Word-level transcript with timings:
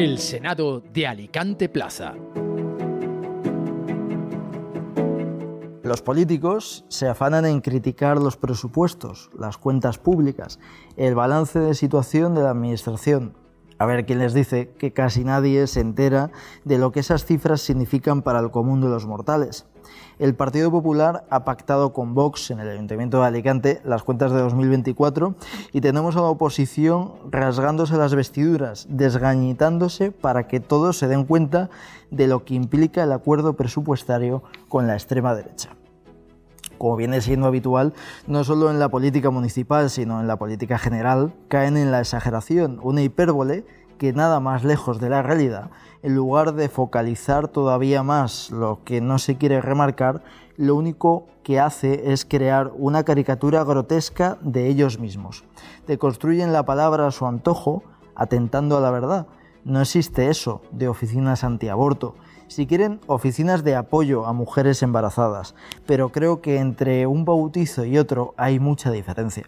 El 0.00 0.16
Senado 0.16 0.80
de 0.80 1.06
Alicante 1.06 1.68
Plaza. 1.68 2.14
Los 5.82 6.00
políticos 6.00 6.86
se 6.88 7.06
afanan 7.06 7.44
en 7.44 7.60
criticar 7.60 8.16
los 8.16 8.38
presupuestos, 8.38 9.28
las 9.38 9.58
cuentas 9.58 9.98
públicas, 9.98 10.58
el 10.96 11.14
balance 11.14 11.58
de 11.58 11.74
situación 11.74 12.34
de 12.34 12.40
la 12.40 12.48
Administración. 12.48 13.34
A 13.80 13.86
ver 13.86 14.04
quién 14.04 14.18
les 14.18 14.34
dice 14.34 14.68
que 14.78 14.92
casi 14.92 15.24
nadie 15.24 15.66
se 15.66 15.80
entera 15.80 16.30
de 16.66 16.76
lo 16.76 16.92
que 16.92 17.00
esas 17.00 17.24
cifras 17.24 17.62
significan 17.62 18.20
para 18.20 18.38
el 18.38 18.50
común 18.50 18.82
de 18.82 18.88
los 18.88 19.06
mortales. 19.06 19.64
El 20.18 20.34
Partido 20.34 20.70
Popular 20.70 21.24
ha 21.30 21.46
pactado 21.46 21.94
con 21.94 22.12
Vox 22.14 22.50
en 22.50 22.60
el 22.60 22.68
Ayuntamiento 22.68 23.22
de 23.22 23.26
Alicante 23.26 23.80
las 23.82 24.02
cuentas 24.02 24.32
de 24.32 24.40
2024 24.40 25.34
y 25.72 25.80
tenemos 25.80 26.14
a 26.16 26.20
la 26.20 26.26
oposición 26.26 27.14
rasgándose 27.30 27.96
las 27.96 28.14
vestiduras, 28.14 28.86
desgañitándose 28.90 30.10
para 30.12 30.46
que 30.46 30.60
todos 30.60 30.98
se 30.98 31.08
den 31.08 31.24
cuenta 31.24 31.70
de 32.10 32.26
lo 32.26 32.44
que 32.44 32.52
implica 32.52 33.02
el 33.02 33.12
acuerdo 33.12 33.54
presupuestario 33.54 34.42
con 34.68 34.88
la 34.88 34.92
extrema 34.92 35.34
derecha 35.34 35.70
como 36.80 36.96
viene 36.96 37.20
siendo 37.20 37.46
habitual, 37.46 37.92
no 38.26 38.42
solo 38.42 38.70
en 38.70 38.78
la 38.78 38.88
política 38.88 39.28
municipal, 39.28 39.90
sino 39.90 40.18
en 40.18 40.26
la 40.26 40.38
política 40.38 40.78
general, 40.78 41.34
caen 41.48 41.76
en 41.76 41.90
la 41.90 42.00
exageración, 42.00 42.80
una 42.82 43.02
hipérbole 43.02 43.66
que 43.98 44.14
nada 44.14 44.40
más 44.40 44.64
lejos 44.64 44.98
de 44.98 45.10
la 45.10 45.20
realidad, 45.20 45.68
en 46.02 46.14
lugar 46.14 46.54
de 46.54 46.70
focalizar 46.70 47.48
todavía 47.48 48.02
más 48.02 48.50
lo 48.50 48.78
que 48.82 49.02
no 49.02 49.18
se 49.18 49.36
quiere 49.36 49.60
remarcar, 49.60 50.22
lo 50.56 50.74
único 50.74 51.26
que 51.42 51.60
hace 51.60 52.14
es 52.14 52.24
crear 52.24 52.72
una 52.74 53.04
caricatura 53.04 53.62
grotesca 53.62 54.38
de 54.40 54.68
ellos 54.68 54.98
mismos. 54.98 55.44
construyen 55.98 56.54
la 56.54 56.64
palabra 56.64 57.06
a 57.06 57.10
su 57.10 57.26
antojo, 57.26 57.82
atentando 58.14 58.78
a 58.78 58.80
la 58.80 58.90
verdad. 58.90 59.26
No 59.64 59.82
existe 59.82 60.28
eso 60.28 60.62
de 60.72 60.88
oficinas 60.88 61.44
antiaborto. 61.44 62.14
Si 62.48 62.66
quieren, 62.66 63.00
oficinas 63.06 63.62
de 63.62 63.76
apoyo 63.76 64.26
a 64.26 64.32
mujeres 64.32 64.82
embarazadas, 64.82 65.54
pero 65.86 66.08
creo 66.08 66.40
que 66.40 66.58
entre 66.58 67.06
un 67.06 67.24
bautizo 67.24 67.84
y 67.84 67.98
otro 67.98 68.34
hay 68.36 68.58
mucha 68.58 68.90
diferencia. 68.90 69.44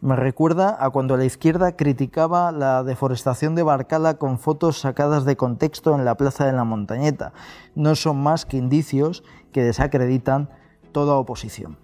Me 0.00 0.16
recuerda 0.16 0.82
a 0.82 0.88
cuando 0.90 1.18
la 1.18 1.26
izquierda 1.26 1.76
criticaba 1.76 2.52
la 2.52 2.84
deforestación 2.84 3.54
de 3.54 3.62
Barcala 3.62 4.14
con 4.14 4.38
fotos 4.38 4.78
sacadas 4.78 5.26
de 5.26 5.36
contexto 5.36 5.94
en 5.94 6.06
la 6.06 6.14
Plaza 6.14 6.46
de 6.46 6.52
la 6.52 6.64
Montañeta. 6.64 7.34
No 7.74 7.94
son 7.96 8.22
más 8.22 8.46
que 8.46 8.56
indicios 8.56 9.22
que 9.52 9.62
desacreditan 9.62 10.48
toda 10.92 11.16
oposición. 11.16 11.76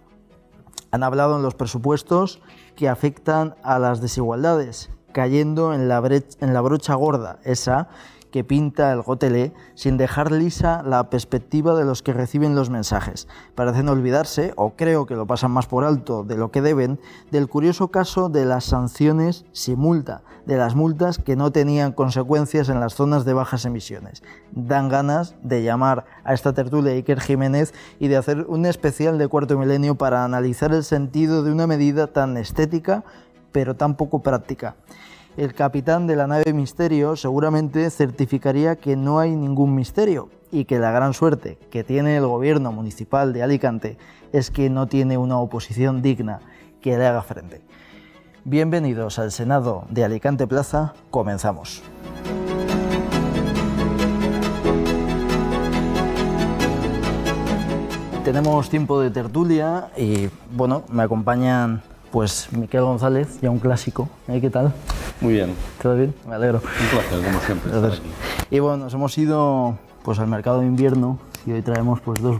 Han 0.89 1.03
hablado 1.03 1.35
en 1.35 1.43
los 1.43 1.53
presupuestos 1.53 2.41
que 2.75 2.89
afectan 2.89 3.55
a 3.61 3.77
las 3.77 4.01
desigualdades, 4.01 4.89
cayendo 5.17 5.73
en 5.73 5.87
la, 5.87 5.99
la 6.41 6.61
brocha 6.61 6.93
gorda, 6.93 7.39
esa 7.43 7.87
que 8.29 8.43
pinta 8.43 8.91
el 8.91 9.01
Gotelé 9.01 9.51
sin 9.73 9.97
dejar 9.97 10.31
lisa 10.31 10.83
la 10.83 11.09
perspectiva 11.09 11.73
de 11.73 11.85
los 11.85 12.03
que 12.03 12.13
reciben 12.13 12.53
los 12.53 12.69
mensajes. 12.69 13.27
Parecen 13.55 13.89
olvidarse, 13.89 14.53
o 14.57 14.75
creo 14.75 15.07
que 15.07 15.15
lo 15.15 15.25
pasan 15.25 15.49
más 15.49 15.65
por 15.65 15.85
alto 15.85 16.23
de 16.23 16.37
lo 16.37 16.51
que 16.51 16.61
deben, 16.61 16.99
del 17.31 17.47
curioso 17.47 17.87
caso 17.87 18.29
de 18.29 18.45
las 18.45 18.65
sanciones 18.65 19.45
sin 19.53 19.79
multa, 19.79 20.21
de 20.45 20.57
las 20.57 20.75
multas 20.75 21.17
que 21.17 21.35
no 21.35 21.51
tenían 21.51 21.93
consecuencias 21.93 22.69
en 22.69 22.79
las 22.79 22.93
zonas 22.93 23.25
de 23.25 23.33
bajas 23.33 23.65
emisiones. 23.65 24.21
Dan 24.51 24.87
ganas 24.87 25.35
de 25.41 25.63
llamar 25.63 26.05
a 26.23 26.35
esta 26.35 26.53
tertulia 26.53 26.91
Iker 26.93 27.21
Jiménez 27.21 27.73
y 27.99 28.07
de 28.07 28.17
hacer 28.17 28.45
un 28.47 28.67
especial 28.67 29.17
de 29.17 29.27
cuarto 29.27 29.57
milenio 29.57 29.95
para 29.95 30.23
analizar 30.23 30.73
el 30.73 30.83
sentido 30.83 31.41
de 31.41 31.51
una 31.51 31.65
medida 31.65 32.05
tan 32.05 32.37
estética 32.37 33.03
pero 33.51 33.75
tan 33.75 33.95
poco 33.95 34.21
práctica 34.21 34.75
el 35.37 35.53
capitán 35.53 36.07
de 36.07 36.15
la 36.15 36.25
nave 36.25 36.51
Misterio 36.51 37.15
seguramente 37.15 37.91
certificaría 37.91 38.75
que 38.75 38.95
no 38.95 39.19
hay 39.19 39.35
ningún 39.35 39.75
misterio 39.75 40.29
y 40.51 40.65
que 40.65 40.79
la 40.79 40.91
gran 40.91 41.13
suerte 41.13 41.59
que 41.69 41.83
tiene 41.83 42.17
el 42.17 42.25
gobierno 42.25 42.71
municipal 42.71 43.33
de 43.33 43.43
Alicante 43.43 43.99
es 44.33 44.49
que 44.49 44.71
no 44.71 44.87
tiene 44.87 45.15
una 45.19 45.37
oposición 45.37 46.01
digna 46.01 46.39
que 46.81 46.97
le 46.97 47.05
haga 47.05 47.21
frente. 47.21 47.61
Bienvenidos 48.45 49.19
al 49.19 49.31
Senado 49.31 49.85
de 49.91 50.03
Alicante 50.03 50.47
Plaza, 50.47 50.95
comenzamos. 51.11 51.83
Tenemos 58.23 58.69
tiempo 58.69 58.99
de 58.99 59.11
tertulia 59.11 59.91
y 59.95 60.29
bueno, 60.51 60.81
me 60.89 61.03
acompañan 61.03 61.83
pues 62.11 62.49
Miquel 62.51 62.81
González, 62.81 63.39
ya 63.41 63.49
un 63.49 63.59
clásico. 63.59 64.09
¿Eh? 64.27 64.39
¿Qué 64.41 64.49
tal? 64.49 64.73
Muy 65.21 65.33
bien. 65.33 65.53
¿Todo 65.81 65.95
bien? 65.95 66.13
Me 66.27 66.35
alegro. 66.35 66.59
Un 66.59 66.89
placer, 66.89 67.25
como 67.25 67.39
siempre. 67.39 67.71
Y 68.49 68.59
bueno, 68.59 68.77
nos 68.85 68.93
hemos 68.93 69.17
ido 69.17 69.77
pues, 70.03 70.19
al 70.19 70.27
mercado 70.27 70.61
de 70.61 70.67
invierno 70.67 71.19
y 71.45 71.51
hoy 71.51 71.61
traemos 71.61 71.99
pues, 72.01 72.21
dos 72.21 72.37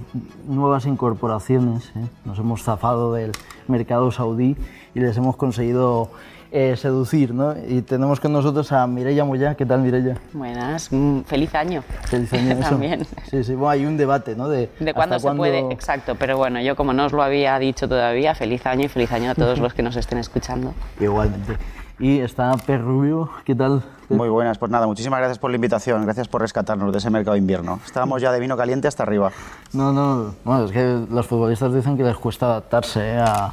nuevas 0.47 0.85
incorporaciones. 0.85 1.91
¿eh? 1.95 2.05
Nos 2.25 2.39
hemos 2.39 2.63
zafado 2.63 3.13
del 3.13 3.31
mercado 3.67 4.11
saudí 4.11 4.55
y 4.95 4.99
les 4.99 5.17
hemos 5.17 5.35
conseguido 5.35 6.09
eh, 6.51 6.75
seducir, 6.77 7.33
¿no? 7.33 7.55
Y 7.67 7.81
tenemos 7.81 8.19
con 8.19 8.31
nosotros 8.31 8.71
a 8.71 8.87
Mireia 8.87 9.25
Moya. 9.25 9.55
¿Qué 9.55 9.65
tal, 9.65 9.81
Mireia? 9.81 10.17
Buenas, 10.33 10.91
mm, 10.91 11.21
feliz 11.21 11.53
año. 11.55 11.83
Feliz 12.05 12.31
año, 12.33 12.55
También. 12.69 13.05
Sí, 13.29 13.43
sí, 13.43 13.53
bueno, 13.53 13.69
hay 13.69 13.85
un 13.85 13.97
debate, 13.97 14.35
¿no? 14.35 14.47
De, 14.47 14.69
de 14.79 14.93
cuándo 14.93 15.19
se 15.19 15.31
puede, 15.31 15.59
exacto, 15.71 16.15
pero 16.15 16.37
bueno, 16.37 16.61
yo 16.61 16.75
como 16.75 16.93
no 16.93 17.05
os 17.05 17.11
lo 17.11 17.21
había 17.21 17.57
dicho 17.59 17.87
todavía, 17.87 18.33
feliz 18.35 18.65
año 18.65 18.85
y 18.85 18.87
feliz 18.87 19.11
año 19.11 19.31
a 19.31 19.35
todos 19.35 19.59
los 19.59 19.73
que 19.73 19.83
nos 19.83 19.95
estén 19.95 20.17
escuchando. 20.19 20.73
Igualmente. 20.99 21.57
Y 21.99 22.19
está 22.19 22.55
Per 22.57 22.81
Rubio, 22.81 23.29
¿qué 23.43 23.55
tal? 23.55 23.83
Muy 24.09 24.29
buenas, 24.29 24.57
pues 24.57 24.71
nada, 24.71 24.85
muchísimas 24.87 25.19
gracias 25.19 25.39
por 25.39 25.49
la 25.49 25.55
invitación, 25.55 26.03
gracias 26.03 26.27
por 26.27 26.41
rescatarnos 26.41 26.91
de 26.91 26.99
ese 26.99 27.09
mercado 27.09 27.33
de 27.33 27.39
invierno. 27.39 27.79
Estábamos 27.85 28.21
ya 28.21 28.31
de 28.31 28.39
vino 28.39 28.55
caliente 28.55 28.87
hasta 28.87 29.03
arriba. 29.03 29.31
No, 29.73 29.91
no, 29.91 30.35
bueno, 30.45 30.65
es 30.65 30.71
que 30.71 31.05
los 31.09 31.25
futbolistas 31.25 31.73
dicen 31.73 31.97
que 31.97 32.03
les 32.03 32.15
cuesta 32.15 32.45
adaptarse 32.45 33.01
¿eh? 33.01 33.19
a, 33.19 33.51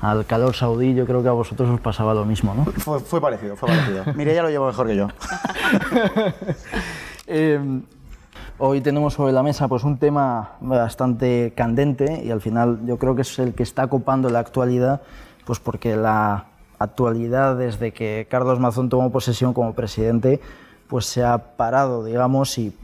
al 0.00 0.24
calor 0.24 0.54
saudí, 0.54 0.94
yo 0.94 1.06
creo 1.06 1.22
que 1.22 1.28
a 1.28 1.32
vosotros 1.32 1.68
os 1.68 1.80
pasaba 1.80 2.14
lo 2.14 2.24
mismo, 2.24 2.54
¿no? 2.54 2.64
Fue, 2.64 3.20
parecido, 3.20 3.56
fue 3.56 3.68
parecido. 3.68 4.04
Mire, 4.14 4.34
ya 4.34 4.42
lo 4.42 4.48
llevo 4.48 4.66
mejor 4.66 4.86
que 4.86 4.96
yo. 4.96 5.08
Em, 7.32 7.84
hoy 8.58 8.80
tenemos 8.80 9.14
sobre 9.14 9.32
la 9.32 9.44
mesa 9.44 9.68
pues, 9.68 9.84
un 9.84 9.98
tema 9.98 10.56
bastante 10.60 11.52
candente 11.54 12.22
y 12.24 12.32
al 12.32 12.40
final 12.40 12.80
yo 12.86 12.98
creo 12.98 13.14
que 13.14 13.22
es 13.22 13.38
el 13.38 13.54
que 13.54 13.62
está 13.62 13.86
copando 13.86 14.28
la 14.30 14.40
actualidad, 14.40 15.02
pues 15.44 15.60
porque 15.60 15.94
la 15.94 16.46
actualidad 16.80 17.54
desde 17.54 17.92
que 17.92 18.26
Carlos 18.28 18.58
Mazón 18.58 18.88
tomó 18.88 19.12
posesión 19.12 19.54
como 19.54 19.74
presidente, 19.74 20.40
pues 20.88 21.06
se 21.06 21.22
ha 21.22 21.38
parado, 21.56 22.04
digamos, 22.04 22.58
y 22.58 22.76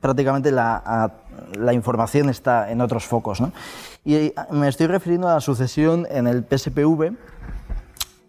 prácticamente 0.00 0.50
la, 0.50 1.12
la 1.56 1.72
información 1.72 2.28
está 2.28 2.72
en 2.72 2.80
otros 2.80 3.04
focos. 3.04 3.40
¿no? 3.40 3.52
Y 4.06 4.32
me 4.50 4.68
estoy 4.68 4.86
refiriendo 4.86 5.28
a 5.28 5.34
la 5.34 5.40
sucesión 5.40 6.06
en 6.08 6.28
el 6.28 6.44
PSPV. 6.44 7.16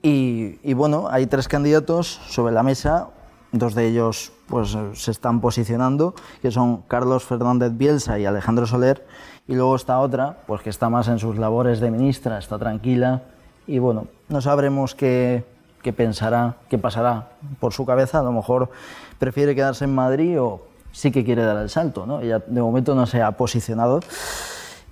Y, 0.01 0.59
y, 0.63 0.73
bueno, 0.73 1.07
hay 1.11 1.27
tres 1.27 1.47
candidatos 1.47 2.19
sobre 2.29 2.51
la 2.51 2.63
mesa, 2.63 3.09
dos 3.51 3.75
de 3.75 3.85
ellos 3.85 4.31
pues, 4.47 4.75
se 4.93 5.11
están 5.11 5.39
posicionando, 5.39 6.15
que 6.41 6.49
son 6.49 6.81
Carlos 6.87 7.25
Fernández 7.25 7.73
Bielsa 7.75 8.17
y 8.17 8.25
Alejandro 8.25 8.65
Soler, 8.65 9.05
y 9.47 9.53
luego 9.53 9.75
está 9.75 9.99
otra, 9.99 10.39
pues 10.47 10.61
que 10.61 10.71
está 10.71 10.89
más 10.89 11.09
en 11.09 11.19
sus 11.19 11.37
labores 11.37 11.79
de 11.79 11.91
ministra, 11.91 12.39
está 12.39 12.57
tranquila, 12.57 13.21
y 13.67 13.77
bueno, 13.77 14.07
no 14.29 14.41
sabremos 14.41 14.95
qué, 14.95 15.45
qué 15.83 15.93
pensará, 15.93 16.55
qué 16.69 16.79
pasará 16.79 17.33
por 17.59 17.73
su 17.73 17.85
cabeza, 17.85 18.19
a 18.19 18.23
lo 18.23 18.31
mejor 18.31 18.71
prefiere 19.19 19.53
quedarse 19.53 19.85
en 19.85 19.93
Madrid 19.93 20.41
o 20.41 20.65
sí 20.91 21.11
que 21.11 21.23
quiere 21.23 21.43
dar 21.43 21.57
el 21.57 21.69
salto, 21.69 22.07
¿no? 22.07 22.21
Ella 22.21 22.41
de 22.47 22.61
momento 22.61 22.95
no 22.95 23.05
se 23.05 23.21
ha 23.21 23.31
posicionado. 23.33 23.99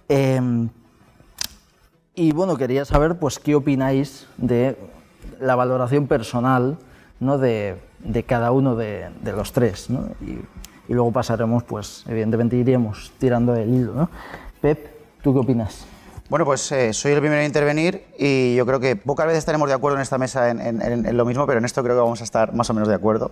Em, 0.09 0.69
y 2.13 2.31
bueno, 2.31 2.57
quería 2.57 2.85
saber 2.85 3.17
pues 3.17 3.39
qué 3.39 3.55
opináis 3.55 4.27
de 4.37 4.77
la 5.39 5.55
valoración 5.55 6.07
personal 6.07 6.77
¿no? 7.19 7.37
de, 7.37 7.77
de 7.99 8.23
cada 8.23 8.51
uno 8.51 8.75
de, 8.75 9.09
de 9.21 9.31
los 9.33 9.51
tres. 9.51 9.89
¿no? 9.89 10.09
Y, 10.21 10.39
y, 10.87 10.93
luego 10.93 11.11
pasaremos, 11.11 11.63
pues 11.63 12.05
evidentemente 12.07 12.55
iríamos 12.55 13.11
tirando 13.17 13.55
el 13.55 13.73
hilo. 13.73 13.93
¿no? 13.93 14.09
Pep, 14.61 14.87
¿tú 15.21 15.33
qué 15.33 15.39
opinas? 15.39 15.85
Bueno, 16.27 16.43
pues 16.43 16.71
eh, 16.71 16.91
soy 16.91 17.11
el 17.11 17.19
primero 17.19 17.39
en 17.39 17.45
intervenir 17.45 18.03
y 18.17 18.55
yo 18.55 18.65
creo 18.65 18.79
que 18.79 18.95
pocas 18.95 19.27
veces 19.27 19.39
estaremos 19.39 19.67
de 19.67 19.75
acuerdo 19.75 19.97
en 19.97 20.01
esta 20.01 20.17
mesa 20.17 20.49
en, 20.49 20.59
en, 20.59 20.81
en, 20.81 21.17
lo 21.17 21.23
mismo, 21.23 21.45
pero 21.45 21.59
en 21.59 21.65
esto 21.65 21.83
creo 21.83 21.95
que 21.95 22.01
vamos 22.01 22.21
a 22.21 22.23
estar 22.23 22.51
más 22.53 22.67
o 22.71 22.73
menos 22.73 22.89
de 22.89 22.95
acuerdo. 22.95 23.31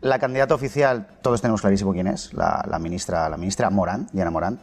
La 0.00 0.20
candidata 0.20 0.54
oficial, 0.54 1.08
todos 1.20 1.40
tenemos 1.40 1.62
clarísimo 1.62 1.92
quién 1.92 2.06
es, 2.06 2.32
la, 2.32 2.64
la 2.70 2.78
ministra, 2.78 3.28
la 3.28 3.36
ministra 3.36 3.70
Morán, 3.70 4.06
Diana 4.12 4.30
Morán. 4.30 4.60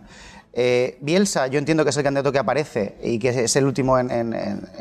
Eh, 0.58 0.98
Bielsa, 1.02 1.48
yo 1.48 1.60
entiendo 1.60 1.84
que 1.84 1.90
es 1.90 1.98
el 1.98 2.04
candidato 2.04 2.32
que 2.32 2.40
aparece 2.40 2.96
y 3.04 3.20
que 3.20 3.44
es 3.44 3.56
el 3.58 3.66
último 3.66 4.00
en, 4.00 4.34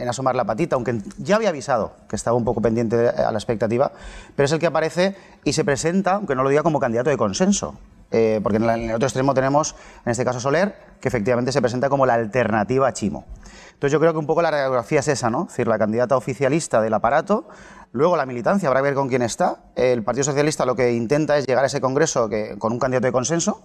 asomar 0.09 0.37
la 0.37 0.45
patita, 0.45 0.77
aunque 0.77 1.01
ya 1.19 1.35
había 1.35 1.49
avisado 1.49 1.97
que 2.09 2.15
estaba 2.15 2.37
un 2.37 2.45
poco 2.45 2.63
pendiente 2.63 3.09
a 3.09 3.33
la 3.33 3.39
expectativa, 3.39 3.91
pero 4.37 4.45
es 4.45 4.53
el 4.53 4.61
que 4.61 4.67
aparece 4.67 5.17
y 5.43 5.53
se 5.53 5.65
presenta, 5.65 6.13
aunque 6.13 6.37
no 6.37 6.45
lo 6.45 6.49
diga, 6.49 6.63
como 6.63 6.79
candidato 6.79 7.11
de 7.11 7.17
consenso. 7.17 7.75
eh, 8.13 8.39
porque 8.45 8.59
en, 8.59 8.71
el 8.71 8.95
otro 8.95 9.09
extremo 9.09 9.35
tenemos, 9.35 9.75
en 10.07 10.13
este 10.13 10.25
caso 10.25 10.39
Soler, 10.39 10.77
que 11.01 11.09
efectivamente 11.09 11.51
se 11.51 11.61
presenta 11.61 11.89
como 11.89 12.07
la 12.07 12.15
alternativa 12.15 12.87
a 12.87 12.93
Chimo. 12.93 13.25
Entonces 13.73 13.91
yo 13.91 13.99
creo 13.99 14.13
que 14.13 14.19
un 14.21 14.27
poco 14.27 14.43
la 14.43 14.53
radiografía 14.53 15.01
es 15.01 15.09
esa, 15.09 15.29
¿no? 15.29 15.43
Es 15.43 15.49
decir, 15.49 15.67
la 15.67 15.77
candidata 15.77 16.17
oficialista 16.17 16.81
del 16.81 16.95
aparato, 16.95 17.49
luego 17.91 18.17
la 18.17 18.27
militancia, 18.27 18.69
habrá 18.69 18.79
que 18.81 18.85
ver 18.85 18.95
con 18.95 19.09
quién 19.09 19.23
está. 19.23 19.57
El 19.75 20.05
Partido 20.05 20.23
Socialista 20.23 20.65
lo 20.65 20.77
que 20.77 20.93
intenta 20.93 21.37
es 21.37 21.47
llegar 21.49 21.65
a 21.65 21.67
ese 21.67 21.81
congreso 21.81 22.31
con 22.59 22.73
un 22.73 22.79
candidato 22.79 23.09
de 23.09 23.13
consenso. 23.13 23.63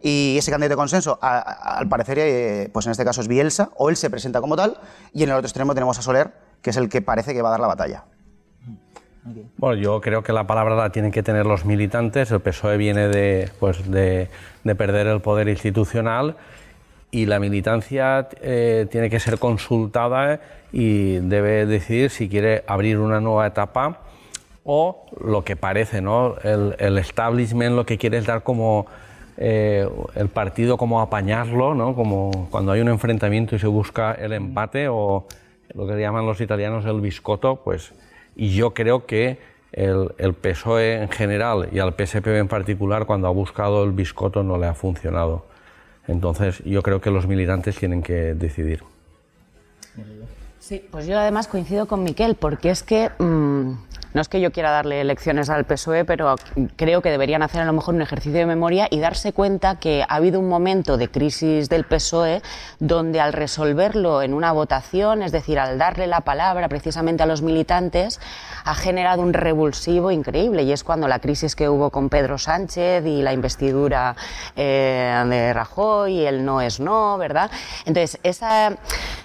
Y 0.00 0.36
ese 0.38 0.50
candidato 0.50 0.74
de 0.74 0.76
consenso, 0.76 1.18
al 1.20 1.88
parecer, 1.88 2.18
eh, 2.20 2.70
pues 2.72 2.86
en 2.86 2.92
este 2.92 3.04
caso 3.04 3.20
es 3.20 3.28
Bielsa, 3.28 3.70
o 3.76 3.90
él 3.90 3.96
se 3.96 4.10
presenta 4.10 4.40
como 4.40 4.56
tal, 4.56 4.78
y 5.12 5.24
en 5.24 5.30
el 5.30 5.36
otro 5.36 5.46
extremo 5.46 5.74
tenemos 5.74 5.98
a 5.98 6.02
Soler, 6.02 6.32
que 6.62 6.70
es 6.70 6.76
el 6.76 6.88
que 6.88 7.02
parece 7.02 7.34
que 7.34 7.42
va 7.42 7.48
a 7.48 7.52
dar 7.52 7.60
la 7.60 7.66
batalla. 7.66 8.04
Bueno, 9.56 9.80
yo 9.80 10.00
creo 10.00 10.22
que 10.22 10.32
la 10.32 10.46
palabra 10.46 10.74
la 10.74 10.90
tienen 10.90 11.10
que 11.10 11.22
tener 11.22 11.46
los 11.46 11.64
militantes. 11.64 12.30
El 12.30 12.40
PSOE 12.40 12.76
viene 12.76 13.08
de, 13.08 13.50
pues 13.58 13.90
de, 13.90 14.28
perder 14.76 15.06
el 15.06 15.20
poder 15.20 15.48
institucional 15.48 16.36
y 17.10 17.26
la 17.26 17.40
militancia 17.40 18.28
eh, 18.40 18.86
tiene 18.90 19.10
que 19.10 19.20
ser 19.20 19.38
consultada 19.38 20.40
y 20.72 21.16
debe 21.16 21.66
decidir 21.66 22.10
si 22.10 22.28
quiere 22.28 22.64
abrir 22.66 22.98
una 22.98 23.20
nueva 23.20 23.46
etapa 23.46 24.00
o 24.64 25.06
lo 25.18 25.44
que 25.44 25.56
parece, 25.56 26.02
¿no? 26.02 26.36
El, 26.42 26.98
establishment 26.98 27.74
lo 27.74 27.86
que 27.86 27.96
quiere 27.96 28.18
es 28.18 28.26
dar 28.26 28.42
como 28.42 28.86
eh, 29.40 29.88
el 30.16 30.28
partido 30.28 30.76
como 30.76 31.00
apañarlo, 31.00 31.72
¿no? 31.72 31.94
Como 31.94 32.48
cuando 32.50 32.72
hay 32.72 32.80
un 32.80 32.88
enfrentamiento 32.88 33.54
y 33.54 33.60
se 33.60 33.68
busca 33.68 34.12
el 34.12 34.32
empate 34.32 34.88
o 34.88 35.26
lo 35.74 35.86
que 35.86 35.98
llaman 36.00 36.26
los 36.26 36.40
italianos 36.40 36.84
el 36.86 37.00
biscotto, 37.00 37.62
pues 37.62 37.92
y 38.34 38.54
yo 38.54 38.74
creo 38.74 39.06
que 39.06 39.38
el, 39.70 40.12
el, 40.18 40.34
PSOE 40.34 41.02
en 41.02 41.08
general 41.08 41.68
y 41.70 41.78
al 41.78 41.92
PSPB 41.92 42.36
en 42.36 42.48
particular, 42.48 43.06
cuando 43.06 43.28
ha 43.28 43.30
buscado 43.30 43.84
el 43.84 43.92
biscoto, 43.92 44.42
no 44.42 44.58
le 44.58 44.66
ha 44.66 44.74
funcionado. 44.74 45.46
Entonces, 46.08 46.62
yo 46.64 46.82
creo 46.82 47.00
que 47.00 47.10
los 47.10 47.28
militantes 47.28 47.76
tienen 47.76 48.02
que 48.02 48.34
decidir. 48.34 48.82
Sí, 50.58 50.84
pues 50.90 51.06
yo 51.06 51.18
además 51.18 51.46
coincido 51.46 51.86
con 51.86 52.02
Miquel, 52.02 52.34
porque 52.34 52.70
es 52.70 52.82
que 52.82 53.10
mm, 53.18 53.72
no 54.14 54.20
es 54.20 54.28
que 54.28 54.40
yo 54.40 54.52
quiera 54.52 54.70
darle 54.70 55.04
lecciones 55.04 55.50
al 55.50 55.64
PSOE, 55.64 56.04
pero 56.04 56.36
creo 56.76 57.02
que 57.02 57.10
deberían 57.10 57.42
hacer 57.42 57.60
a 57.60 57.64
lo 57.64 57.72
mejor 57.72 57.94
un 57.94 58.02
ejercicio 58.02 58.38
de 58.38 58.46
memoria 58.46 58.88
y 58.90 59.00
darse 59.00 59.32
cuenta 59.32 59.76
que 59.76 60.02
ha 60.08 60.14
habido 60.14 60.40
un 60.40 60.48
momento 60.48 60.96
de 60.96 61.08
crisis 61.08 61.68
del 61.68 61.84
PSOE 61.84 62.42
donde 62.78 63.20
al 63.20 63.32
resolverlo 63.32 64.22
en 64.22 64.34
una 64.34 64.52
votación, 64.52 65.22
es 65.22 65.32
decir, 65.32 65.58
al 65.58 65.78
darle 65.78 66.06
la 66.06 66.22
palabra 66.22 66.68
precisamente 66.68 67.22
a 67.22 67.26
los 67.26 67.42
militantes, 67.42 68.20
ha 68.64 68.74
generado 68.74 69.22
un 69.22 69.32
revulsivo 69.32 70.10
increíble 70.10 70.62
y 70.62 70.72
es 70.72 70.84
cuando 70.84 71.08
la 71.08 71.18
crisis 71.18 71.54
que 71.54 71.68
hubo 71.68 71.90
con 71.90 72.08
Pedro 72.08 72.38
Sánchez 72.38 73.04
y 73.06 73.22
la 73.22 73.32
investidura 73.32 74.16
eh, 74.56 75.24
de 75.26 75.52
Rajoy 75.52 76.14
y 76.14 76.26
el 76.26 76.44
no 76.44 76.60
es 76.60 76.80
no, 76.80 77.18
¿verdad? 77.18 77.50
Entonces, 77.84 78.18
esa, 78.22 78.76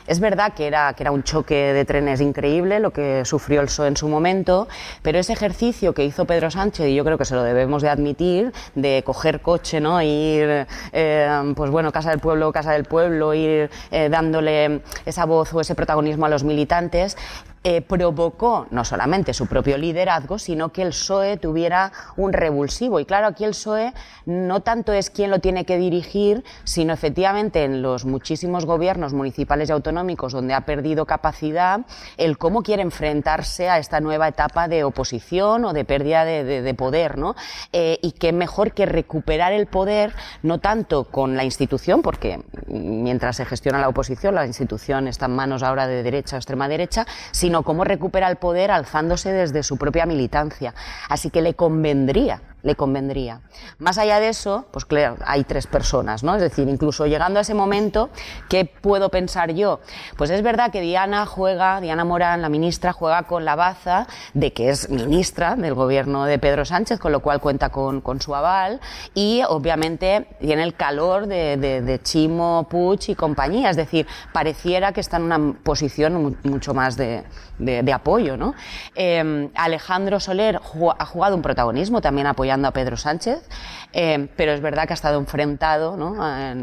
es 0.07 0.19
verdad 0.19 0.53
que 0.53 0.67
era, 0.67 0.93
que 0.93 1.03
era 1.03 1.11
un 1.11 1.23
choque 1.23 1.73
de 1.73 1.85
trenes 1.85 2.21
increíble 2.21 2.79
lo 2.79 2.91
que 2.91 3.25
sufrió 3.25 3.61
el 3.61 3.67
PSOE 3.67 3.87
en 3.87 3.97
su 3.97 4.07
momento, 4.07 4.67
pero 5.01 5.19
ese 5.19 5.33
ejercicio 5.33 5.93
que 5.93 6.05
hizo 6.05 6.25
Pedro 6.25 6.51
Sánchez, 6.51 6.87
y 6.87 6.95
yo 6.95 7.03
creo 7.03 7.17
que 7.17 7.25
se 7.25 7.35
lo 7.35 7.43
debemos 7.43 7.81
de 7.81 7.89
admitir, 7.89 8.53
de 8.75 9.03
coger 9.05 9.41
coche, 9.41 9.79
¿no? 9.79 10.01
ir, 10.01 10.67
eh, 10.91 11.53
pues 11.55 11.71
bueno, 11.71 11.91
Casa 11.91 12.09
del 12.09 12.19
Pueblo, 12.19 12.51
Casa 12.51 12.71
del 12.71 12.85
Pueblo, 12.85 13.33
ir 13.33 13.69
eh, 13.91 14.09
dándole 14.09 14.81
esa 15.05 15.25
voz 15.25 15.53
o 15.53 15.61
ese 15.61 15.75
protagonismo 15.75 16.25
a 16.25 16.29
los 16.29 16.43
militantes, 16.43 17.17
eh, 17.65 17.81
provocó 17.81 18.67
no 18.71 18.83
solamente 18.83 19.33
su 19.33 19.47
propio 19.47 19.77
liderazgo, 19.77 20.37
sino 20.37 20.73
que 20.73 20.81
el 20.81 20.89
PSOE 20.89 21.37
tuviera 21.37 21.93
un 22.17 22.33
revulsivo. 22.33 22.99
Y 22.99 23.05
claro, 23.05 23.27
aquí 23.27 23.45
el 23.45 23.51
PSOE 23.51 23.93
no 24.25 24.59
tanto 24.61 24.91
es 24.91 25.09
quien 25.09 25.31
lo 25.31 25.39
tiene 25.39 25.65
que 25.65 25.77
dirigir, 25.77 26.43
sino 26.65 26.93
efectivamente 26.93 27.63
en 27.63 27.81
los 27.81 28.03
muchísimos 28.03 28.65
gobiernos 28.65 29.13
municipales 29.13 29.69
y 29.69 29.71
autonómicos 29.71 30.33
donde 30.33 30.53
ha 30.53 30.61
perdido 30.61 31.05
capacidad, 31.05 31.81
el 32.17 32.37
cómo 32.37 32.63
quiere 32.63 32.81
enfrentarse 32.81 33.69
a 33.69 33.77
esta 33.77 34.01
nueva 34.01 34.27
etapa 34.27 34.67
de 34.67 34.83
oposición 34.83 35.63
o 35.63 35.71
de 35.71 35.85
pérdida 35.85 36.25
de, 36.25 36.73
poder. 36.73 37.17
¿no? 37.17 37.35
Eh, 37.71 37.97
y 38.01 38.11
qué 38.11 38.33
mejor 38.33 38.73
que 38.73 38.85
recuperar 38.85 39.53
el 39.53 39.67
poder, 39.67 40.13
no 40.41 40.59
tanto 40.59 41.05
con 41.05 41.37
la 41.37 41.43
institución, 41.43 42.01
porque 42.01 42.41
mientras 42.67 43.37
se 43.37 43.45
gestiona 43.45 43.79
la 43.79 43.89
oposición, 43.89 44.35
la 44.35 44.45
institución 44.45 45.07
está 45.07 45.27
en 45.27 45.35
manos 45.35 45.63
ahora 45.63 45.87
de 45.87 46.03
derecha 46.03 46.35
o 46.35 46.39
extrema 46.39 46.67
derecha, 46.67 47.05
sino 47.31 47.52
sino 47.53 47.61
cómo 47.61 47.83
recupera 47.83 48.31
el 48.31 48.37
poder 48.37 48.71
alzándose 48.71 49.31
desde 49.31 49.61
su 49.61 49.77
propia 49.77 50.07
militancia. 50.07 50.73
Así 51.07 51.29
que 51.29 51.43
le 51.43 51.53
convendría 51.53 52.41
le 52.63 52.75
convendría. 52.75 53.41
Más 53.77 53.97
allá 53.97 54.19
de 54.19 54.29
eso, 54.29 54.65
pues 54.71 54.87
hay 55.25 55.43
tres 55.43 55.67
personas, 55.67 56.23
¿no? 56.23 56.33
Es 56.35 56.41
decir, 56.41 56.67
incluso 56.67 57.05
llegando 57.05 57.39
a 57.39 57.41
ese 57.41 57.53
momento, 57.53 58.09
¿qué 58.49 58.65
puedo 58.65 59.09
pensar 59.09 59.51
yo? 59.51 59.81
Pues 60.17 60.29
es 60.29 60.41
verdad 60.41 60.71
que 60.71 60.79
Diana 60.79 61.25
juega, 61.25 61.81
Diana 61.81 62.05
Morán, 62.05 62.41
la 62.41 62.49
ministra, 62.49 62.93
juega 62.93 63.23
con 63.23 63.43
la 63.43 63.55
baza 63.55 64.07
de 64.33 64.53
que 64.53 64.69
es 64.69 64.89
ministra 64.89 65.55
del 65.55 65.73
gobierno 65.73 66.23
de 66.23 66.39
Pedro 66.39 66.63
Sánchez, 66.63 66.99
con 66.99 67.11
lo 67.11 67.19
cual 67.19 67.41
cuenta 67.41 67.69
con, 67.69 68.01
su 68.21 68.33
aval, 68.33 68.79
y 69.13 69.41
obviamente 69.47 70.27
tiene 70.39 70.63
el 70.63 70.75
calor 70.75 71.27
de, 71.27 71.99
Chimo, 72.03 72.67
Puig 72.69 72.99
y 73.07 73.15
compañía, 73.15 73.69
es 73.69 73.75
decir, 73.75 74.07
pareciera 74.31 74.93
que 74.93 75.01
está 75.01 75.17
en 75.17 75.23
una 75.23 75.53
posición 75.63 76.37
mucho 76.43 76.73
más 76.73 76.95
de, 76.95 77.23
apoyo, 77.93 78.37
¿no? 78.37 78.55
Eh, 78.95 79.49
Alejandro 79.55 80.19
Soler 80.19 80.59
ha 80.97 81.05
jugado 81.05 81.35
un 81.35 81.41
protagonismo 81.41 82.01
también 82.01 82.27
a 82.53 82.71
Pedro 82.71 82.97
Sánchez, 82.97 83.39
eh, 83.93 84.27
pero 84.35 84.51
es 84.51 84.61
verdad 84.61 84.85
que 84.85 84.93
ha 84.93 84.95
estado 84.95 85.19
enfrentado 85.19 85.97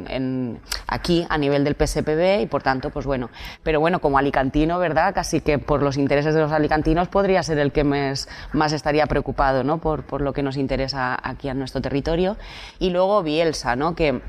en, 0.08 0.60
aquí 0.86 1.26
a 1.28 1.36
nivel 1.36 1.64
del 1.64 1.74
PSPB 1.74 2.42
y 2.42 2.46
por 2.46 2.62
tanto, 2.62 2.90
pues 2.90 3.06
bueno, 3.06 3.30
pero 3.62 3.80
bueno, 3.80 4.00
como 4.00 4.18
alicantino, 4.18 4.78
¿verdad? 4.78 5.14
Casi 5.14 5.40
que 5.40 5.58
por 5.58 5.82
los 5.82 5.96
intereses 5.96 6.34
de 6.34 6.40
los 6.40 6.52
alicantinos 6.52 7.08
podría 7.08 7.42
ser 7.42 7.58
el 7.58 7.72
que 7.72 7.84
más, 7.84 8.28
estaría 8.72 9.06
preocupado 9.06 9.64
por, 9.78 10.20
lo 10.20 10.32
que 10.32 10.42
nos 10.42 10.56
interesa 10.56 11.18
aquí 11.22 11.48
en 11.48 11.58
nuestro 11.58 11.80
territorio. 11.80 12.36
Y 12.78 12.90
luego 12.90 13.22
Bielsa, 13.22 13.76
¿no? 13.76 13.94
que 13.94 14.20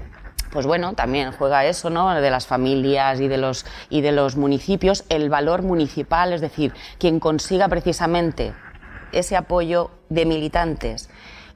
pues 0.52 0.66
bueno, 0.66 0.94
también 0.94 1.32
juega 1.32 1.64
eso, 1.64 1.90
¿no? 1.90 2.14
De 2.14 2.30
las 2.30 2.46
familias 2.46 3.22
y 3.22 3.30
de 3.30 4.12
los 4.12 4.36
municipios, 4.36 5.06
el 5.08 5.30
valor 5.30 5.62
municipal, 5.62 6.34
es 6.34 6.42
decir, 6.42 6.74
quien 7.00 7.22
consiga 7.22 7.70
precisamente 7.70 8.54
ese 9.14 9.38
apoyo 9.38 9.92
de 10.10 10.26
militantes 10.26 11.10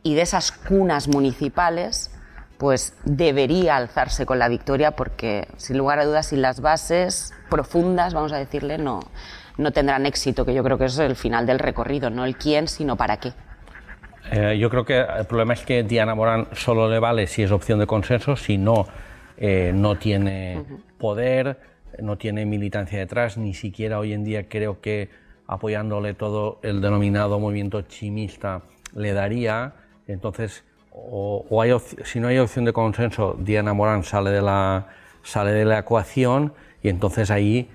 y 0.06 0.14
de 0.14 0.22
esas 0.22 0.52
cunas 0.52 1.08
municipales, 1.08 2.12
pues 2.60 2.96
debería 3.06 3.76
alzarse 3.76 4.28
con 4.28 4.38
la 4.38 4.48
victoria 4.48 4.92
porque, 4.92 5.48
sin 5.58 5.80
lugar 5.80 5.98
a 5.98 6.06
dudas, 6.06 6.28
sin 6.28 6.44
las 6.44 6.62
bases 6.62 7.34
profundas, 7.50 8.14
vamos 8.14 8.32
a 8.32 8.38
decirle, 8.38 8.78
no, 8.78 9.00
no 9.58 9.72
tendrán 9.72 10.06
éxito, 10.06 10.46
que 10.46 10.54
yo 10.54 10.64
creo 10.64 10.78
que 10.78 10.86
es 10.86 11.00
el 11.00 11.16
final 11.16 11.48
del 11.48 11.58
recorrido, 11.58 12.12
no 12.12 12.24
el 12.24 12.38
quién, 12.38 12.68
sino 12.68 12.96
para 12.96 13.18
qué. 13.18 13.34
Eh, 14.32 14.60
yo 14.60 14.70
creo 14.70 14.86
que 14.86 15.00
el 15.00 15.26
problema 15.26 15.56
es 15.56 15.66
que 15.66 15.82
Diana 15.82 16.14
Morán 16.14 16.50
solo 16.54 16.88
le 16.88 17.00
vale 17.00 17.26
si 17.26 17.42
es 17.42 17.50
opción 17.50 17.80
de 17.80 17.88
consenso, 17.88 18.36
si 18.36 18.60
no, 18.60 18.86
eh, 19.38 19.72
no 19.74 19.98
tiene 19.98 20.64
poder, 21.00 21.60
no 22.00 22.16
tiene 22.16 22.46
militancia 22.46 23.00
detrás, 23.00 23.38
ni 23.38 23.56
siquiera 23.56 23.98
hoy 23.98 24.14
en 24.14 24.24
día 24.24 24.48
creo 24.48 24.82
que 24.82 25.10
apoyándole 25.48 26.14
todo 26.14 26.60
el 26.62 26.80
denominado 26.80 27.40
movimiento 27.40 27.82
chimista 27.82 28.62
le 28.94 29.12
daría. 29.14 29.74
Entonces, 30.08 30.64
o, 30.92 31.62
hay, 31.62 31.72
si 32.04 32.20
no 32.20 32.28
hay 32.28 32.38
opción 32.38 32.66
de 32.66 32.74
consenso, 32.74 33.36
Diana 33.40 33.74
Morán 33.74 34.04
sale 34.04 34.32
de 34.32 34.42
la, 34.42 34.88
sale 35.24 35.52
de 35.52 35.66
la 35.66 35.80
ecuación 35.80 36.54
y 36.82 36.90
entonces 36.90 37.32
ahí, 37.32 37.70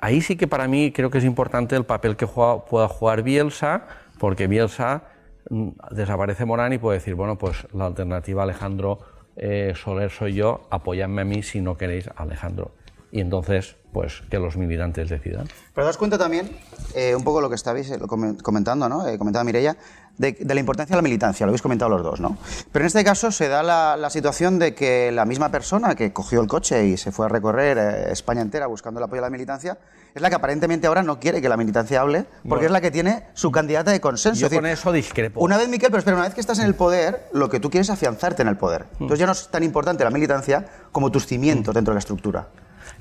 ahí 0.00 0.20
sí 0.20 0.36
que 0.36 0.46
para 0.46 0.68
mí 0.68 0.92
creo 0.92 1.10
que 1.10 1.18
es 1.18 1.24
importante 1.24 1.74
el 1.74 1.84
papel 1.84 2.16
que 2.16 2.26
pueda 2.26 2.88
jugar 2.88 3.22
Bielsa, 3.22 3.86
porque 4.18 4.46
Bielsa 4.46 5.04
mm, 5.50 5.70
desaparece 5.90 6.44
Morán 6.44 6.72
y 6.72 6.78
puede 6.78 6.98
decir, 6.98 7.14
bueno, 7.14 7.36
pues 7.36 7.66
la 7.72 7.86
alternativa 7.86 8.44
Alejandro 8.44 9.00
eh, 9.36 9.72
Soler 9.74 10.10
soy 10.10 10.34
yo, 10.34 10.66
apoyadme 10.70 11.22
a 11.22 11.24
mí 11.24 11.42
si 11.42 11.60
no 11.60 11.76
queréis 11.76 12.08
a 12.08 12.22
Alejandro. 12.22 12.72
Y 13.12 13.20
entonces, 13.20 13.76
pues 13.92 14.22
que 14.30 14.38
los 14.38 14.56
militantes 14.56 15.10
decidan. 15.10 15.46
Pero 15.74 15.86
das 15.86 15.98
cuenta 15.98 16.16
también, 16.16 16.50
eh, 16.94 17.14
un 17.14 17.22
poco 17.22 17.42
lo 17.42 17.50
que 17.50 17.54
estabais 17.54 17.90
eh, 17.90 17.98
comentando, 18.42 18.88
¿no? 18.88 19.04
comentaba 19.18 19.44
Mireia, 19.44 19.76
de, 20.18 20.36
la 20.46 20.60
importancia 20.60 20.94
de 20.94 20.98
la 20.98 21.02
militancia, 21.02 21.46
lo 21.46 21.50
habéis 21.50 21.62
comentado 21.62 21.90
los 21.90 22.02
dos, 22.02 22.20
¿no? 22.20 22.36
Pero 22.70 22.84
en 22.84 22.86
este 22.86 23.04
caso 23.04 23.30
se 23.30 23.48
da 23.48 23.62
la, 23.62 24.10
situación 24.10 24.58
de 24.58 24.74
que 24.74 25.10
la 25.10 25.24
misma 25.24 25.50
persona 25.50 25.94
que 25.94 26.12
cogió 26.12 26.40
el 26.40 26.48
coche 26.48 26.86
y 26.86 26.96
se 26.96 27.12
fue 27.12 27.26
a 27.26 27.28
recorrer 27.28 27.78
eh, 27.78 28.12
España 28.12 28.42
entera 28.42 28.66
buscando 28.66 29.00
el 29.00 29.04
apoyo 29.04 29.22
de 29.22 29.26
la 29.26 29.30
militancia, 29.30 29.78
es 30.14 30.20
la 30.20 30.28
que 30.28 30.36
aparentemente 30.36 30.86
ahora 30.86 31.02
no 31.02 31.18
quiere 31.18 31.40
que 31.40 31.48
la 31.48 31.56
militancia 31.56 32.02
hable, 32.02 32.26
porque 32.46 32.66
es 32.66 32.70
la 32.70 32.82
que 32.82 32.90
tiene 32.90 33.24
su 33.32 33.50
candidata 33.50 33.90
de 33.90 34.00
consenso. 34.00 34.48
Yo 34.48 34.54
con 34.54 34.66
eso 34.66 34.92
discrepo. 34.92 35.40
Una 35.40 35.56
vez, 35.56 35.68
Miquel, 35.68 35.88
pero 35.88 35.98
espera, 35.98 36.16
una 36.16 36.26
vez 36.26 36.34
que 36.34 36.42
estás 36.42 36.58
en 36.58 36.66
el 36.66 36.74
poder, 36.74 37.28
lo 37.32 37.48
que 37.48 37.60
tú 37.60 37.70
quieres 37.70 37.88
es 37.88 37.94
afianzarte 37.94 38.42
en 38.42 38.48
el 38.48 38.58
poder. 38.58 38.82
Mm. 38.82 39.04
Entonces 39.04 39.18
ya 39.18 39.26
no 39.26 39.32
es 39.32 39.48
tan 39.48 39.62
importante 39.62 40.04
la 40.04 40.10
militancia 40.10 40.66
como 40.92 41.10
tus 41.10 41.26
cimientos 41.26 41.72
mm. 41.72 41.76
dentro 41.76 41.92
de 41.92 41.94
la 41.94 42.00
estructura. 42.00 42.48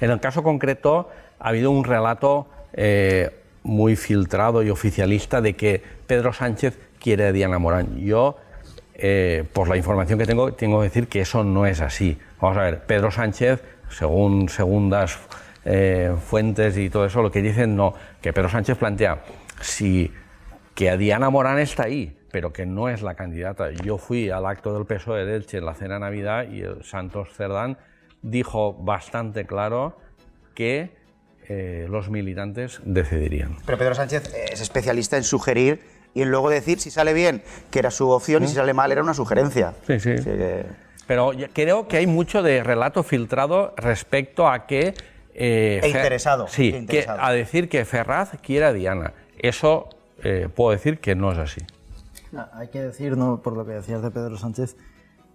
En 0.02 0.10
el 0.10 0.20
caso 0.20 0.44
concreto, 0.44 1.10
ha 1.40 1.50
habido 1.50 1.72
un 1.72 1.84
relato 1.84 2.48
eh, 2.74 3.30
muy 3.64 3.96
filtrado 3.96 4.64
y 4.64 4.70
oficialista 4.70 5.42
de 5.42 5.54
que 5.54 5.82
Pedro 6.08 6.34
Sánchez 6.34 6.78
quiere 7.00 7.28
a 7.28 7.32
Diana 7.32 7.60
Morán. 7.60 7.98
Yo 7.98 8.38
eh, 8.96 9.44
por 9.54 9.70
la 9.70 9.78
información 9.78 10.20
que 10.20 10.26
tengo, 10.26 10.54
tengo 10.54 10.80
que 10.80 10.86
decir 10.86 11.08
que 11.08 11.22
eso 11.22 11.44
no 11.44 11.66
es 11.66 11.82
así. 11.82 12.18
Vamos 12.40 12.58
a 12.58 12.64
ver, 12.64 12.82
Pedro 12.84 13.12
Sánchez, 13.12 13.64
según 13.90 14.50
segundas 14.50 15.20
eh, 15.66 16.16
fuentes 16.24 16.78
y 16.78 16.90
todo 16.90 17.06
eso, 17.06 17.22
lo 17.22 17.32
que 17.32 17.42
dicen 17.42 17.76
no, 17.76 17.94
que 18.22 18.34
Pedro 18.34 18.50
Sánchez 18.50 18.78
plantea 18.78 19.24
si 19.62 20.12
que 20.74 20.90
a 20.90 20.98
Diana 20.98 21.30
Morán 21.30 21.60
está 21.60 21.84
ahí, 21.84 22.18
pero 22.32 22.52
que 22.52 22.66
no 22.66 22.90
es 22.90 23.04
la 23.04 23.14
candidata. 23.14 23.70
Yo 23.72 24.00
fui 24.00 24.32
al 24.32 24.48
acto 24.48 24.74
del 24.74 24.86
PSOE 24.86 25.26
de 25.26 25.36
Elche 25.36 25.60
en 25.60 25.66
la 25.66 25.76
cena 25.76 26.00
Navidad 26.00 26.48
y 26.50 26.62
el 26.62 26.84
Santos 26.84 27.30
Cerdán 27.36 27.78
dijo 28.22 28.74
bastante 28.74 29.46
claro 29.46 29.98
que 30.54 30.96
eh, 31.48 31.88
los 31.90 32.10
militantes 32.10 32.80
decidirían. 32.86 33.58
Pero 33.66 33.78
Pedro 33.78 33.96
Sánchez 33.96 34.34
es 34.52 34.62
especialista 34.62 35.18
en 35.18 35.24
sugerir 35.24 35.82
y 36.14 36.22
en 36.22 36.32
luego 36.32 36.50
decir 36.50 36.80
si 36.80 36.92
sale 36.92 37.14
bien, 37.14 37.44
que 37.70 37.80
era 37.80 37.92
su 37.92 38.10
opción, 38.10 38.44
y 38.44 38.48
si 38.48 38.56
sale 38.56 38.74
mal, 38.74 38.92
era 38.92 39.02
una 39.02 39.14
sugerencia. 39.14 39.74
Sí, 39.88 40.00
sí. 40.00 40.16
Pero 41.08 41.32
creo 41.54 41.88
que 41.88 41.98
hay 41.98 42.08
mucho 42.08 42.44
de 42.44 42.64
relato 42.64 43.04
filtrado 43.04 43.74
respecto 43.78 44.48
a 44.48 44.66
que... 44.66 44.94
Eh, 45.34 45.80
e 45.84 45.90
interesado. 45.90 46.48
Sí, 46.48 46.86
Que, 46.88 47.06
a 47.08 47.32
decir 47.32 47.70
que 47.70 47.84
Ferraz 47.86 48.32
quiere 48.42 48.66
a 48.66 48.74
Diana. 48.74 49.14
Eso 49.38 49.90
eh, 50.24 50.48
puedo 50.54 50.72
decir 50.72 51.00
que 51.00 51.16
no 51.16 51.32
es 51.32 51.38
así. 51.38 51.62
hay 52.54 52.68
que 52.68 52.82
decir, 52.82 53.18
¿no? 53.18 53.42
por 53.42 53.58
lo 53.58 53.66
que 53.66 53.74
decías 53.74 54.02
de 54.02 54.12
Pedro 54.12 54.38
Sánchez, 54.38 54.76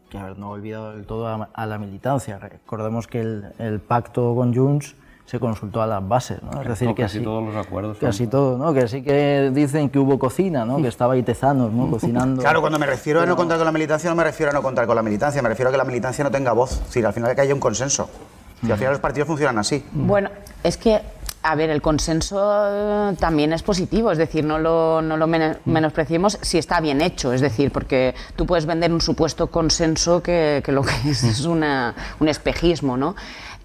que 0.08 0.18
haber 0.18 0.38
no 0.38 0.50
olvidado 0.50 0.92
del 0.92 1.06
todo 1.06 1.48
a, 1.52 1.66
la 1.66 1.78
militancia. 1.78 2.38
Recordemos 2.38 3.06
que 3.06 3.20
el, 3.20 3.52
el 3.58 3.80
pacto 3.80 4.34
con 4.34 4.54
Junts 4.54 4.94
se 5.26 5.40
consultó 5.40 5.82
a 5.82 5.86
las 5.86 6.06
bases, 6.06 6.40
¿no? 6.42 6.62
Es 6.62 6.68
decir, 6.68 6.88
que 6.94 7.02
casi 7.02 7.20
todos 7.20 7.42
los 7.42 7.56
acuerdos. 7.56 7.98
Casi 7.98 8.28
todo, 8.28 8.56
¿no? 8.56 8.72
Que 8.72 8.86
sí 8.86 9.02
que 9.02 9.50
dicen 9.52 9.90
que 9.90 9.98
hubo 9.98 10.18
cocina, 10.18 10.64
¿no? 10.64 10.80
Que 10.80 10.86
estaba 10.86 11.14
ahí 11.14 11.22
Tezanos, 11.24 11.72
¿no? 11.72 11.90
Cocinando. 11.90 12.40
Claro, 12.40 12.60
cuando 12.60 12.78
me 12.78 12.86
refiero 12.86 13.20
a 13.20 13.26
no 13.26 13.34
contar 13.34 13.58
con 13.58 13.66
la 13.66 13.72
militancia, 13.72 14.08
no 14.08 14.14
me 14.14 14.22
refiero 14.22 14.50
a 14.50 14.54
no 14.54 14.62
contar 14.62 14.86
con 14.86 14.94
la 14.94 15.02
militancia, 15.02 15.42
me 15.42 15.48
refiero 15.48 15.70
a 15.70 15.72
que 15.72 15.78
la 15.78 15.84
militancia 15.84 16.22
no 16.22 16.30
tenga 16.30 16.52
voz. 16.52 16.72
Es 16.72 16.84
decir, 16.84 17.04
al 17.04 17.12
final 17.12 17.34
que 17.34 17.40
haya 17.40 17.54
un 17.54 17.60
consenso. 17.60 18.08
Y 18.62 18.70
al 18.70 18.78
final 18.78 18.92
los 18.92 19.00
partidos 19.00 19.26
funcionan 19.26 19.58
así. 19.58 19.84
Bueno, 19.92 20.30
es 20.62 20.76
que 20.76 21.02
a 21.46 21.54
ver, 21.54 21.70
el 21.70 21.80
consenso 21.80 23.14
también 23.20 23.52
es 23.52 23.62
positivo, 23.62 24.10
es 24.10 24.18
decir, 24.18 24.44
no 24.44 24.58
lo, 24.58 25.00
no 25.00 25.16
lo 25.16 25.26
menospreciemos 25.26 26.38
si 26.42 26.58
está 26.58 26.80
bien 26.80 27.00
hecho, 27.00 27.32
es 27.32 27.40
decir, 27.40 27.70
porque 27.70 28.14
tú 28.34 28.46
puedes 28.46 28.66
vender 28.66 28.92
un 28.92 29.00
supuesto 29.00 29.46
consenso 29.46 30.22
que, 30.22 30.60
que 30.64 30.72
lo 30.72 30.82
que 30.82 30.92
es 31.08 31.22
es 31.22 31.44
una, 31.44 31.94
un 32.18 32.28
espejismo, 32.28 32.96
¿no? 32.96 33.14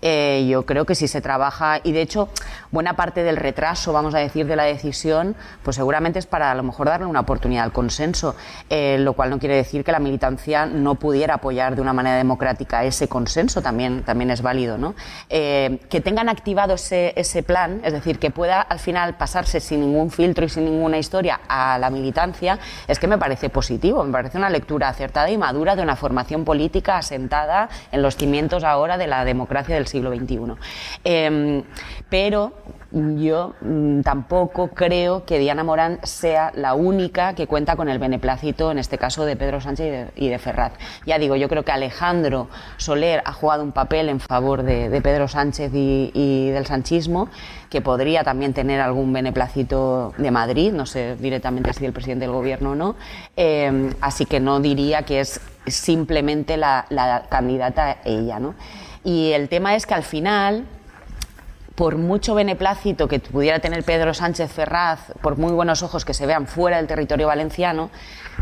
Eh, 0.01 0.47
yo 0.49 0.65
creo 0.65 0.85
que 0.85 0.95
si 0.95 1.07
se 1.07 1.21
trabaja, 1.21 1.79
y 1.83 1.91
de 1.91 2.01
hecho, 2.01 2.29
buena 2.71 2.95
parte 2.95 3.23
del 3.23 3.37
retraso, 3.37 3.93
vamos 3.93 4.15
a 4.15 4.19
decir, 4.19 4.47
de 4.47 4.55
la 4.55 4.63
decisión, 4.63 5.35
pues 5.63 5.75
seguramente 5.75 6.19
es 6.19 6.25
para 6.25 6.51
a 6.51 6.55
lo 6.55 6.63
mejor 6.63 6.87
darle 6.87 7.05
una 7.05 7.19
oportunidad 7.19 7.63
al 7.63 7.71
consenso, 7.71 8.35
eh, 8.69 8.97
lo 8.99 9.13
cual 9.13 9.29
no 9.29 9.39
quiere 9.39 9.55
decir 9.55 9.83
que 9.83 9.91
la 9.91 9.99
militancia 9.99 10.65
no 10.65 10.95
pudiera 10.95 11.35
apoyar 11.35 11.75
de 11.75 11.81
una 11.81 11.93
manera 11.93 12.17
democrática 12.17 12.83
ese 12.83 13.07
consenso, 13.07 13.61
también, 13.61 14.03
también 14.03 14.31
es 14.31 14.41
válido, 14.41 14.77
¿no? 14.77 14.95
Eh, 15.29 15.79
que 15.89 16.01
tengan 16.01 16.29
activado 16.29 16.73
ese, 16.73 17.13
ese 17.15 17.43
plan, 17.43 17.70
es 17.83 17.93
decir, 17.93 18.19
que 18.19 18.31
pueda 18.31 18.61
al 18.61 18.79
final 18.79 19.15
pasarse 19.15 19.59
sin 19.59 19.81
ningún 19.81 20.11
filtro 20.11 20.45
y 20.45 20.49
sin 20.49 20.65
ninguna 20.65 20.97
historia 20.97 21.41
a 21.47 21.77
la 21.79 21.89
militancia, 21.89 22.59
es 22.87 22.99
que 22.99 23.07
me 23.07 23.17
parece 23.17 23.49
positivo, 23.49 24.03
me 24.03 24.11
parece 24.11 24.37
una 24.37 24.49
lectura 24.49 24.89
acertada 24.89 25.29
y 25.29 25.37
madura 25.37 25.75
de 25.75 25.83
una 25.83 25.95
formación 25.95 26.45
política 26.45 26.97
asentada 26.97 27.69
en 27.91 28.01
los 28.01 28.15
cimientos 28.15 28.63
ahora 28.63 28.97
de 28.97 29.07
la 29.07 29.25
democracia 29.25 29.75
del 29.75 29.87
siglo 29.87 30.13
XXI. 30.13 30.55
Em, 31.03 31.63
pero 32.09 32.53
yo 32.91 33.53
mm, 33.61 34.01
tampoco 34.01 34.67
creo 34.69 35.25
que 35.25 35.39
Diana 35.39 35.63
Morán 35.63 35.99
sea 36.03 36.51
la 36.55 36.73
única 36.73 37.33
que 37.35 37.47
cuenta 37.47 37.75
con 37.75 37.87
el 37.87 37.99
beneplácito, 37.99 38.71
en 38.71 38.79
este 38.79 38.97
caso, 38.97 39.25
de 39.25 39.35
Pedro 39.35 39.61
Sánchez 39.61 40.11
y 40.15 40.27
de, 40.27 40.39
Ferraz. 40.39 40.73
Ya 41.05 41.17
digo, 41.17 41.35
yo 41.35 41.47
creo 41.47 41.63
que 41.63 41.71
Alejandro 41.71 42.49
Soler 42.77 43.21
ha 43.25 43.33
jugado 43.33 43.63
un 43.63 43.71
papel 43.71 44.09
en 44.09 44.19
favor 44.19 44.63
de, 44.63 45.01
Pedro 45.01 45.27
Sánchez 45.27 45.71
y, 45.73 46.49
del 46.49 46.65
sanchismo, 46.65 47.29
que 47.69 47.81
podría 47.81 48.23
también 48.23 48.53
tener 48.53 48.81
algún 48.81 49.13
beneplácito 49.13 50.13
de 50.17 50.29
Madrid, 50.29 50.73
no 50.73 50.85
sé 50.85 51.15
directamente 51.15 51.73
si 51.73 51.83
del 51.83 51.93
presidente 51.93 52.25
del 52.25 52.33
gobierno 52.33 52.71
o 52.71 52.75
no. 52.75 52.95
Em, 53.35 53.93
así 54.01 54.25
que 54.25 54.39
no 54.39 54.59
diría 54.59 55.03
que 55.03 55.21
es 55.21 55.39
simplemente 55.65 56.57
la, 56.57 56.85
la 56.89 57.23
candidata 57.29 57.97
ella, 58.03 58.39
¿no? 58.39 58.55
Y 59.03 59.31
el 59.31 59.49
tema 59.49 59.75
es 59.75 59.85
que 59.85 59.93
al 59.93 60.03
final, 60.03 60.65
por 61.81 61.97
mucho 61.97 62.35
beneplácito 62.35 63.07
que 63.07 63.19
pudiera 63.19 63.57
tener 63.57 63.83
Pedro 63.83 64.13
Sánchez 64.13 64.51
Ferraz, 64.51 64.99
por 65.19 65.39
muy 65.39 65.51
buenos 65.51 65.81
ojos 65.81 66.05
que 66.05 66.13
se 66.13 66.27
vean 66.27 66.45
fuera 66.45 66.77
del 66.77 66.85
territorio 66.85 67.25
valenciano, 67.25 67.89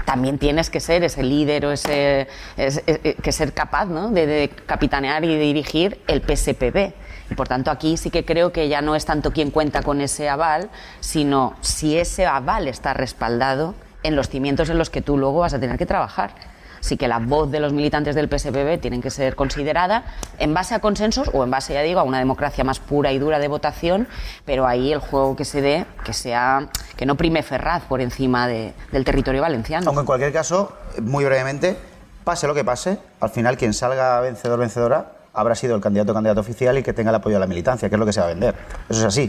también 0.04 0.38
tienes 0.38 0.70
que 0.70 0.82
ser 0.82 1.06
ese 1.06 1.24
líder 1.24 1.66
o 1.66 1.72
ese, 1.72 2.28
que 2.58 3.32
ser 3.32 3.54
capaz 3.54 3.86
¿no? 3.86 4.10
de, 4.12 4.52
capitanear 4.66 5.24
y 5.24 5.38
dirigir 5.38 6.02
el 6.08 6.20
PSPB. 6.20 6.92
Y 7.32 7.36
por 7.36 7.48
tanto 7.48 7.72
aquí 7.72 7.96
sí 7.96 8.10
que 8.10 8.26
creo 8.26 8.52
que 8.52 8.68
ya 8.68 8.82
no 8.82 8.94
es 8.94 9.06
tanto 9.06 9.32
quien 9.32 9.52
cuenta 9.52 9.84
con 9.84 10.02
ese 10.02 10.28
aval, 10.28 10.70
sino 11.00 11.56
si 11.62 11.98
ese 11.98 12.26
aval 12.26 12.68
está 12.68 12.94
respaldado 12.94 13.74
en 14.04 14.18
los 14.18 14.28
cimientos 14.28 14.70
en 14.70 14.78
los 14.78 14.90
que 14.90 15.02
tú 15.02 15.18
luego 15.18 15.40
vas 15.40 15.54
a 15.54 15.62
tener 15.62 15.78
que 15.78 15.86
trabajar 15.86 16.32
sí 16.80 16.98
que 16.98 17.08
la 17.08 17.20
voz 17.20 17.52
de 17.52 17.60
los 17.60 17.74
militantes 17.74 18.16
del 18.16 18.28
PSPB 18.28 18.80
tienen 18.80 19.02
que 19.02 19.10
ser 19.10 19.36
considerada 19.36 20.04
en 20.38 20.54
base 20.54 20.76
a 20.76 20.80
consensos 20.80 21.30
o 21.34 21.44
en 21.44 21.52
base, 21.52 21.74
ya 21.74 21.82
digo, 21.82 22.00
a 22.00 22.04
una 22.04 22.20
democracia 22.20 22.64
más 22.64 22.80
pura 22.80 23.12
y 23.12 23.20
dura 23.20 23.40
de 23.40 23.48
votación, 23.48 24.08
pero 24.46 24.68
ahí 24.68 24.92
el 24.92 25.00
juego 25.00 25.36
que 25.36 25.46
se 25.46 25.62
dé, 25.62 25.86
que 26.04 26.14
sea, 26.14 26.70
que 26.96 27.06
no 27.06 27.16
prime 27.16 27.44
Ferraz 27.44 27.84
por 27.84 28.02
encima 28.02 28.48
del 28.48 29.06
territorio 29.06 29.42
valenciano. 29.42 29.88
Aunque 29.88 30.02
en 30.02 30.06
cualquier 30.06 30.34
caso, 30.34 30.74
muy 31.02 31.26
brevemente, 31.26 31.78
pase 32.24 32.48
lo 32.48 32.54
que 32.54 32.64
pase, 32.64 33.00
al 33.20 33.30
final 33.30 33.58
quien 33.58 33.74
salga 33.74 34.20
vencedor, 34.22 34.60
vencedora, 34.60 35.14
habrá 35.34 35.56
sido 35.56 35.76
el 35.76 35.82
candidato 35.82 36.14
candidato 36.14 36.42
oficial 36.42 36.78
y 36.78 36.84
que 36.84 36.94
tenga 36.94 37.10
el 37.10 37.16
apoyo 37.16 37.36
de 37.36 37.40
la 37.40 37.48
militancia, 37.48 37.90
que 37.90 37.96
es 37.96 38.00
lo 38.00 38.06
que 38.06 38.14
se 38.14 38.20
va 38.20 38.28
a 38.28 38.30
vender. 38.30 38.56
Eso 38.90 39.00
es 39.00 39.06
así. 39.06 39.28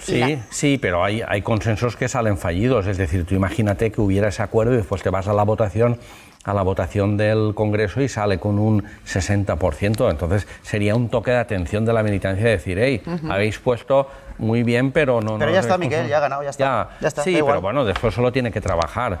Sí, 0.00 0.42
sí, 0.50 0.78
pero 0.78 1.04
hay, 1.04 1.22
hay 1.26 1.42
consensos 1.42 1.96
que 1.96 2.08
salen 2.08 2.36
fallidos. 2.36 2.86
Es 2.86 2.98
decir, 2.98 3.24
tú 3.24 3.34
imagínate 3.34 3.90
que 3.90 4.00
hubiera 4.00 4.28
ese 4.28 4.42
acuerdo 4.42 4.74
y 4.74 4.76
después 4.78 5.02
te 5.02 5.10
vas 5.10 5.28
a 5.28 5.32
la 5.32 5.44
votación 5.44 5.98
a 6.46 6.54
la 6.54 6.62
votación 6.62 7.16
del 7.16 7.52
Congreso 7.54 8.00
y 8.00 8.08
sale 8.08 8.38
con 8.38 8.58
un 8.58 8.84
60%. 9.04 10.10
Entonces 10.10 10.46
sería 10.62 10.94
un 10.94 11.08
toque 11.08 11.32
de 11.32 11.38
atención 11.38 11.84
de 11.84 11.92
la 11.92 12.04
militancia 12.04 12.44
de 12.44 12.50
decir, 12.52 12.78
hey, 12.78 13.02
habéis 13.28 13.58
puesto 13.58 14.08
muy 14.38 14.62
bien, 14.62 14.92
pero 14.92 15.20
no... 15.20 15.38
Pero 15.38 15.50
ya 15.50 15.60
está, 15.60 15.76
Miguel, 15.76 16.08
ya 16.08 16.18
ha 16.18 16.20
ganado, 16.20 16.44
ya 16.44 16.50
está. 16.50 16.90
Ya, 17.00 17.08
está 17.08 17.22
sí, 17.24 17.32
pero 17.44 17.60
bueno, 17.60 17.84
después 17.84 18.14
solo 18.14 18.30
tiene 18.30 18.52
que 18.52 18.60
trabajar. 18.60 19.18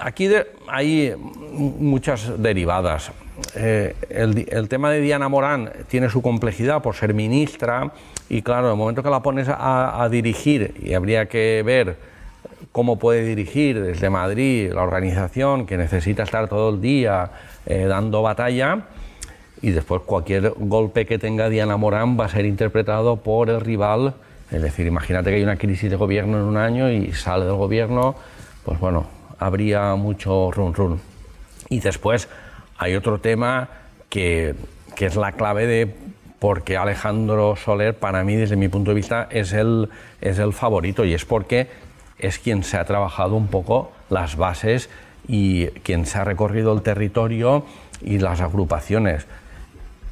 aquí 0.00 0.28
hay 0.66 1.14
muchas 1.16 2.42
derivadas. 2.42 3.12
Eh, 3.54 3.94
el, 4.10 4.68
tema 4.68 4.90
de 4.90 5.00
Diana 5.00 5.28
Morán 5.28 5.70
tiene 5.88 6.10
su 6.10 6.20
complejidad 6.22 6.82
por 6.82 6.96
ser 6.96 7.14
ministra 7.14 7.92
y 8.28 8.42
claro, 8.42 8.66
en 8.66 8.72
el 8.72 8.78
momento 8.78 9.02
que 9.02 9.10
la 9.10 9.22
pones 9.22 9.48
a 9.48 10.06
dirigir 10.10 10.74
y 10.82 10.92
habría 10.92 11.26
que 11.26 11.62
ver 11.64 11.96
cómo 12.72 12.98
puede 12.98 13.24
dirigir 13.24 13.82
desde 13.82 14.10
Madrid 14.10 14.72
la 14.72 14.82
organización 14.82 15.66
que 15.66 15.76
necesita 15.76 16.22
estar 16.22 16.48
todo 16.48 16.70
el 16.70 16.80
día 16.80 17.30
eh, 17.66 17.86
dando 17.86 18.22
batalla 18.22 18.86
y 19.62 19.70
después 19.70 20.02
cualquier 20.02 20.50
golpe 20.56 21.04
que 21.04 21.18
tenga 21.18 21.48
Diana 21.48 21.76
Morán 21.76 22.18
va 22.18 22.26
a 22.26 22.28
ser 22.28 22.46
interpretado 22.46 23.16
por 23.16 23.50
el 23.50 23.60
rival. 23.60 24.14
Es 24.50 24.62
decir, 24.62 24.86
imagínate 24.86 25.30
que 25.30 25.36
hay 25.36 25.42
una 25.42 25.56
crisis 25.56 25.90
de 25.90 25.96
gobierno 25.96 26.38
en 26.38 26.44
un 26.44 26.56
año 26.56 26.90
y 26.90 27.12
sale 27.12 27.44
del 27.44 27.54
gobierno, 27.54 28.14
pues 28.64 28.80
bueno, 28.80 29.06
habría 29.38 29.94
mucho 29.96 30.50
run 30.50 30.74
run. 30.74 31.00
Y 31.68 31.80
después 31.80 32.28
hay 32.78 32.94
otro 32.94 33.18
tema 33.20 33.68
que, 34.08 34.54
que 34.96 35.06
es 35.06 35.16
la 35.16 35.32
clave 35.32 35.66
de 35.66 35.94
porque 36.38 36.78
Alejandro 36.78 37.54
Soler, 37.54 37.94
para 37.94 38.24
mí, 38.24 38.34
desde 38.34 38.56
mi 38.56 38.68
punto 38.68 38.92
de 38.92 38.94
vista, 38.94 39.28
es 39.30 39.52
el, 39.52 39.90
es 40.22 40.38
el 40.38 40.54
favorito 40.54 41.04
y 41.04 41.12
es 41.12 41.26
porque 41.26 41.68
es 42.22 42.38
quien 42.38 42.62
se 42.64 42.76
ha 42.76 42.84
trabajado 42.84 43.36
un 43.36 43.48
poco 43.48 43.92
las 44.08 44.36
bases 44.36 44.88
y 45.28 45.66
quien 45.82 46.06
se 46.06 46.18
ha 46.18 46.24
recorrido 46.24 46.72
el 46.72 46.82
territorio 46.82 47.64
y 48.02 48.18
las 48.18 48.40
agrupaciones. 48.40 49.26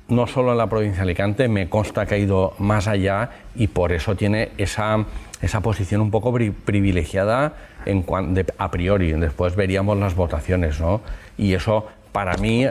No 0.09 0.27
solo 0.27 0.53
en 0.53 0.59
la 0.59 0.69
provincia 0.69 0.99
de 0.99 1.11
Alicante, 1.11 1.49
me 1.49 1.69
consta 1.69 2.07
que 2.07 2.15
ha 2.15 2.19
ido 2.19 2.55
más 2.59 2.89
allá 2.89 3.31
y 3.55 3.67
por 3.67 3.93
eso 3.93 4.17
tiene 4.17 4.51
esa, 4.57 5.05
esa 5.43 5.61
posición 5.61 6.01
un 6.01 6.11
poco 6.11 6.33
privilegiada 6.65 7.53
a 8.59 8.71
priori. 8.71 9.13
Después 9.13 9.55
veríamos 9.55 9.99
las 9.99 10.15
votaciones, 10.15 10.81
¿no? 10.81 11.03
Y 11.37 11.53
eso 11.53 11.87
para 12.13 12.37
mí 12.39 12.67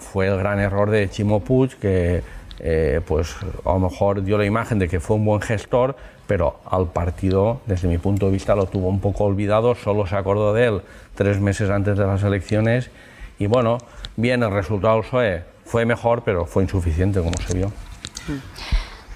fue 0.00 0.26
el 0.26 0.38
gran 0.38 0.58
error 0.58 0.90
de 0.90 1.08
Chimo 1.08 1.40
Puig, 1.40 1.76
que 1.76 2.22
eh, 2.62 3.00
pues 3.06 3.34
a 3.64 3.72
lo 3.72 3.78
mejor 3.80 4.22
dio 4.22 4.38
la 4.38 4.44
imagen 4.44 4.78
de 4.78 4.88
que 4.88 5.00
fue 5.00 5.16
un 5.16 5.24
buen 5.24 5.40
gestor, 5.40 5.96
pero 6.26 6.60
al 6.70 6.86
partido, 6.86 7.60
desde 7.66 7.88
mi 7.88 7.98
punto 7.98 8.26
de 8.26 8.32
vista, 8.32 8.54
lo 8.54 8.66
tuvo 8.66 8.88
un 8.88 9.00
poco 9.00 9.24
olvidado, 9.24 9.74
solo 9.74 10.06
se 10.06 10.16
acordó 10.16 10.54
de 10.54 10.66
él 10.66 10.82
tres 11.14 11.40
meses 11.40 11.68
antes 11.70 11.98
de 11.98 12.06
las 12.06 12.22
elecciones 12.22 12.90
y 13.38 13.46
bueno, 13.46 13.78
bien, 14.16 14.42
el 14.42 14.52
resultado 14.52 14.94
del 14.94 15.02
PSOE 15.02 15.44
fue 15.64 15.84
mejor, 15.84 16.22
pero 16.22 16.46
fue 16.46 16.62
insuficiente, 16.62 17.20
como 17.20 17.34
se 17.46 17.54
vio. 17.54 17.72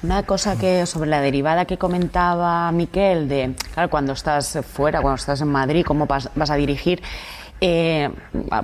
Una 0.03 0.25
cosa 0.25 0.59
que 0.59 0.85
sobre 0.87 1.09
la 1.09 1.21
derivada 1.21 1.65
que 1.65 1.79
comentaba 1.79 2.71
Miquel, 2.73 3.29
de 3.29 3.55
claro, 3.73 3.89
cuando 3.89 4.13
estás 4.13 4.59
fuera, 4.67 5.01
cuando 5.01 5.17
estás 5.17 5.41
en 5.41 5.49
Madrid, 5.49 5.85
cómo 5.87 6.07
vas, 6.07 6.29
a 6.35 6.55
dirigir. 6.57 7.03
Eh, 7.61 8.11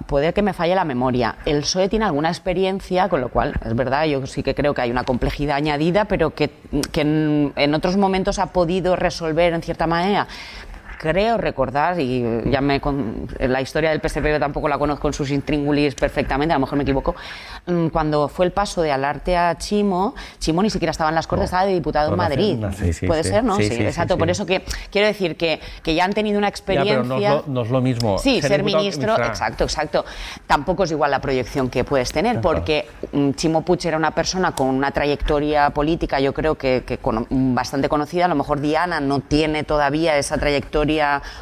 puede 0.07 0.35
que 0.35 0.43
me 0.43 0.53
falle 0.53 0.75
la 0.75 0.85
memoria. 0.85 1.37
El 1.47 1.61
PSOE 1.61 1.89
tiene 1.89 2.05
alguna 2.05 2.29
experiencia, 2.29 3.09
con 3.09 3.21
lo 3.23 3.31
cual, 3.31 3.55
es 3.65 3.75
verdad, 3.75 4.05
yo 4.05 4.27
sí 4.27 4.43
que 4.43 4.55
creo 4.55 4.75
que 4.75 4.83
hay 4.83 4.91
una 4.91 5.05
complejidad 5.05 5.57
añadida, 5.57 6.05
pero 6.05 6.35
que, 6.35 6.51
en 6.95 7.75
otros 7.75 7.97
momentos 7.97 8.39
ha 8.39 8.47
podido 8.47 8.97
resolver 8.97 9.55
en 9.55 9.63
cierta 9.63 9.87
manera 9.87 10.27
creo 11.03 11.37
recordar, 11.37 11.99
y 11.99 12.25
ya 12.49 12.61
me 12.61 12.81
con, 12.81 13.27
la 13.41 13.61
historia 13.61 13.91
del 13.91 14.01
PSPB 14.01 14.39
tampoco 14.39 14.69
la 14.69 14.79
conozco 14.79 15.09
en 15.09 15.15
sus 15.15 15.33
intríngulis 15.33 15.97
perfectamente, 15.97 16.53
a 16.53 16.57
lo 16.57 16.61
mejor 16.61 16.77
me 16.79 16.85
equivoco, 16.85 17.17
mm, 17.67 17.89
cuando 17.89 18.29
fue 18.29 18.47
el 18.47 18.53
paso 18.53 18.83
de 18.83 18.93
Alarte 18.93 19.37
a 19.37 19.59
Chimo, 19.59 20.15
Chimo 20.39 20.63
ni 20.63 20.71
siquiera 20.71 20.93
estaba 20.93 21.11
en 21.11 21.17
las 21.17 21.27
Cortes, 21.27 21.47
estaba 21.47 21.67
de 21.67 21.73
diputado 21.75 22.13
en 22.13 22.17
Madrid. 22.17 22.65
Puede 23.07 23.25
ser, 23.25 23.43
¿no? 23.43 23.57
Sí, 23.57 23.65
exacto. 23.65 24.17
Por 24.17 24.31
eso 24.31 24.47
que 24.47 24.63
quiero 24.93 25.09
decir 25.09 25.37
que, 25.37 25.61
que 25.83 25.97
ya 25.97 26.05
han 26.05 26.13
tenido 26.13 26.39
una 26.39 26.49
experiencia. 26.49 27.03
pero 27.03 27.45
no, 27.49 27.63
es 27.63 27.71
lo, 27.71 27.81
mismo. 27.81 28.19
Sí, 28.19 28.41
ser, 28.41 28.63
ministro, 28.63 29.17
exacto, 29.17 29.65
exacto. 29.65 30.05
Tampoco 30.47 30.85
es 30.85 30.93
igual 30.93 31.11
la 31.11 31.21
proyección 31.21 31.69
que 31.69 31.83
puedes 31.83 32.13
tener, 32.13 32.41
porque 32.41 32.87
mm, 33.11 33.33
Chimo 33.33 33.63
Puig 33.63 33.85
era 33.87 33.97
una 33.97 34.13
persona 34.13 34.53
con 34.53 34.69
una 34.69 34.93
trayectoria 34.93 35.71
política, 35.71 36.21
yo 36.21 36.33
creo 36.33 36.55
que, 36.55 36.85
que 36.87 37.01
bastante 37.31 37.89
conocida. 37.89 38.27
A 38.27 38.29
lo 38.29 38.37
mejor 38.37 38.61
Diana 38.61 39.01
no 39.01 39.19
tiene 39.19 39.65
todavía 39.65 40.17
esa 40.17 40.39
trayectoria 40.39 40.92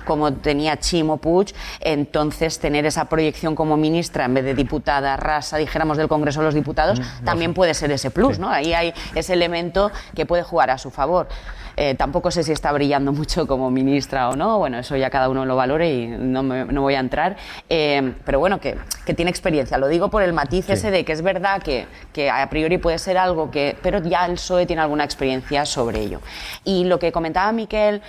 como 0.04 0.32
tenía 0.32 0.78
Chimo 0.78 1.16
Puig, 1.16 1.54
entonces 1.80 2.58
tener 2.58 2.86
esa 2.86 3.06
proyección 3.06 3.54
como 3.54 3.76
ministra 3.76 4.24
en 4.24 4.34
vez 4.34 4.44
de 4.44 4.54
diputada 4.54 5.16
rasa, 5.16 5.56
dijéramos, 5.56 5.96
del 5.96 6.08
Congreso 6.08 6.40
de 6.40 6.46
los 6.46 6.54
Diputados, 6.54 7.00
mm, 7.00 7.24
también 7.24 7.54
puede 7.54 7.74
ser 7.74 7.90
ese 7.90 8.10
plus, 8.10 8.38
¿no? 8.38 8.48
Ahí 8.48 8.72
hay 8.72 8.92
ese 9.14 9.32
elemento 9.32 9.90
que 10.14 10.26
puede 10.26 10.42
jugar 10.42 10.70
a 10.70 10.78
su 10.78 10.90
favor. 10.90 11.28
Eh, 11.76 11.94
tampoco 11.94 12.30
sé 12.30 12.42
si 12.42 12.52
está 12.52 12.72
brillando 12.72 13.12
mucho 13.12 13.46
como 13.46 13.70
ministra 13.70 14.28
o 14.28 14.36
no, 14.36 14.58
bueno, 14.58 14.78
eso 14.78 14.96
ya 14.96 15.08
cada 15.08 15.28
uno 15.28 15.46
lo 15.46 15.56
valore 15.56 15.90
y 15.90 16.06
no, 16.08 16.42
me, 16.42 16.66
no 16.66 16.82
voy 16.82 16.94
a 16.94 17.00
entrar, 17.00 17.36
eh, 17.68 18.12
pero 18.24 18.38
bueno, 18.38 18.60
que, 18.60 18.76
que, 19.06 19.14
tiene 19.14 19.30
experiencia. 19.30 19.78
Lo 19.78 19.88
digo 19.88 20.10
por 20.10 20.22
el 20.22 20.32
matiz 20.32 20.68
ese 20.68 20.90
de 20.90 21.06
que 21.06 21.12
es 21.12 21.22
verdad 21.22 21.62
que, 21.62 21.86
que, 22.12 22.28
a 22.28 22.48
priori 22.50 22.76
puede 22.76 22.98
ser 22.98 23.16
algo 23.16 23.50
que, 23.50 23.78
pero 23.82 24.02
ya 24.02 24.26
el 24.26 24.32
PSOE 24.32 24.66
tiene 24.66 24.82
alguna 24.82 25.04
experiencia 25.04 25.64
sobre 25.64 26.00
ello. 26.00 26.20
Y 26.64 26.84
lo 26.84 26.98
que 26.98 27.12
comentaba 27.12 27.50
Miquel, 27.52 28.02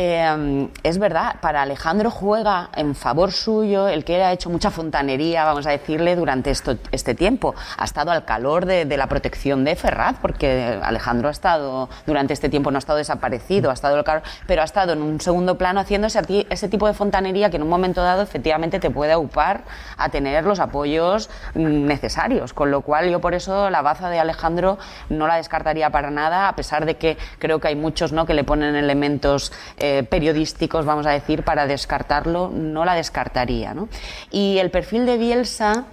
eh, 0.00 0.68
es 0.84 0.98
verdad, 0.98 1.40
para 1.40 1.62
Alejandro 1.62 2.12
juega 2.12 2.70
en 2.76 2.94
favor 2.94 3.32
suyo 3.32 3.88
el 3.88 4.04
que 4.04 4.22
ha 4.22 4.30
hecho 4.30 4.48
mucha 4.48 4.70
fontanería, 4.70 5.44
vamos 5.44 5.66
a 5.66 5.70
decirle, 5.70 6.14
durante 6.14 6.52
este 6.52 7.14
tiempo. 7.16 7.56
Ha 7.76 7.84
estado 7.84 8.12
al 8.12 8.24
calor 8.24 8.64
de, 8.64 8.96
la 8.96 9.08
protección 9.08 9.64
de 9.64 9.74
Ferraz, 9.74 10.14
porque 10.22 10.78
Alejandro 10.80 11.26
ha 11.26 11.32
estado, 11.32 11.88
durante 12.06 12.32
este 12.32 12.48
tiempo 12.48 12.70
no 12.70 12.76
ha 12.76 12.78
estado 12.78 12.98
desaparecido, 12.98 13.70
ha 13.70 13.74
estado 13.74 13.96
al 13.96 14.04
calor, 14.04 14.22
pero 14.46 14.62
ha 14.62 14.64
estado 14.64 14.92
en 14.92 15.02
un 15.02 15.20
segundo 15.20 15.58
plano 15.58 15.80
haciendo 15.80 16.06
ese, 16.06 16.46
ese 16.48 16.68
tipo 16.68 16.86
de 16.86 16.94
fontanería 16.94 17.50
que 17.50 17.56
en 17.56 17.64
un 17.64 17.68
momento 17.68 18.00
dado 18.00 18.22
efectivamente 18.22 18.78
te 18.78 18.90
puede 18.90 19.10
aupar 19.10 19.64
a 19.96 20.10
tener 20.10 20.44
los 20.44 20.60
apoyos 20.60 21.28
necesarios. 21.56 22.52
Con 22.52 22.70
lo 22.70 22.82
cual 22.82 23.10
yo 23.10 23.20
por 23.20 23.34
eso 23.34 23.68
la 23.68 23.82
baza 23.82 24.10
de 24.10 24.20
Alejandro 24.20 24.78
no 25.08 25.26
la 25.26 25.34
descartaría 25.34 25.90
para 25.90 26.12
nada, 26.12 26.46
a 26.46 26.54
pesar 26.54 26.86
de 26.86 26.94
que 26.94 27.18
creo 27.40 27.58
que 27.58 27.66
hay 27.66 27.74
muchos 27.74 28.12
¿no? 28.12 28.26
que 28.26 28.34
le 28.34 28.44
ponen 28.44 28.76
elementos. 28.76 29.50
Periodísticos, 30.08 30.84
vamos 30.84 31.06
a 31.06 31.10
decir, 31.10 31.42
para 31.42 31.66
descartarlo, 31.66 32.50
no 32.52 32.84
la 32.84 32.94
descartaría. 32.94 33.74
¿no? 33.74 33.88
Y 34.30 34.58
el 34.58 34.70
perfil 34.70 35.06
de 35.06 35.18
Bielsa, 35.18 35.86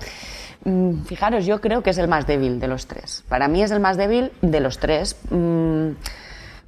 mm, 0.64 1.04
fijaros, 1.04 1.46
yo 1.46 1.62
creo 1.62 1.84
que 1.84 1.90
es 1.90 1.98
el 1.98 2.08
más 2.08 2.28
débil 2.28 2.60
de 2.60 2.68
los 2.68 2.88
tres. 2.88 3.24
Para 3.30 3.48
mí 3.48 3.64
es 3.64 3.72
el 3.72 3.80
más 3.80 3.98
débil 3.98 4.32
de 4.42 4.60
los 4.60 4.80
tres, 4.80 5.18
mm, 5.30 5.90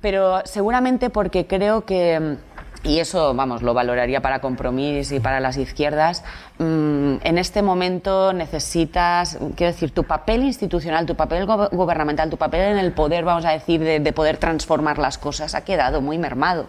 pero 0.02 0.42
seguramente 0.46 1.10
porque 1.10 1.48
creo 1.48 1.86
que 1.86 2.38
y 2.88 3.00
eso, 3.00 3.34
vamos, 3.34 3.62
lo 3.62 3.74
valoraría 3.74 4.22
para 4.22 4.39
compromiso 4.39 5.13
y 5.13 5.20
para 5.20 5.39
las 5.39 5.58
izquierdas, 5.58 6.24
mm, 6.58 7.15
en 7.22 7.38
este 7.38 7.62
momento 7.62 8.34
necesitas, 8.34 9.38
quiero 9.56 9.74
decir, 9.74 9.91
tu 9.91 10.06
papel 10.06 10.44
institucional, 10.44 11.06
tu 11.06 11.15
papel 11.15 11.46
gubernamental, 11.46 12.29
tu 12.29 12.38
papel 12.38 12.62
en 12.62 12.77
el 12.77 12.94
poder, 12.94 13.25
vamos 13.25 13.46
a 13.46 13.51
decir, 13.51 13.82
de 13.82 14.13
poder 14.13 14.38
transformar 14.38 14.98
las 14.98 15.17
cosas, 15.17 15.53
ha 15.53 15.65
quedado 15.65 16.01
muy 16.01 16.17
mermado. 16.17 16.67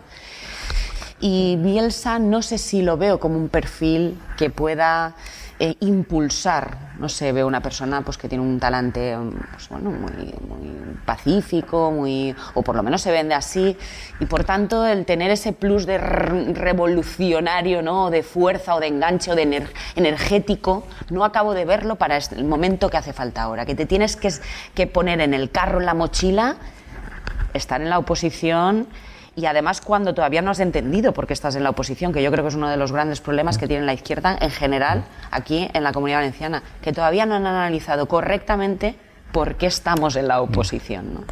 Y 1.21 1.57
Bielsa 1.57 2.19
no 2.19 2.43
sé 2.43 2.59
si 2.59 2.83
lo 2.83 2.97
veo 2.97 3.19
como 3.19 3.37
un 3.37 3.49
perfil 3.49 4.19
que 4.37 4.51
pueda 4.51 5.15
eh, 5.61 5.77
impulsar, 5.81 6.95
no 7.01 7.09
sé, 7.09 7.33
veo 7.33 7.45
una 7.47 7.61
persona 7.61 8.03
pues, 8.03 8.17
que 8.17 8.29
tiene 8.29 8.45
un 8.45 8.61
talante 8.61 9.17
pues, 9.51 9.69
bueno, 9.69 9.91
muy, 9.91 10.33
pacífico, 11.05 11.91
muy, 11.91 12.33
o 12.55 12.63
por 12.63 12.77
lo 12.77 12.83
menos 12.85 13.03
se 13.03 13.11
vende 13.11 13.35
así, 13.35 13.77
y 14.21 14.27
por 14.27 14.45
tanto 14.45 14.87
el 14.87 15.05
tener 15.05 15.33
ese 15.33 15.53
plus 15.53 15.85
de 15.85 15.99
revolucionario, 15.99 17.83
¿no? 17.83 18.11
de 18.11 18.23
fuerza 18.23 18.77
o 18.77 18.81
de 18.81 18.87
enganche 18.87 19.33
o 19.33 19.35
de 19.35 19.67
energético, 19.97 20.87
no 21.11 21.25
acabo 21.25 21.55
de 21.55 21.65
verlo 21.65 21.97
para 21.97 22.17
este, 22.17 22.37
el 22.37 22.45
momento 22.45 22.89
que 22.89 22.97
hace 22.97 23.13
falta 23.13 23.43
ahora, 23.43 23.67
que 23.67 23.75
te 23.75 23.87
tienes 23.87 24.15
que, 24.15 24.33
que 24.75 24.87
poner 24.87 25.21
en 25.21 25.35
el 25.35 25.51
carro, 25.51 25.81
en 25.81 25.87
la 25.87 25.95
mochila, 25.95 26.57
estar 27.53 27.81
en 27.81 27.91
la 27.91 27.99
oposición 27.99 28.87
y 29.39 29.47
además 29.47 29.81
cuando 29.81 30.15
todavía 30.15 30.43
no 30.43 30.51
has 30.51 30.59
entendido 30.59 31.13
por 31.13 31.29
qué 31.29 31.33
estás 31.33 31.55
en 31.55 31.63
la 31.63 31.71
oposición, 31.71 32.13
que 32.13 32.25
yo 32.25 32.33
creo 32.33 32.43
que 32.43 32.49
es 32.49 32.57
uno 32.57 32.69
de 32.69 32.77
los 32.77 32.91
grandes 32.91 33.21
problemas 33.21 33.57
que 33.57 33.69
tiene 33.69 33.87
la 33.87 33.93
izquierda 33.93 34.37
en 34.41 34.51
general 34.51 35.05
aquí 35.31 35.71
en 35.73 35.85
la 35.85 35.93
comunidad 35.93 36.19
valenciana, 36.19 36.65
que 36.83 36.93
todavía 36.93 37.25
no 37.25 37.37
han 37.37 37.47
analizado 37.47 38.07
correctamente 38.07 38.97
por 39.31 39.55
qué 39.55 39.67
estamos 39.67 40.17
en 40.17 40.27
la 40.27 40.41
oposición. 40.41 41.25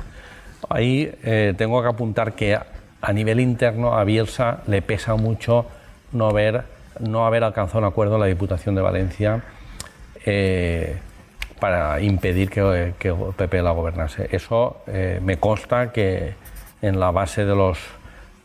Ahí 0.68 1.12
eh, 1.24 1.54
tengo 1.58 1.82
que 1.82 1.88
apuntar 1.88 2.34
que 2.34 2.56
a 2.56 3.12
nivel 3.12 3.40
interno 3.40 3.94
a 3.94 4.04
Bielsa 4.04 4.60
le 4.68 4.82
pesa 4.82 5.16
mucho 5.16 5.66
no 6.12 6.28
haber, 6.28 6.62
no 7.00 7.26
haber 7.26 7.42
alcanzado 7.42 7.80
un 7.80 7.86
acuerdo 7.86 8.14
en 8.14 8.20
la 8.20 8.26
Diputación 8.26 8.76
de 8.76 8.82
Valencia 8.82 9.42
eh, 10.24 10.96
para 11.58 12.00
impedir 12.00 12.50
que, 12.50 12.94
que, 13.00 13.12
PP 13.12 13.62
la 13.62 13.72
gobernase. 13.72 14.28
Eso 14.30 14.76
eh, 14.86 15.18
me 15.20 15.38
consta 15.38 15.90
que 15.90 16.34
en 16.82 17.00
la 17.00 17.10
base 17.10 17.44
de 17.44 17.54
los, 17.54 17.78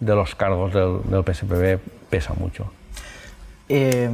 de 0.02 0.16
los 0.16 0.36
cargos 0.36 0.74
del, 0.74 1.00
del 1.04 1.24
PSPB 1.24 1.80
pesa 2.10 2.34
mucho. 2.34 2.66
Eh, 3.70 4.10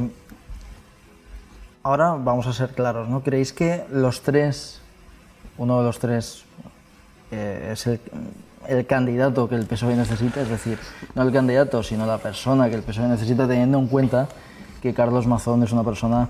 ahora 1.82 2.12
vamos 2.12 2.46
a 2.46 2.52
ser 2.52 2.68
claros, 2.70 3.08
¿no? 3.08 3.22
¿Creéis 3.22 3.52
que 3.52 3.84
los 3.90 4.22
tres, 4.22 4.80
uno 5.56 5.78
de 5.78 5.84
los 5.84 5.98
tres 5.98 6.44
eh, 7.32 7.70
es 7.72 7.86
el, 7.88 8.86
candidato 8.86 9.48
que 9.48 9.56
el 9.56 9.66
PSOE 9.66 9.96
necesita? 9.96 10.42
Es 10.42 10.48
decir, 10.48 10.78
no 11.16 11.22
el 11.22 11.32
candidato, 11.32 11.82
sino 11.82 12.06
la 12.06 12.18
persona 12.18 12.68
que 12.68 12.76
el 12.76 12.82
PSOE 12.82 13.08
necesita, 13.08 13.48
teniendo 13.48 13.78
en 13.78 13.88
cuenta 13.88 14.28
que 14.82 14.94
Carlos 14.94 15.26
Mazón 15.26 15.64
es 15.64 15.72
una 15.72 15.82
persona 15.82 16.28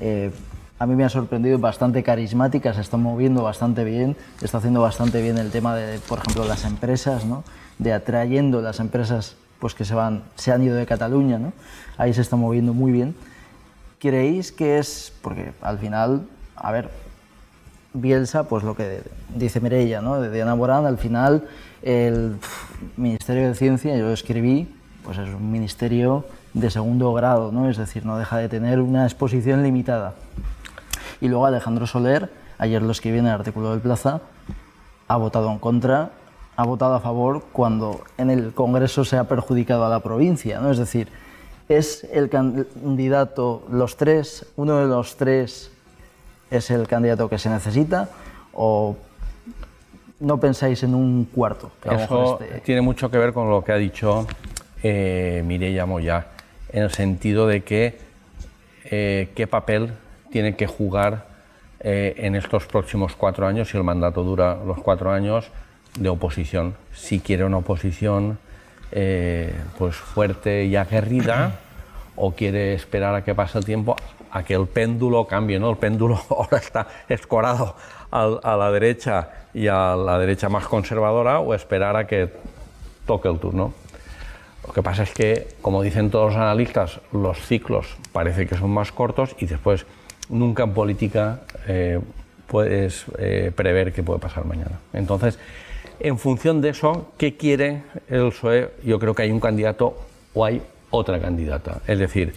eh, 0.00 0.30
a 0.78 0.86
mí 0.86 0.94
me 0.94 1.04
ha 1.04 1.10
sorprendido 1.10 1.58
bastante 1.58 2.02
carismática, 2.02 2.72
se 2.72 2.80
está 2.80 2.96
moviendo 2.96 3.42
bastante 3.42 3.84
bien, 3.84 4.16
está 4.40 4.56
haciendo 4.56 4.80
bastante 4.80 5.20
bien 5.20 5.36
el 5.36 5.50
tema 5.50 5.76
de, 5.76 5.98
por 5.98 6.20
ejemplo, 6.20 6.46
las 6.46 6.64
empresas, 6.64 7.26
¿no? 7.26 7.44
De 7.80 7.94
atrayendo 7.94 8.60
las 8.60 8.78
empresas 8.78 9.36
pues, 9.58 9.74
que 9.74 9.84
se, 9.84 9.94
van, 9.94 10.22
se 10.36 10.52
han 10.52 10.62
ido 10.62 10.76
de 10.76 10.86
Cataluña, 10.86 11.38
¿no? 11.38 11.52
ahí 11.96 12.14
se 12.14 12.20
está 12.20 12.36
moviendo 12.36 12.74
muy 12.74 12.92
bien. 12.92 13.14
¿Creéis 13.98 14.52
que 14.52 14.78
es, 14.78 15.12
porque 15.22 15.52
al 15.62 15.78
final, 15.78 16.26
a 16.56 16.72
ver, 16.72 16.90
Bielsa, 17.92 18.44
pues 18.44 18.64
lo 18.64 18.76
que 18.76 19.02
dice 19.34 19.60
Mireia, 19.60 20.00
¿no? 20.00 20.20
de 20.20 20.30
Diana 20.30 20.54
Morán, 20.54 20.86
al 20.86 20.98
final 20.98 21.48
el 21.82 22.36
Ministerio 22.96 23.48
de 23.48 23.54
Ciencia, 23.54 23.96
yo 23.96 24.04
lo 24.04 24.12
escribí, 24.12 24.72
pues 25.02 25.16
es 25.18 25.28
un 25.28 25.50
ministerio 25.50 26.26
de 26.52 26.70
segundo 26.70 27.12
grado, 27.14 27.50
¿no? 27.50 27.68
es 27.70 27.78
decir, 27.78 28.04
no 28.04 28.18
deja 28.18 28.36
de 28.36 28.48
tener 28.48 28.80
una 28.80 29.04
exposición 29.04 29.62
limitada. 29.62 30.14
Y 31.20 31.28
luego 31.28 31.46
Alejandro 31.46 31.86
Soler, 31.86 32.30
ayer 32.58 32.82
lo 32.82 32.92
escribí 32.92 33.18
en 33.18 33.26
el 33.26 33.32
artículo 33.32 33.70
del 33.70 33.80
Plaza, 33.80 34.20
ha 35.08 35.16
votado 35.16 35.50
en 35.50 35.58
contra, 35.58 36.10
ha 36.60 36.64
votado 36.64 36.94
a 36.94 37.00
favor 37.00 37.42
cuando 37.52 38.02
en 38.18 38.28
el 38.28 38.52
Congreso 38.52 39.02
se 39.06 39.16
ha 39.16 39.24
perjudicado 39.24 39.86
a 39.86 39.88
la 39.88 40.00
provincia. 40.00 40.60
¿no? 40.60 40.70
Es 40.70 40.76
decir, 40.76 41.08
es 41.70 42.04
el 42.12 42.28
candidato, 42.28 43.62
los 43.70 43.96
tres, 43.96 44.44
uno 44.56 44.76
de 44.76 44.86
los 44.86 45.16
tres 45.16 45.72
es 46.50 46.70
el 46.70 46.86
candidato 46.86 47.30
que 47.30 47.38
se 47.38 47.48
necesita 47.48 48.10
o 48.52 48.94
no 50.18 50.38
pensáis 50.38 50.82
en 50.82 50.94
un 50.94 51.24
cuarto. 51.24 51.70
Eso 51.90 52.38
tiene 52.62 52.82
mucho 52.82 53.10
que 53.10 53.16
ver 53.16 53.32
con 53.32 53.48
lo 53.48 53.64
que 53.64 53.72
ha 53.72 53.76
dicho 53.76 54.26
eh, 54.82 55.42
Mireia 55.46 55.86
Moya, 55.86 56.26
en 56.72 56.82
el 56.82 56.90
sentido 56.90 57.46
de 57.46 57.62
que 57.62 57.98
eh, 58.84 59.30
qué 59.34 59.46
papel 59.46 59.94
tiene 60.30 60.56
que 60.56 60.66
jugar 60.66 61.26
eh, 61.80 62.16
en 62.18 62.34
estos 62.36 62.66
próximos 62.66 63.16
cuatro 63.16 63.46
años, 63.46 63.70
si 63.70 63.78
el 63.78 63.84
mandato 63.84 64.22
dura 64.22 64.58
los 64.66 64.78
cuatro 64.82 65.10
años, 65.10 65.50
de 65.98 66.08
oposición. 66.08 66.74
Si 66.94 67.20
quiere 67.20 67.44
una 67.44 67.58
oposición 67.58 68.38
eh, 68.92 69.54
pues 69.78 69.96
fuerte 69.96 70.64
y 70.64 70.76
aguerrida, 70.76 71.60
o 72.16 72.32
quiere 72.32 72.74
esperar 72.74 73.14
a 73.14 73.24
que 73.24 73.34
pase 73.34 73.58
el 73.58 73.64
tiempo, 73.64 73.96
a 74.30 74.42
que 74.42 74.54
el 74.54 74.66
péndulo 74.66 75.26
cambie. 75.26 75.58
¿no? 75.58 75.70
El 75.70 75.76
péndulo 75.76 76.20
ahora 76.30 76.58
está 76.58 76.86
escorado 77.08 77.76
a 78.10 78.56
la 78.56 78.70
derecha 78.72 79.30
y 79.54 79.68
a 79.68 79.94
la 79.94 80.18
derecha 80.18 80.48
más 80.48 80.66
conservadora, 80.66 81.40
o 81.40 81.54
esperar 81.54 81.96
a 81.96 82.06
que 82.06 82.28
toque 83.06 83.28
el 83.28 83.38
turno. 83.38 83.72
Lo 84.66 84.72
que 84.72 84.82
pasa 84.82 85.04
es 85.04 85.12
que, 85.12 85.48
como 85.62 85.82
dicen 85.82 86.10
todos 86.10 86.32
los 86.32 86.36
analistas, 86.36 87.00
los 87.12 87.38
ciclos 87.38 87.96
parece 88.12 88.46
que 88.46 88.56
son 88.56 88.70
más 88.70 88.92
cortos 88.92 89.34
y 89.38 89.46
después 89.46 89.86
nunca 90.28 90.64
en 90.64 90.74
política 90.74 91.40
eh, 91.66 92.00
puedes 92.46 93.06
eh, 93.18 93.52
prever 93.54 93.92
qué 93.92 94.02
puede 94.02 94.20
pasar 94.20 94.44
mañana. 94.44 94.78
Entonces, 94.92 95.38
en 96.00 96.18
función 96.18 96.60
de 96.60 96.70
eso, 96.70 97.12
¿qué 97.16 97.36
quiere 97.36 97.84
el 98.08 98.30
PSOE? 98.30 98.70
Yo 98.82 98.98
creo 98.98 99.14
que 99.14 99.22
hay 99.22 99.30
un 99.30 99.40
candidato 99.40 99.96
o 100.34 100.44
hay 100.44 100.62
otra 100.90 101.20
candidata. 101.20 101.80
Es 101.86 101.98
decir, 101.98 102.34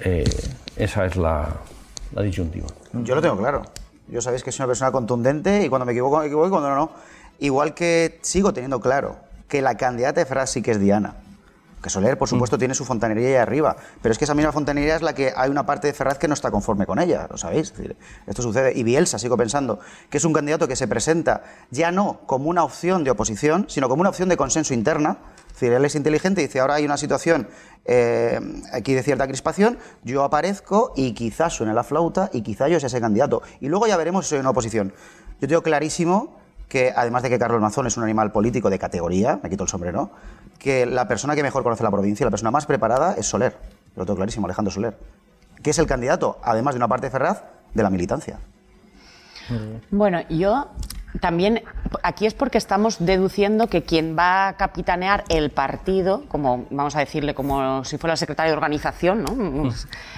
eh, 0.00 0.24
esa 0.76 1.06
es 1.06 1.16
la, 1.16 1.56
disyuntiva. 2.22 2.68
Yo 2.92 3.14
lo 3.14 3.20
tengo 3.22 3.36
claro. 3.36 3.62
Yo 4.08 4.20
sabéis 4.20 4.44
que 4.44 4.52
soy 4.52 4.62
una 4.62 4.68
persona 4.68 4.92
contundente 4.92 5.64
y 5.64 5.68
cuando 5.68 5.84
me 5.84 5.92
equivoco, 5.92 6.20
me 6.20 6.26
equivoco 6.26 6.46
y 6.46 6.50
cuando 6.50 6.70
no, 6.70 6.76
no. 6.76 6.90
Igual 7.40 7.74
que 7.74 8.18
sigo 8.22 8.52
teniendo 8.52 8.80
claro 8.80 9.16
que 9.48 9.60
la 9.60 9.76
candidata 9.76 10.20
de 10.20 10.26
Ferraz 10.26 10.54
que 10.54 10.70
es 10.70 10.80
Diana. 10.80 11.16
Que 11.86 11.90
Soler, 11.90 12.18
por 12.18 12.28
supuesto, 12.28 12.58
tiene 12.58 12.74
su 12.74 12.84
fontanería 12.84 13.28
ahí 13.28 13.34
arriba. 13.36 13.76
Pero 14.02 14.10
es 14.10 14.18
que 14.18 14.24
esa 14.24 14.34
misma 14.34 14.50
fontanería 14.50 14.96
es 14.96 15.02
la 15.02 15.14
que 15.14 15.32
hay 15.36 15.48
una 15.48 15.64
parte 15.64 15.86
de 15.86 15.92
Ferraz 15.92 16.18
que 16.18 16.26
no 16.26 16.34
está 16.34 16.50
conforme 16.50 16.84
con 16.84 16.98
ella, 16.98 17.28
lo 17.30 17.38
sabéis. 17.38 17.72
esto 18.26 18.42
sucede. 18.42 18.72
Y 18.74 18.82
Bielsa, 18.82 19.20
sigo 19.20 19.36
pensando, 19.36 19.78
que 20.10 20.18
es 20.18 20.24
un 20.24 20.32
candidato 20.32 20.66
que 20.66 20.74
se 20.74 20.88
presenta 20.88 21.44
ya 21.70 21.92
no 21.92 22.22
como 22.26 22.50
una 22.50 22.64
opción 22.64 23.04
de 23.04 23.12
oposición, 23.12 23.66
sino 23.68 23.88
como 23.88 24.00
una 24.00 24.08
opción 24.08 24.28
de 24.28 24.36
consenso 24.36 24.74
interna. 24.74 25.18
Es 25.46 25.60
decir, 25.60 25.72
él 25.74 25.84
es 25.84 25.94
inteligente 25.94 26.42
y 26.42 26.46
dice, 26.48 26.58
ahora 26.58 26.74
hay 26.74 26.84
una 26.84 26.96
situación 26.96 27.46
eh, 27.84 28.40
aquí 28.72 28.92
de 28.92 29.04
cierta 29.04 29.28
crispación, 29.28 29.78
yo 30.02 30.24
aparezco 30.24 30.92
y 30.96 31.12
quizás 31.14 31.52
suene 31.52 31.72
la 31.72 31.84
flauta 31.84 32.30
y 32.32 32.42
quizás 32.42 32.68
yo 32.68 32.80
sea 32.80 32.88
ese 32.88 33.00
candidato. 33.00 33.42
Y 33.60 33.68
luego 33.68 33.86
ya 33.86 33.96
veremos 33.96 34.26
si 34.26 34.30
soy 34.30 34.40
una 34.40 34.50
oposición. 34.50 34.92
Yo 35.40 35.46
tengo 35.46 35.62
clarísimo 35.62 36.36
que, 36.68 36.92
además 36.96 37.22
de 37.22 37.30
que 37.30 37.38
Carlos 37.38 37.60
Mazón 37.60 37.86
es 37.86 37.96
un 37.96 38.02
animal 38.02 38.32
político 38.32 38.70
de 38.70 38.78
categoría, 38.80 39.38
me 39.40 39.48
quito 39.50 39.62
el 39.62 39.68
sombrero, 39.68 40.10
que 40.66 40.84
la 40.84 41.06
persona 41.06 41.36
que 41.36 41.44
mejor 41.44 41.62
conoce 41.62 41.84
la 41.84 41.92
provincia, 41.92 42.26
la 42.26 42.30
persona 42.32 42.50
más 42.50 42.66
preparada 42.66 43.14
es 43.16 43.26
Soler. 43.26 43.56
Lo 43.94 44.04
tengo 44.04 44.16
clarísimo, 44.16 44.48
Alejandro 44.48 44.72
Soler. 44.72 44.98
Que 45.62 45.70
es 45.70 45.78
el 45.78 45.86
candidato, 45.86 46.40
además 46.42 46.74
de 46.74 46.78
una 46.78 46.88
parte 46.88 47.06
de 47.06 47.12
Ferraz, 47.12 47.44
de 47.72 47.84
la 47.84 47.88
militancia. 47.88 48.40
Bueno, 49.92 50.22
yo 50.28 50.66
también 51.20 51.62
aquí 52.02 52.26
es 52.26 52.34
porque 52.34 52.58
estamos 52.58 52.96
deduciendo 52.98 53.68
que 53.68 53.84
quien 53.84 54.18
va 54.18 54.48
a 54.48 54.56
capitanear 54.56 55.22
el 55.28 55.50
partido, 55.50 56.24
como 56.26 56.66
vamos 56.70 56.96
a 56.96 56.98
decirle 56.98 57.32
como 57.32 57.84
si 57.84 57.96
fuera 57.96 58.14
el 58.14 58.18
secretario 58.18 58.50
de 58.50 58.56
organización, 58.56 59.22
¿no? 59.22 59.36
Mm. 59.36 59.70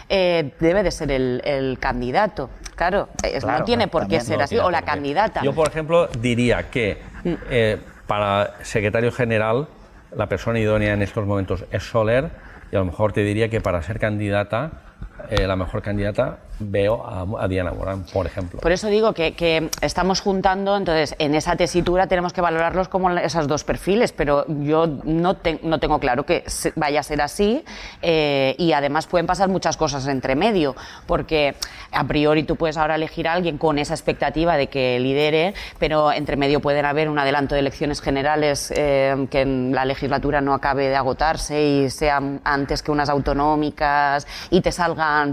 Eh, 0.08 0.54
debe 0.60 0.82
de 0.82 0.90
ser 0.90 1.10
el, 1.10 1.76
candidato. 1.78 2.48
Claro, 2.74 3.10
no 3.46 3.64
tiene 3.64 3.86
por 3.88 4.08
qué 4.08 4.22
ser 4.22 4.40
así, 4.40 4.56
o 4.56 4.70
la 4.70 4.80
candidata. 4.80 5.42
Yo, 5.42 5.54
por 5.54 5.68
ejemplo, 5.68 6.06
diría 6.06 6.70
que 6.70 7.02
mm. 7.22 7.34
eh, 7.50 7.78
para 8.06 8.54
secretario 8.62 9.12
general 9.12 9.68
la 10.14 10.28
persona 10.28 10.58
idónea 10.58 10.94
en 10.94 11.02
estos 11.02 11.26
momentos 11.26 11.64
es 11.70 11.82
Soler 11.82 12.30
y 12.72 12.76
a 12.76 12.80
lo 12.80 12.84
mejor 12.84 13.12
te 13.12 13.22
diría 13.22 13.48
que 13.48 13.60
para 13.60 13.82
ser 13.82 13.98
candidata, 13.98 14.87
eh, 15.30 15.46
la 15.46 15.56
mejor 15.56 15.82
candidata 15.82 16.38
veo 16.60 17.04
a, 17.06 17.48
Diana 17.48 17.72
Morán, 17.72 18.04
por 18.12 18.26
ejemplo. 18.26 18.60
Por 18.60 18.72
eso 18.72 18.88
digo 18.88 19.12
que, 19.12 19.70
estamos 19.80 20.20
juntando, 20.20 20.76
entonces 20.76 21.14
en 21.18 21.34
esa 21.34 21.56
tesitura 21.56 22.06
tenemos 22.06 22.32
que 22.32 22.40
valorarlos 22.40 22.88
como 22.88 23.10
esos 23.10 23.46
dos 23.46 23.64
perfiles, 23.64 24.12
pero 24.12 24.44
yo 24.48 24.86
no, 25.04 25.36
no 25.62 25.78
tengo 25.78 25.98
claro 26.00 26.24
que 26.24 26.44
vaya 26.76 27.00
a 27.00 27.02
ser 27.02 27.22
así 27.22 27.64
eh, 28.02 28.54
y 28.58 28.72
además 28.72 29.06
pueden 29.06 29.26
pasar 29.26 29.48
muchas 29.48 29.76
cosas 29.76 30.06
entre 30.08 30.34
medio, 30.34 30.74
porque 31.06 31.54
a 31.92 32.04
priori 32.04 32.42
tú 32.42 32.56
puedes 32.56 32.76
ahora 32.76 32.96
elegir 32.96 33.28
a 33.28 33.32
alguien 33.34 33.58
con 33.58 33.78
esa 33.78 33.94
expectativa 33.94 34.56
de 34.56 34.66
que 34.66 34.98
lidere, 35.00 35.54
pero 35.78 36.12
entre 36.12 36.36
medio 36.36 36.60
pueden 36.60 36.84
haber 36.84 37.08
un 37.08 37.18
adelanto 37.18 37.54
de 37.54 37.60
elecciones 37.60 38.00
generales 38.00 38.72
eh, 38.76 39.28
que 39.30 39.42
en 39.42 39.74
la 39.74 39.84
legislatura 39.84 40.40
no 40.40 40.54
acabe 40.54 40.88
de 40.88 40.96
agotarse 40.96 41.62
y 41.62 41.90
sea 41.90 42.20
antes 42.44 42.82
que 42.82 42.90
unas 42.90 43.08
autonómicas 43.08 44.26
y 44.50 44.60
te 44.60 44.72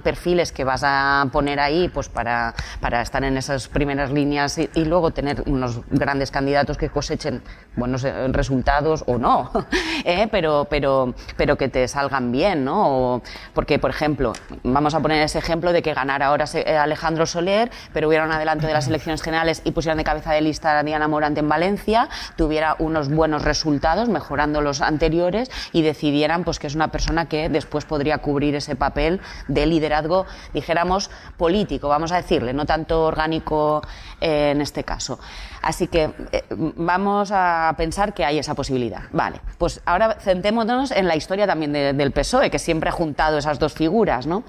perfiles 0.04 0.52
que 0.52 0.64
vas 0.64 0.82
a 0.84 1.28
poner 1.32 1.60
ahí 1.60 1.90
pues 1.90 2.10
para, 2.10 2.54
para 2.80 3.02
estar 3.02 3.24
en 3.24 3.38
esas 3.38 3.68
primeras 3.68 4.12
líneas 4.12 4.58
y, 4.58 4.86
luego 4.86 5.12
tener 5.12 5.44
unos 5.48 5.82
grandes 5.90 6.30
candidatos 6.30 6.78
que 6.78 6.90
cosechen 6.90 7.42
buenos 7.76 8.04
eh, 8.04 8.28
resultados 8.28 9.04
o 9.08 9.18
no, 9.18 9.52
¿eh? 10.06 10.28
pero, 10.32 10.68
pero, 10.70 11.16
pero 11.38 11.58
que 11.58 11.70
te 11.70 11.88
salgan 11.88 12.32
bien, 12.32 12.64
¿no? 12.64 13.22
porque, 13.54 13.80
por 13.80 13.90
ejemplo, 13.90 14.34
vamos 14.64 14.94
a 14.94 15.00
poner 15.00 15.22
ese 15.24 15.40
ejemplo 15.40 15.74
de 15.74 15.82
que 15.82 15.94
ganara 15.94 16.28
ahora 16.28 16.46
eh, 16.54 16.78
Alejandro 16.78 17.26
Soler, 17.26 17.72
pero 17.94 18.08
hubiera 18.08 18.26
un 18.26 18.32
adelanto 18.32 18.68
de 18.68 18.74
las 18.74 18.88
elecciones 18.88 19.22
generales 19.22 19.62
y 19.64 19.72
pusieran 19.72 19.98
de 19.98 20.04
cabeza 20.04 20.32
de 20.34 20.42
lista 20.42 20.78
a 20.78 20.84
Diana 20.84 21.08
Morante 21.08 21.40
en 21.40 21.50
Valencia, 21.50 22.10
tuviera 22.36 22.76
unos 22.80 23.10
buenos 23.10 23.44
resultados, 23.44 24.10
mejorando 24.10 24.62
los 24.62 24.82
anteriores, 24.82 25.50
y 25.72 25.82
decidieran 25.82 26.44
pues 26.44 26.60
que 26.60 26.68
es 26.68 26.76
una 26.76 26.90
persona 26.90 27.26
que 27.28 27.50
después 27.50 27.86
podría 27.86 28.20
cubrir 28.20 28.56
ese 28.56 28.76
papel 28.76 29.20
de 29.48 29.65
liderazgo, 29.70 30.26
dijéramos, 30.54 31.10
político, 31.38 31.88
vamos 31.88 32.12
a 32.12 32.18
decirle, 32.18 32.54
no 32.54 32.66
tanto 32.66 33.04
orgánico 33.04 33.82
eh, 34.22 34.52
en 34.52 34.62
este 34.62 34.84
caso. 34.84 35.20
Así 35.62 35.88
que 35.88 36.12
eh, 36.32 36.44
vamos 36.50 37.32
a 37.34 37.74
pensar 37.78 38.14
que 38.14 38.24
hay 38.24 38.38
esa 38.40 38.54
posibilidad. 38.54 39.04
Vale, 39.12 39.42
pues 39.58 39.82
ahora 39.86 40.18
centémonos 40.20 40.92
en 40.92 41.08
la 41.08 41.16
historia 41.16 41.48
también 41.48 41.74
del 41.74 42.12
PSOE, 42.12 42.50
que 42.50 42.60
siempre 42.60 42.90
ha 42.90 42.94
juntado 42.94 43.38
esas 43.38 43.60
dos 43.60 43.74
figuras, 43.74 44.28
¿no? 44.28 44.44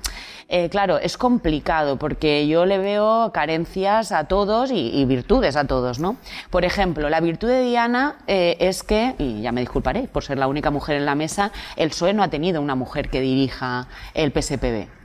Eh, 0.49 0.69
claro, 0.69 0.99
es 0.99 1.17
complicado 1.17 1.97
porque 1.97 2.47
yo 2.47 2.67
le 2.67 2.79
veo 2.79 3.33
carencias 3.33 4.13
a 4.13 4.25
todos 4.25 4.71
y, 4.73 5.05
virtudes 5.07 5.57
a 5.57 5.65
todos, 5.65 5.99
¿no? 5.99 6.17
Por 6.51 6.65
ejemplo, 6.65 7.11
la 7.11 7.21
virtud 7.21 7.49
de 7.49 7.63
Diana 7.63 8.17
es 8.27 8.83
que, 8.85 9.15
y 9.19 9.43
ya 9.43 9.51
me 9.51 9.61
disculparé 9.61 10.07
por 10.07 10.23
ser 10.23 10.39
la 10.39 10.47
única 10.47 10.71
mujer 10.71 10.97
en 10.97 11.07
la 11.07 11.17
mesa, 11.17 11.51
el 11.75 11.91
PSOE 11.91 12.13
no 12.13 12.23
ha 12.23 12.29
tenido 12.29 12.61
una 12.61 12.77
mujer 12.77 13.09
que 13.09 13.21
dirija 13.21 13.89
el 14.15 14.31
PSPB. 14.31 14.97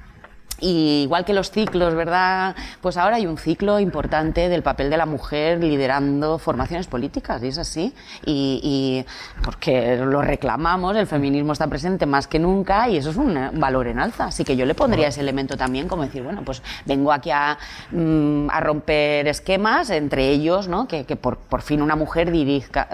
Y 0.62 1.02
igual 1.04 1.26
que 1.26 1.34
los 1.34 1.50
ciclos, 1.50 1.96
¿verdad? 1.96 2.56
Pues 2.82 2.96
ahora 2.96 3.16
hay 3.16 3.26
un 3.26 3.38
ciclo 3.38 3.80
importante 3.80 4.48
del 4.48 4.62
papel 4.62 4.92
de 4.92 4.98
la 4.98 5.08
mujer 5.08 5.60
liderando 5.60 6.38
formaciones 6.38 6.86
políticas, 6.86 7.42
y 7.44 7.48
es 7.48 7.58
así. 7.58 7.94
Y, 8.26 9.04
porque 9.44 9.98
lo 9.98 10.22
reclamamos, 10.22 10.96
el 10.96 11.08
feminismo 11.08 11.54
está 11.54 11.68
presente 11.68 12.06
más 12.06 12.28
que 12.28 12.38
nunca 12.38 12.88
y 12.90 12.98
eso 12.98 13.10
es 13.10 13.18
un 13.18 13.60
valor 13.60 13.88
en 13.88 14.00
alza. 14.00 14.26
Así 14.26 14.44
que 14.44 14.56
yo 14.56 14.66
le 14.66 14.76
pondría 14.76 15.08
ese 15.08 15.22
elemento 15.22 15.58
también, 15.58 15.88
como 15.88 16.04
decir, 16.04 16.22
bueno, 16.22 16.44
pues 16.46 16.62
vengo 16.86 17.12
aquí 17.12 17.32
a, 17.32 17.58
mm, 17.92 18.50
romper 18.60 19.28
esquemas, 19.28 19.90
entre 19.90 20.30
ellos, 20.30 20.68
¿no? 20.68 20.88
Que, 20.88 21.04
por, 21.16 21.62
fin 21.62 21.82
una 21.82 21.96
mujer 21.96 22.32
dirija, 22.32 22.88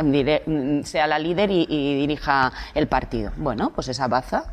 sea 0.84 1.08
la 1.08 1.19
líder 1.19 1.51
y, 1.51 1.65
y 1.69 1.95
dirija 1.99 2.51
el 2.73 2.88
partido. 2.88 3.32
Bueno, 3.36 3.71
pues 3.75 3.89
esa 3.89 4.08
baza. 4.08 4.45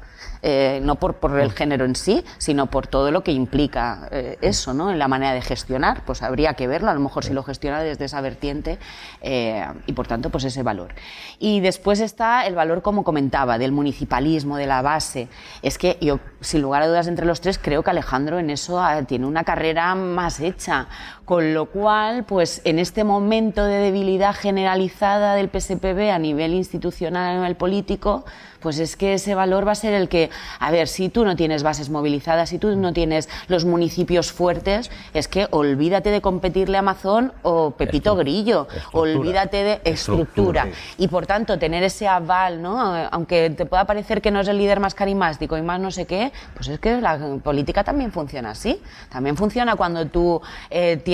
Eh, 0.47 0.81
no 0.83 0.97
por, 0.97 1.15
por, 1.15 1.41
el 1.41 1.53
género 1.53 1.87
en 1.87 1.97
sí, 1.97 2.23
sino 2.37 2.67
por 2.67 2.87
todo 2.87 3.11
lo 3.11 3.25
que 3.25 3.33
implica 3.33 4.09
eh, 4.11 4.37
eso, 4.43 4.75
¿no? 4.75 4.91
En 4.91 4.99
la 4.99 5.09
manera 5.09 5.33
de 5.33 5.41
gestionar, 5.41 6.05
pues 6.05 6.23
habría 6.23 6.53
que 6.53 6.67
verlo, 6.67 6.91
a 6.91 6.95
lo 6.95 7.01
mejor 7.01 7.25
si 7.25 7.33
lo 7.33 7.43
gestiona 7.43 7.81
desde 7.81 8.05
esa 8.05 8.21
vertiente 8.21 8.79
eh, 9.23 9.67
y 9.87 9.95
por 9.95 10.07
tanto, 10.07 10.29
pues 10.29 10.45
ese 10.45 10.63
valor. 10.63 10.95
Y 11.39 11.61
después 11.61 12.01
está 12.01 12.47
el 12.47 12.55
valor, 12.55 12.83
como 12.83 13.05
comentaba, 13.05 13.57
del 13.57 13.73
municipalismo, 13.73 14.59
de 14.59 14.67
la 14.67 14.83
base. 14.83 15.29
Es 15.63 15.79
que 15.79 15.97
yo, 16.03 16.21
sin 16.43 16.61
lugar 16.61 16.83
a 16.83 16.89
dudas, 16.89 17.07
entre 17.07 17.25
los 17.25 17.41
tres, 17.41 17.59
creo 17.59 17.83
que 17.83 17.91
Alejandro 17.91 18.39
en 18.39 18.51
eso 18.51 18.79
ah, 18.79 19.03
tiene 19.03 19.25
una 19.25 19.45
carrera 19.45 19.95
más 19.95 20.41
hecha, 20.41 20.89
con 21.25 21.55
lo 21.55 21.67
cual, 21.67 22.25
pues 22.25 22.61
en 22.65 22.79
este 22.79 23.03
momento 23.05 23.65
de 23.65 23.79
debilidad 23.79 24.35
generalizada 24.35 25.35
del 25.35 25.49
PSPB 25.49 26.11
a 26.11 26.19
nivel 26.19 26.53
institucional, 26.53 27.31
a 27.31 27.35
nivel 27.35 27.57
político, 27.57 28.25
pues 28.61 28.79
es 28.79 28.97
que 28.97 29.13
ese 29.13 29.35
valor 29.35 29.69
va 29.69 29.73
a 29.73 29.75
ser 29.75 29.93
el 29.93 30.09
que, 30.09 30.31
a 30.59 30.71
ver, 30.71 30.89
si 30.89 31.11
tú 31.11 31.27
no 31.27 31.37
tienes 31.37 31.63
bases 31.63 31.91
movilizadas, 31.91 32.49
si 32.49 32.59
tú 32.59 32.75
no 32.77 32.95
tienes 32.95 33.29
los 33.47 33.67
municipios 33.67 34.33
fuertes, 34.33 34.91
es 35.13 35.29
que 35.29 35.49
olvídate 35.51 36.09
de 36.09 36.23
competirle 36.23 36.79
a 36.79 36.81
Amazon 36.81 37.35
o 37.43 37.73
Pepito 37.73 38.17
Grillo, 38.17 38.67
olvídate 38.93 39.65
de 39.65 39.81
estructura. 39.85 40.69
Y 40.97 41.09
por 41.09 41.27
tanto, 41.27 41.59
tener 41.59 41.83
ese 41.83 42.09
aval, 42.09 42.63
¿no? 42.63 42.95
Aunque 43.11 43.51
te 43.51 43.67
pueda 43.67 43.85
parecer 43.85 44.23
que 44.23 44.31
no 44.31 44.41
es 44.41 44.49
el 44.49 44.57
líder 44.57 44.81
más 44.81 44.95
carismático 44.95 45.59
y 45.59 45.63
más 45.63 45.79
no 45.79 45.91
sé 45.91 46.07
qué, 46.07 46.33
pues 46.55 46.69
es 46.69 46.81
que 46.81 47.03
la 47.03 47.19
política 47.43 47.85
también 47.85 48.13
funciona 48.13 48.53
así. 48.53 48.81
También 49.11 49.37
funciona 49.37 49.77
cuando 49.77 50.07
tú 50.07 50.41
eh, 50.71 50.97
tienes 50.97 51.14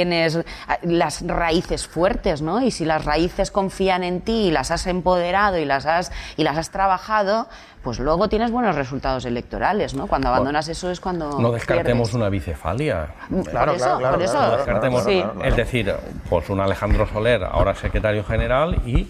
las 0.82 1.26
raíces 1.26 1.86
fuertes, 1.86 2.42
¿no? 2.42 2.60
Y 2.62 2.70
si 2.70 2.84
las 2.84 3.04
raíces 3.04 3.50
confían 3.50 4.02
en 4.02 4.20
ti 4.20 4.46
y 4.46 4.50
las 4.50 4.70
has 4.70 4.86
empoderado 4.86 5.58
y 5.58 5.64
las 5.64 5.86
has, 5.86 6.12
y 6.36 6.44
las 6.44 6.56
has 6.56 6.70
trabajado, 6.70 7.48
pues 7.82 7.98
luego 7.98 8.28
tienes 8.28 8.50
buenos 8.50 8.74
resultados 8.74 9.24
electorales, 9.24 9.94
¿no? 9.94 10.06
Cuando 10.06 10.28
abandonas 10.28 10.68
eso 10.68 10.90
es 10.90 11.00
cuando 11.00 11.40
No 11.40 11.50
descartemos 11.52 12.12
una 12.14 12.28
bicefalia. 12.28 13.08
Claro, 13.28 13.74
claro, 13.74 13.98
claro, 13.98 14.14
por 14.16 14.22
eso. 14.22 14.56
descartemos, 14.56 15.06
es 15.06 15.56
decir, 15.56 15.94
pues 16.28 16.50
un 16.50 16.60
Alejandro 16.60 17.06
Soler, 17.06 17.44
ahora 17.44 17.74
secretario 17.74 18.24
general 18.24 18.82
y 18.86 19.08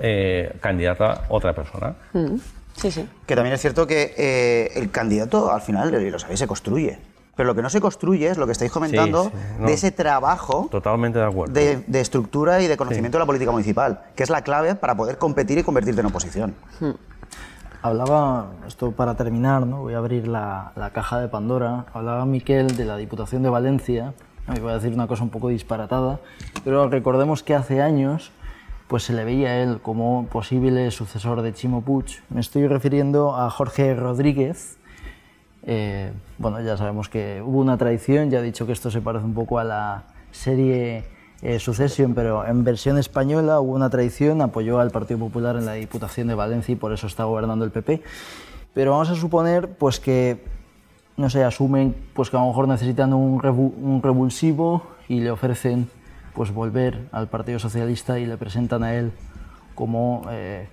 eh, 0.00 0.56
candidata 0.60 1.22
otra 1.28 1.52
persona. 1.54 1.94
Mm, 2.12 2.36
sí, 2.76 2.90
sí. 2.90 3.08
Que 3.26 3.34
también 3.34 3.54
es 3.54 3.60
cierto 3.60 3.86
que 3.86 4.14
eh, 4.16 4.72
el 4.76 4.90
candidato, 4.90 5.50
al 5.50 5.62
final, 5.62 5.90
lo 5.90 6.18
sabéis, 6.18 6.40
se 6.40 6.46
construye. 6.46 6.98
Pero 7.38 7.46
lo 7.46 7.54
que 7.54 7.62
no 7.62 7.70
se 7.70 7.80
construye 7.80 8.26
es 8.28 8.36
lo 8.36 8.46
que 8.46 8.52
estáis 8.52 8.72
comentando 8.72 9.26
Sí, 9.26 9.30
sí, 9.32 9.38
no. 9.60 9.66
de 9.68 9.72
ese 9.72 9.92
trabajo 9.92 10.66
Totalmente 10.72 11.20
de 11.20 11.24
acuerdo. 11.24 11.54
de, 11.54 11.84
de 11.86 12.00
estructura 12.00 12.60
y 12.60 12.66
de 12.66 12.76
conocimiento 12.76 13.16
de 13.16 13.20
la 13.20 13.26
política 13.26 13.52
municipal, 13.52 14.00
que 14.16 14.24
es 14.24 14.28
la 14.30 14.42
clave 14.42 14.74
para 14.74 14.96
poder 14.96 15.18
competir 15.18 15.56
y 15.56 15.62
convertirte 15.62 16.00
en 16.00 16.06
oposición. 16.08 16.54
Hablaba, 17.80 18.50
esto 18.66 18.90
para 18.90 19.14
terminar, 19.14 19.64
¿no? 19.64 19.82
voy 19.82 19.94
a 19.94 19.98
abrir 19.98 20.26
la, 20.26 20.72
la 20.74 20.90
caja 20.90 21.20
de 21.20 21.28
Pandora, 21.28 21.86
hablaba 21.94 22.26
Miquel 22.26 22.76
de 22.76 22.84
la 22.84 22.96
Diputación 22.96 23.44
de 23.44 23.50
Valencia, 23.50 24.14
y 24.54 24.58
voy 24.58 24.72
a 24.72 24.74
decir 24.74 24.92
una 24.92 25.06
cosa 25.06 25.22
un 25.22 25.30
poco 25.30 25.48
disparatada, 25.48 26.18
pero 26.64 26.88
recordemos 26.88 27.44
que 27.44 27.54
hace 27.54 27.80
años 27.80 28.32
pues 28.88 29.04
se 29.04 29.12
le 29.12 29.22
veía 29.22 29.50
a 29.50 29.56
él 29.62 29.80
como 29.82 30.26
posible 30.26 30.90
sucesor 30.90 31.42
de 31.42 31.52
Chimo 31.52 31.82
Puig. 31.82 32.06
Me 32.30 32.40
estoy 32.40 32.66
refiriendo 32.66 33.36
a 33.36 33.50
Jorge 33.50 33.94
Rodríguez. 33.94 34.77
Eh, 35.64 36.12
bueno, 36.38 36.60
ya 36.60 36.76
sabemos 36.76 37.08
que 37.08 37.42
hubo 37.44 37.58
una 37.58 37.76
traición, 37.76 38.30
ya 38.30 38.38
he 38.38 38.42
dicho 38.42 38.66
que 38.66 38.72
esto 38.72 38.90
se 38.90 39.00
parece 39.00 39.24
un 39.24 39.34
poco 39.34 39.58
a 39.58 39.64
la 39.64 40.04
serie 40.30 41.04
eh, 41.42 41.58
Succession, 41.58 42.14
pero 42.14 42.46
en 42.46 42.64
versión 42.64 42.98
española 42.98 43.60
hubo 43.60 43.74
una 43.74 43.90
traición, 43.90 44.40
apoyó 44.42 44.80
al 44.80 44.90
Partido 44.90 45.20
Popular 45.20 45.56
en 45.56 45.66
la 45.66 45.74
Diputación 45.74 46.28
de 46.28 46.34
Valencia 46.34 46.72
y 46.72 46.76
por 46.76 46.92
eso 46.92 47.06
está 47.06 47.24
gobernando 47.24 47.64
el 47.64 47.70
PP. 47.70 48.02
Pero 48.74 48.92
vamos 48.92 49.10
a 49.10 49.14
suponer 49.14 49.68
pues 49.68 50.00
que, 50.00 50.44
no 51.16 51.30
sé, 51.30 51.44
asumen 51.44 51.94
pues 52.14 52.30
que 52.30 52.36
a 52.36 52.40
lo 52.40 52.46
mejor 52.46 52.68
necesitan 52.68 53.12
un, 53.12 53.40
un 53.44 54.02
revulsivo 54.02 54.82
y 55.08 55.20
le 55.20 55.30
ofrecen 55.30 55.88
pues 56.34 56.52
volver 56.52 57.08
al 57.12 57.28
Partido 57.28 57.58
Socialista 57.58 58.18
y 58.18 58.26
le 58.26 58.36
presentan 58.36 58.82
a 58.84 58.94
él 58.94 59.12
como, 59.74 60.22
eh, 60.30 60.68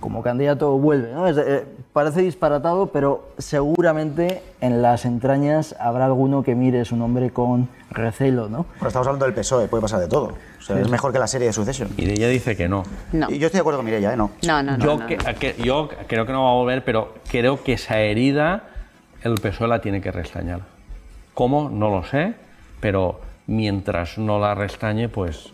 como 0.00 0.22
candidato 0.22 0.76
vuelve. 0.78 1.12
¿no? 1.12 1.26
Es, 1.28 1.36
eh, 1.36 1.64
parece 1.92 2.22
disparatado, 2.22 2.86
pero 2.86 3.28
seguramente 3.38 4.42
en 4.60 4.82
las 4.82 5.04
entrañas 5.04 5.76
habrá 5.78 6.06
alguno 6.06 6.42
que 6.42 6.54
mire 6.54 6.84
su 6.84 6.96
nombre 6.96 7.30
con 7.30 7.68
recelo. 7.90 8.48
¿no? 8.48 8.64
Pero 8.78 8.88
estamos 8.88 9.06
hablando 9.06 9.26
del 9.26 9.34
PSOE, 9.34 9.68
puede 9.68 9.82
pasar 9.82 10.00
de 10.00 10.08
todo. 10.08 10.32
O 10.58 10.62
sea, 10.62 10.78
es 10.80 10.88
mejor 10.90 11.12
que 11.12 11.18
la 11.18 11.26
serie 11.26 11.46
de 11.48 11.52
Succession. 11.52 11.90
Y 11.96 12.10
ella 12.10 12.28
dice 12.28 12.56
que 12.56 12.68
no. 12.68 12.82
No, 13.12 13.30
Y 13.30 13.38
yo 13.38 13.46
estoy 13.46 13.58
de 13.58 13.60
acuerdo 13.60 13.78
con 13.78 13.86
Mireia, 13.86 14.12
¿eh? 14.14 14.16
No. 14.16 14.30
no, 14.46 14.62
no. 14.62 14.76
no, 14.76 14.84
yo, 14.84 14.96
no, 14.98 15.06
que- 15.06 15.16
no. 15.18 15.28
a 15.28 15.34
que- 15.34 15.54
yo 15.62 15.88
creo 16.06 16.26
que 16.26 16.32
no 16.32 16.44
va 16.44 16.50
a 16.50 16.54
volver, 16.54 16.84
pero 16.84 17.14
creo 17.30 17.62
que 17.62 17.74
esa 17.74 17.98
herida 18.00 18.64
el 19.22 19.34
PSOE 19.34 19.68
la 19.68 19.80
tiene 19.80 20.00
que 20.00 20.10
restañar. 20.10 20.60
¿Cómo? 21.34 21.68
No 21.70 21.90
lo 21.90 22.04
sé, 22.04 22.34
pero 22.80 23.20
mientras 23.46 24.16
no 24.18 24.38
la 24.38 24.54
restañe, 24.54 25.08
pues 25.08 25.52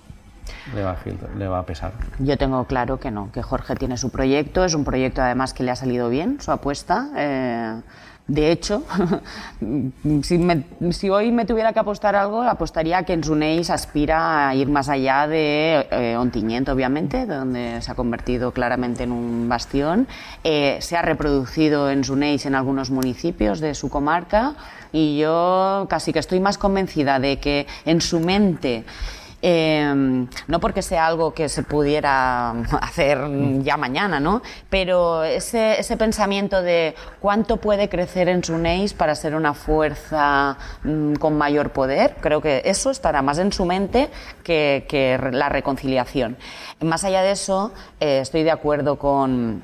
le 0.75 1.49
va 1.49 1.59
a, 1.59 1.67
pesar. 1.67 1.93
Yo 2.19 2.37
tengo 2.39 2.65
claro 2.65 2.99
que 2.99 3.11
no, 3.11 3.31
que 3.33 3.43
Jorge 3.43 3.75
tiene 3.77 3.97
su 3.97 4.11
proyecto, 4.11 4.65
es 4.65 4.75
un 4.75 4.85
proyecto 4.85 5.23
además 5.23 5.53
que 5.55 5.63
le 5.63 5.71
ha 5.71 5.77
salido 5.77 6.09
bien, 6.09 6.41
su 6.41 6.51
apuesta. 6.51 7.09
eh, 7.17 7.81
de 8.29 8.51
hecho, 8.51 8.83
si, 10.23 11.11
hoy 11.11 11.31
me 11.31 11.45
tuviera 11.45 11.73
que 11.73 11.79
apostar 11.79 12.17
algo, 12.17 12.43
apostaría 12.43 13.05
que 13.05 13.13
en 13.13 13.23
Suneix 13.23 13.71
aspira 13.71 14.49
a 14.49 14.55
ir 14.57 14.69
más 14.69 14.89
allá 14.89 15.29
de 15.29 15.87
eh, 15.93 16.17
obviamente, 16.19 17.25
donde 17.25 17.81
se 17.83 17.93
ha 17.93 17.95
convertido 17.95 18.51
claramente 18.51 19.05
en 19.05 19.13
un 19.13 19.49
bastión. 19.49 20.09
Eh, 20.43 20.79
se 20.81 20.97
ha 20.97 21.03
reproducido 21.03 21.89
en 21.89 22.03
Suneix 22.03 22.47
en 22.47 22.57
algunos 22.57 22.91
municipios 22.91 23.61
de 23.61 23.77
su 23.77 23.91
comarca 23.91 24.55
y 24.93 25.19
yo 25.19 25.87
casi 25.89 26.13
que 26.13 26.19
estoy 26.19 26.41
más 26.41 26.59
convencida 26.59 27.21
de 27.21 27.39
que 27.39 27.69
en 27.85 28.01
su 28.01 28.19
mente 28.19 28.85
eh, 29.49 30.27
no 30.49 30.59
porque 30.59 30.83
sea 30.83 31.07
algo 31.07 31.33
que 31.33 31.49
se 31.49 31.63
pudiera 31.63 32.51
hacer 32.83 33.21
ya 33.63 33.77
mañana, 33.77 34.19
¿no? 34.19 34.43
Pero 34.69 35.23
ese, 35.23 35.97
pensamiento 35.97 36.63
de 36.63 36.97
cuánto 37.21 37.59
puede 37.59 37.89
crecer 37.89 38.29
en 38.29 38.43
Suneix 38.43 38.93
para 38.93 39.15
ser 39.15 39.37
una 39.37 39.55
fuerza 39.55 40.59
mm, 40.83 41.15
con 41.15 41.39
mayor 41.39 41.71
poder, 41.71 42.17
creo 42.21 42.41
que 42.41 42.63
eso 42.65 42.91
estará 42.91 43.23
más 43.23 43.39
en 43.39 43.53
su 43.53 43.67
mente 43.67 44.11
que, 44.43 45.17
la 45.31 45.49
reconciliación. 45.49 46.37
Más 46.81 47.05
allá 47.05 47.23
de 47.23 47.31
eso, 47.31 47.73
eh, 48.01 48.19
estoy 48.23 48.43
de 48.43 48.51
acuerdo 48.51 48.99
con 48.99 49.63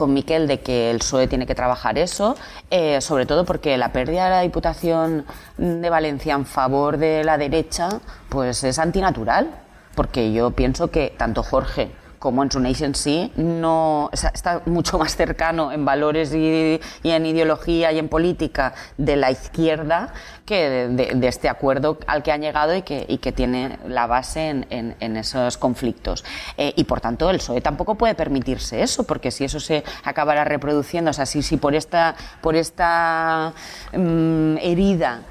con 0.00 0.14
Miquel 0.14 0.48
de 0.48 0.60
que 0.60 0.90
el 0.90 1.00
PSOE 1.00 1.28
tiene 1.28 1.46
que 1.46 1.54
trabajar 1.54 1.98
eso, 1.98 2.34
eh, 2.70 3.02
sobre 3.02 3.26
todo 3.26 3.44
porque 3.44 3.76
la 3.76 3.92
pérdida 3.92 4.24
de 4.24 4.30
la 4.30 4.40
Diputación 4.40 5.26
de 5.58 5.90
Valencia 5.90 6.32
en 6.32 6.46
favor 6.46 6.96
de 6.96 7.22
la 7.22 7.36
derecha, 7.36 7.90
pues 8.30 8.64
es 8.64 8.78
antinatural, 8.78 9.50
porque 9.94 10.32
yo 10.32 10.52
pienso 10.52 10.90
que 10.90 11.12
tanto 11.18 11.42
Jorge 11.42 11.90
como 12.20 12.42
en 12.42 12.52
su 12.52 12.60
nation 12.60 12.94
sí, 12.94 13.32
no, 13.34 14.10
está 14.12 14.62
mucho 14.66 14.98
más 14.98 15.16
cercano 15.16 15.72
en 15.72 15.84
valores 15.84 16.32
y, 16.32 16.78
en 17.02 17.26
ideología 17.26 17.90
y 17.90 17.98
en 17.98 18.08
política 18.08 18.74
de 18.98 19.16
la 19.16 19.30
izquierda 19.32 20.12
que 20.44 20.88
de, 20.88 21.28
este 21.28 21.48
acuerdo 21.48 21.98
al 22.06 22.22
que 22.22 22.30
han 22.30 22.42
llegado 22.42 22.76
y 22.76 22.82
que, 22.82 23.32
tiene 23.32 23.78
la 23.86 24.06
base 24.06 24.48
en 24.68 25.16
esos 25.16 25.56
conflictos. 25.56 26.24
Eh, 26.56 26.74
y 26.76 26.84
por 26.84 27.00
tanto, 27.00 27.30
el 27.30 27.38
PSOE 27.38 27.60
tampoco 27.60 27.94
puede 27.94 28.14
permitirse 28.14 28.82
eso, 28.82 29.04
porque 29.04 29.30
si 29.30 29.44
eso 29.44 29.58
se 29.58 29.82
acabará 30.04 30.44
reproduciendo, 30.44 31.10
o 31.10 31.14
sea, 31.14 31.24
si, 31.24 31.42
si 31.42 31.56
por 31.56 31.74
esta, 31.74 32.16
por 32.42 32.54
esta 32.54 33.54
mm, 33.92 34.58
herida 34.58 35.22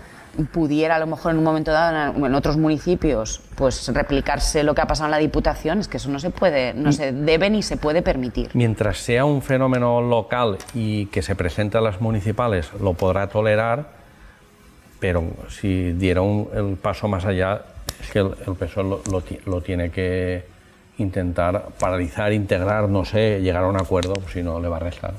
pudiera 0.45 0.95
a 0.95 0.99
lo 0.99 1.07
mejor 1.07 1.31
en 1.31 1.37
un 1.39 1.43
momento 1.43 1.71
dado 1.71 2.15
en, 2.17 2.25
en 2.25 2.35
otros 2.35 2.57
municipios 2.57 3.41
pues 3.55 3.87
replicarse 3.93 4.63
lo 4.63 4.73
que 4.73 4.81
ha 4.81 4.87
pasado 4.87 5.07
en 5.07 5.11
la 5.11 5.17
Diputación, 5.17 5.79
es 5.79 5.87
que 5.87 5.97
eso 5.97 6.09
no 6.09 6.19
se 6.19 6.29
puede, 6.29 6.73
no 6.73 6.91
se 6.91 7.11
debe 7.11 7.49
ni 7.49 7.61
se 7.63 7.77
puede 7.77 8.01
permitir. 8.01 8.49
Mientras 8.53 8.97
sea 8.99 9.25
un 9.25 9.41
fenómeno 9.41 10.01
local 10.01 10.57
y 10.73 11.07
que 11.07 11.21
se 11.21 11.35
presente 11.35 11.77
a 11.77 11.81
las 11.81 11.99
municipales, 12.01 12.69
lo 12.81 12.93
podrá 12.93 13.27
tolerar, 13.27 13.87
pero 14.99 15.23
si 15.49 15.91
diera 15.93 16.21
un- 16.21 16.49
el 16.53 16.77
paso 16.77 17.07
más 17.07 17.25
allá, 17.25 17.61
es 18.01 18.11
que 18.11 18.19
el, 18.19 18.31
el 18.47 18.55
PSOE 18.55 18.83
lo, 18.83 19.01
lo 19.11 19.21
ti- 19.21 19.39
lo 19.45 19.61
tiene 19.61 19.91
que 19.91 20.45
intentar 20.97 21.67
paralizar, 21.79 22.33
integrar, 22.33 22.89
no 22.89 23.05
sé, 23.05 23.39
llegar 23.41 23.63
a 23.63 23.67
un 23.67 23.77
acuerdo, 23.79 24.13
si 24.33 24.43
no 24.43 24.59
le 24.59 24.67
va 24.67 24.77
a 24.77 24.81
restar. 24.81 25.13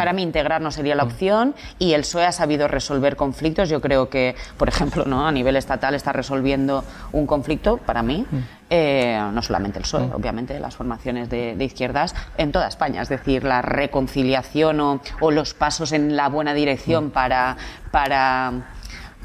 Para 0.00 0.14
mí 0.14 0.22
integrar 0.22 0.62
no 0.62 0.70
sería 0.70 0.94
la 0.94 1.02
opción 1.02 1.54
y 1.78 1.92
el 1.92 2.00
PSOE 2.00 2.24
ha 2.24 2.32
sabido 2.32 2.68
resolver 2.68 3.16
conflictos. 3.16 3.68
Yo 3.68 3.82
creo 3.82 4.08
que, 4.08 4.34
por 4.56 4.66
ejemplo, 4.66 5.04
¿no? 5.04 5.26
a 5.26 5.30
nivel 5.30 5.56
estatal 5.56 5.94
está 5.94 6.10
resolviendo 6.10 6.84
un 7.12 7.26
conflicto, 7.26 7.76
para 7.76 8.02
mí, 8.02 8.24
eh, 8.70 9.20
no 9.30 9.42
solamente 9.42 9.78
el 9.78 9.82
PSOE, 9.82 10.10
obviamente, 10.14 10.58
las 10.58 10.74
formaciones 10.74 11.28
de, 11.28 11.54
de 11.54 11.64
izquierdas 11.66 12.14
en 12.38 12.50
toda 12.50 12.68
España. 12.68 13.02
Es 13.02 13.10
decir, 13.10 13.44
la 13.44 13.60
reconciliación 13.60 14.80
o, 14.80 15.02
o 15.20 15.30
los 15.30 15.52
pasos 15.52 15.92
en 15.92 16.16
la 16.16 16.30
buena 16.30 16.54
dirección 16.54 17.10
para... 17.10 17.58
para 17.90 18.52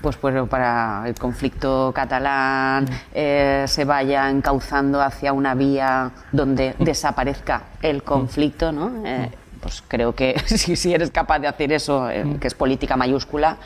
pues, 0.01 0.17
pues 0.17 0.35
para 0.49 1.03
el 1.07 1.15
conflicto 1.15 1.91
catalán 1.95 2.85
eh, 3.11 3.63
se 3.65 3.85
vaya 3.85 4.29
encauzando 4.29 5.01
hacia 5.01 5.33
una 5.33 5.55
vía 5.55 6.11
donde 6.31 6.75
desaparezca 6.77 7.63
el 7.81 8.03
conflicto, 8.03 8.71
¿no? 8.71 8.91
Eh, 9.03 9.31
pues 9.65 9.83
creo 9.87 10.13
que 10.13 10.35
si, 10.45 10.75
si 10.75 10.93
eres 10.93 11.09
capaz 11.09 11.39
de 11.39 11.47
hacer 11.47 11.71
eso, 11.73 12.07
eh, 12.07 12.37
que 12.39 12.47
es 12.47 12.53
política 12.53 12.95
mayúscula, 12.95 13.57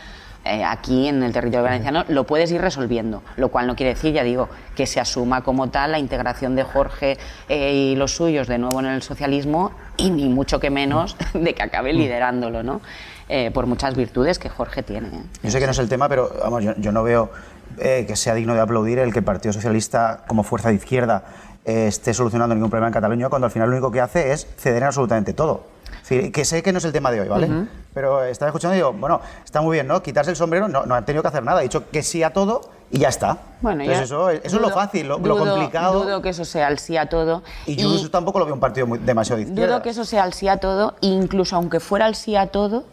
eh, 0.46 0.64
aquí 0.64 1.10
en 1.10 1.22
el 1.22 1.34
territorio 1.34 1.66
valenciano 1.66 2.06
lo 2.08 2.24
puedes 2.24 2.50
ir 2.54 2.62
resolviendo, 2.62 3.22
lo 3.36 3.50
cual 3.50 3.68
no 3.68 3.76
quiere 3.76 3.96
decir, 3.96 4.14
ya 4.14 4.24
digo, 4.24 4.48
que 4.78 4.88
se 4.88 5.02
asuma 5.02 5.44
como 5.44 5.70
tal 5.70 5.92
la 5.92 6.00
integración 6.00 6.56
de 6.56 6.64
Jorge 6.64 7.18
eh, 7.50 7.74
y 7.74 7.96
los 7.98 8.16
suyos 8.16 8.48
de 8.48 8.60
nuevo 8.60 8.80
en 8.80 8.86
el 8.86 9.02
socialismo 9.02 9.74
y 9.98 10.10
ni 10.10 10.30
mucho 10.30 10.62
que 10.62 10.70
menos 10.70 11.18
de 11.34 11.54
que 11.54 11.64
acabe 11.64 11.92
liderándolo, 11.92 12.64
¿no? 12.64 12.80
Eh, 13.28 13.52
por 13.54 13.66
muchas 13.66 13.96
virtudes 13.96 14.40
que 14.40 14.48
Jorge 14.48 14.84
tiene. 14.84 15.10
¿eh? 15.10 15.24
Yo 15.44 15.52
sé 15.52 15.60
que 15.60 15.66
no 15.66 15.72
es 15.72 15.80
el 15.80 15.90
tema, 15.90 16.08
pero 16.08 16.32
vamos, 16.42 16.64
yo, 16.64 16.74
yo 16.78 16.94
no 16.94 17.04
veo 17.04 17.30
eh, 17.78 18.06
que 18.08 18.16
sea 18.16 18.34
digno 18.34 18.56
de 18.56 18.62
aplaudir 18.62 19.00
el 19.00 19.12
que 19.12 19.20
el 19.20 19.26
Partido 19.26 19.52
Socialista, 19.52 20.24
como 20.28 20.44
fuerza 20.44 20.70
de 20.70 20.76
izquierda, 20.76 21.26
eh, 21.66 21.88
esté 21.88 22.14
solucionando 22.14 22.56
ningún 22.56 22.72
problema 22.72 22.88
en 22.88 22.94
Cataluña, 22.94 23.30
cuando 23.30 23.46
al 23.46 23.52
final 23.52 23.70
lo 23.70 23.76
único 23.76 23.92
que 23.92 24.02
hace 24.02 24.32
es 24.32 24.48
ceder 24.58 24.82
en 24.82 24.88
absolutamente 24.88 25.34
todo. 25.34 25.68
Que 26.10 26.44
sé 26.46 26.64
que 26.64 26.72
no 26.72 26.80
es 26.80 26.86
el 26.86 26.92
tema 26.92 27.12
de 27.12 27.22
hoy, 27.22 27.28
¿vale? 27.28 27.48
Pero 27.94 28.24
estaba 28.24 28.50
escuchando 28.50 28.74
y 28.74 28.78
digo, 28.78 28.94
bueno, 28.94 29.22
está 29.46 29.62
muy 29.62 29.76
bien, 29.78 29.88
¿no? 29.88 30.02
Quitarse 30.02 30.32
el 30.32 30.36
sombrero, 30.38 30.68
no, 30.68 30.86
no 30.86 30.96
han 30.96 31.06
tenido 31.06 31.22
que 31.22 31.28
hacer 31.28 31.44
nada. 31.44 31.60
Ha 31.60 31.64
dicho 31.64 31.90
que 31.92 32.02
sí 32.02 32.24
a 32.24 32.34
todo 32.34 32.62
y 32.92 32.98
ya 33.00 33.10
está. 33.10 33.38
Bueno, 33.62 33.82
Entonces 33.84 34.10
ya 34.10 34.16
eso, 34.16 34.30
eso 34.32 34.56
es 34.56 34.62
lo 34.62 34.70
fácil, 34.72 35.08
lo, 35.08 35.20
lo 35.20 35.36
dudo- 35.38 35.52
complicado. 35.54 36.04
Dudo 36.04 36.22
que 36.24 36.30
eso 36.30 36.46
sea 36.46 36.68
el 36.70 36.80
sí 36.80 36.98
a 36.98 37.08
todo. 37.10 37.44
y 37.68 37.76
yo 37.76 37.94
eso 37.94 38.10
tampoco 38.10 38.40
lo 38.40 38.46
veo 38.46 38.56
un 38.56 38.60
partido 38.60 38.88
muy- 38.88 38.98
demasiado 39.00 39.38
de 39.38 39.44
izquierda. 39.48 39.68
Dudo 39.76 39.82
que 39.84 39.90
eso 39.90 40.04
sea 40.06 40.24
el 40.26 40.34
sí 40.34 40.48
a 40.48 40.58
todo, 40.58 40.96
incluso 41.02 41.56
aunque 41.56 41.80
fuera 41.80 42.08
el 42.08 42.16
sí 42.16 42.36
a 42.36 42.48
todo, 42.48 42.86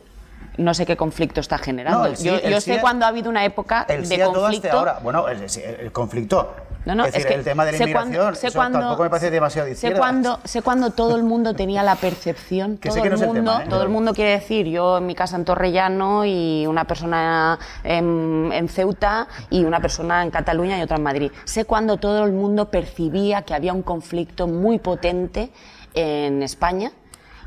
no 0.58 0.74
sé 0.74 0.84
qué 0.86 0.96
conflicto 0.96 1.40
está 1.40 1.56
generando. 1.58 2.00
No, 2.00 2.06
el 2.06 2.16
sí- 2.16 2.24
yo 2.24 2.34
el 2.36 2.50
yo 2.50 2.60
sí 2.60 2.74
sé 2.74 2.80
cuando 2.80 3.04
ha 3.06 3.08
habido 3.08 3.30
una 3.30 3.44
época 3.44 3.86
El 3.88 4.02
de 4.02 4.06
sí 4.06 4.20
a 4.20 4.24
todo 4.24 4.40
conflicto. 4.42 4.68
hasta 4.68 4.78
ahora. 4.78 4.98
Bueno, 5.02 5.26
el 5.28 5.92
conflicto. 5.92 6.50
No, 6.86 6.94
no, 6.94 7.04
es 7.04 7.12
decir, 7.12 7.26
que 7.26 7.34
el 7.34 7.42
tema 7.42 7.64
de 7.64 7.72
la 7.72 7.78
inmigración, 7.78 8.34
eso 8.40 8.58
tampoco 8.58 9.02
me 9.02 9.10
parece 9.10 9.28
demasiado 9.32 9.66
de 9.66 9.74
sé 9.74 9.92
cuándo, 9.92 10.38
sé 10.44 10.62
cuándo 10.62 10.90
todo 10.90 11.16
el 11.16 11.24
mundo 11.24 11.52
tenía 11.52 11.82
la 11.82 11.96
percepción, 11.96 12.78
Que 12.78 12.90
todo 12.90 12.96
sé 12.96 13.02
que 13.02 13.08
el 13.08 13.14
no 13.14 13.16
es 13.16 13.22
el 13.22 13.28
mundo, 13.28 13.50
tema, 13.50 13.64
¿eh? 13.64 13.68
todo 13.68 13.82
el 13.82 13.88
mundo 13.88 14.14
quiere 14.14 14.30
decir, 14.30 14.66
yo 14.68 14.98
en 14.98 15.06
mi 15.06 15.16
casa 15.16 15.34
en 15.34 15.44
Torrellano 15.44 16.24
y 16.24 16.64
una 16.68 16.84
persona 16.84 17.58
en, 17.82 18.50
en 18.52 18.68
Ceuta 18.68 19.26
y 19.50 19.64
una 19.64 19.80
persona 19.80 20.22
en 20.22 20.30
Cataluña 20.30 20.78
y 20.78 20.82
otra 20.82 20.96
en 20.96 21.02
Madrid. 21.02 21.32
Sé 21.44 21.64
cuándo 21.64 21.96
todo 21.96 22.24
el 22.24 22.30
mundo 22.30 22.70
percibía 22.70 23.42
que 23.42 23.54
había 23.54 23.72
un 23.72 23.82
conflicto 23.82 24.46
muy 24.46 24.78
potente 24.78 25.50
en 25.92 26.40
España 26.44 26.92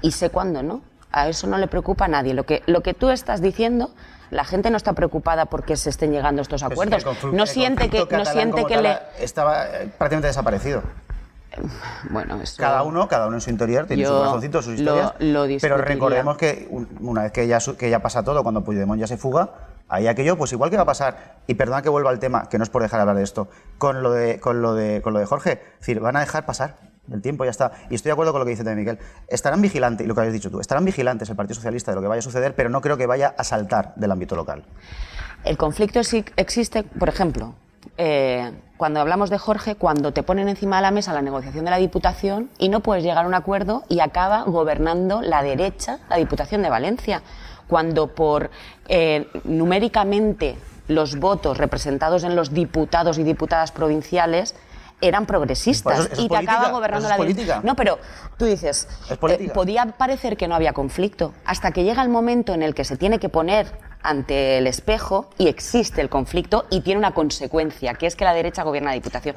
y 0.01 0.11
sé 0.11 0.31
cuándo 0.31 0.61
no. 0.63 0.81
A 1.13 1.29
eso 1.29 1.47
no 1.47 1.57
le 1.57 1.67
preocupa 1.67 2.05
a 2.05 2.07
nadie. 2.09 2.33
Lo 2.33 2.45
que, 2.45 2.61
lo 2.65 2.81
que 2.81 2.93
tú 2.93 3.09
estás 3.09 3.41
diciendo 3.41 3.91
La 4.31 4.43
gente 4.43 4.69
no 4.69 4.77
está 4.77 4.93
preocupada 4.93 5.45
porque 5.45 5.75
se 5.75 5.89
estén 5.89 6.11
llegando 6.11 6.41
estos 6.41 6.63
acuerdos. 6.63 7.05
no 7.31 7.45
siente 7.45 7.89
que, 7.89 8.05
no 8.11 8.25
siente 8.25 8.65
que 8.65 8.77
le 8.77 8.97
estaba 9.19 9.65
eh, 9.65 9.91
prácticamente 9.97 10.27
desaparecido. 10.27 10.83
Bueno, 12.11 12.39
cada 12.57 12.83
uno, 12.83 13.07
cada 13.07 13.27
uno 13.27 13.37
en 13.37 13.41
su 13.41 13.49
interior 13.49 13.85
tiene 13.85 14.05
sus 14.05 14.15
corazoncitos, 14.15 14.65
sus 14.65 14.75
historias. 14.75 15.13
pero 15.61 15.77
recordemos 15.77 16.37
que 16.37 16.67
una 16.99 17.23
vez 17.23 17.31
que 17.31 17.47
ya, 17.47 17.57
que 17.77 17.89
ya 17.89 17.99
pasa 17.99 18.23
todo, 18.23 18.43
cuando 18.43 18.63
Puigdemont 18.63 18.99
ya 18.99 19.07
se 19.07 19.17
fuga, 19.17 19.49
ahí 19.89 20.07
aquello, 20.07 20.37
pues 20.37 20.53
igual 20.53 20.69
que 20.69 20.77
va 20.77 20.83
a 20.83 20.85
pasar. 20.85 21.39
Y 21.47 21.55
perdona 21.55 21.81
que 21.81 21.89
vuelva 21.89 22.11
al 22.11 22.19
tema, 22.19 22.47
que 22.49 22.57
no 22.57 22.63
es 22.63 22.69
por 22.69 22.83
dejar 22.83 22.99
de 22.99 23.01
hablar 23.01 23.17
de 23.17 23.23
esto, 23.23 23.49
con 23.77 24.03
lo 24.03 24.11
de, 24.11 24.39
con 24.39 24.61
lo 24.61 24.75
de, 24.75 25.01
con 25.01 25.13
lo 25.13 25.19
de 25.19 25.25
Jorge. 25.25 25.53
Es 25.73 25.79
decir, 25.79 25.99
van 25.99 26.15
a 26.15 26.21
dejar 26.21 26.45
pasar 26.45 26.88
el 27.11 27.21
tiempo, 27.21 27.45
ya 27.45 27.51
está. 27.51 27.71
Y 27.89 27.95
estoy 27.95 28.09
de 28.09 28.13
acuerdo 28.13 28.31
con 28.31 28.39
lo 28.39 28.45
que 28.45 28.51
dice 28.51 28.63
también 28.63 28.79
Miguel. 28.79 28.99
Estarán 29.27 29.61
vigilantes, 29.61 30.05
y 30.05 30.07
lo 30.07 30.15
que 30.15 30.21
habéis 30.21 30.33
dicho 30.33 30.49
tú, 30.49 30.59
estarán 30.59 30.85
vigilantes 30.85 31.29
el 31.29 31.35
Partido 31.35 31.55
Socialista 31.55 31.91
de 31.91 31.95
lo 31.95 32.01
que 32.01 32.07
vaya 32.07 32.19
a 32.19 32.23
suceder, 32.23 32.55
pero 32.55 32.69
no 32.69 32.81
creo 32.81 32.97
que 32.97 33.05
vaya 33.05 33.33
a 33.37 33.43
saltar 33.43 33.93
del 33.95 34.11
ámbito 34.11 34.35
local. 34.35 34.63
El 35.43 35.57
conflicto 35.57 35.99
existe, 35.99 36.83
por 36.83 37.09
ejemplo, 37.09 37.53
eh, 37.97 38.51
cuando 38.77 38.99
hablamos 38.99 39.29
de 39.29 39.37
Jorge, 39.37 39.75
cuando 39.75 40.13
te 40.13 40.23
ponen 40.23 40.47
encima 40.47 40.77
de 40.77 40.83
la 40.83 40.91
mesa 40.91 41.13
la 41.13 41.21
negociación 41.21 41.65
de 41.65 41.71
la 41.71 41.77
Diputación 41.77 42.49
y 42.57 42.69
no 42.69 42.79
puedes 42.79 43.03
llegar 43.03 43.25
a 43.25 43.27
un 43.27 43.33
acuerdo 43.33 43.83
y 43.89 43.99
acaba 43.99 44.43
gobernando 44.43 45.21
la 45.21 45.43
derecha, 45.43 45.99
la 46.09 46.17
Diputación 46.17 46.61
de 46.61 46.69
Valencia, 46.69 47.21
cuando 47.67 48.07
por 48.07 48.49
eh, 48.87 49.27
numéricamente 49.43 50.57
los 50.87 51.19
votos 51.19 51.57
representados 51.57 52.23
en 52.23 52.35
los 52.35 52.53
diputados 52.53 53.17
y 53.19 53.23
diputadas 53.23 53.71
provinciales 53.71 54.55
eran 55.01 55.25
progresistas 55.25 56.09
y 56.17 56.27
te 56.27 56.37
acaba 56.37 56.69
gobernando 56.69 57.07
la 57.07 57.17
política. 57.17 57.61
No, 57.63 57.75
pero 57.75 57.99
tú 58.37 58.45
dices, 58.45 58.87
eh, 59.09 59.49
podía 59.53 59.85
parecer 59.85 60.37
que 60.37 60.47
no 60.47 60.55
había 60.55 60.73
conflicto 60.73 61.33
hasta 61.45 61.71
que 61.71 61.83
llega 61.83 62.01
el 62.01 62.09
momento 62.09 62.53
en 62.53 62.63
el 62.63 62.73
que 62.75 62.83
se 62.83 62.97
tiene 62.97 63.19
que 63.19 63.29
poner 63.29 63.67
ante 64.01 64.57
el 64.57 64.67
espejo 64.67 65.29
y 65.37 65.47
existe 65.47 66.01
el 66.01 66.09
conflicto 66.09 66.65
y 66.69 66.81
tiene 66.81 66.99
una 66.99 67.13
consecuencia, 67.13 67.93
que 67.95 68.07
es 68.07 68.15
que 68.15 68.23
la 68.23 68.33
derecha 68.33 68.63
gobierna 68.63 68.91
la 68.91 68.95
Diputación. 68.95 69.35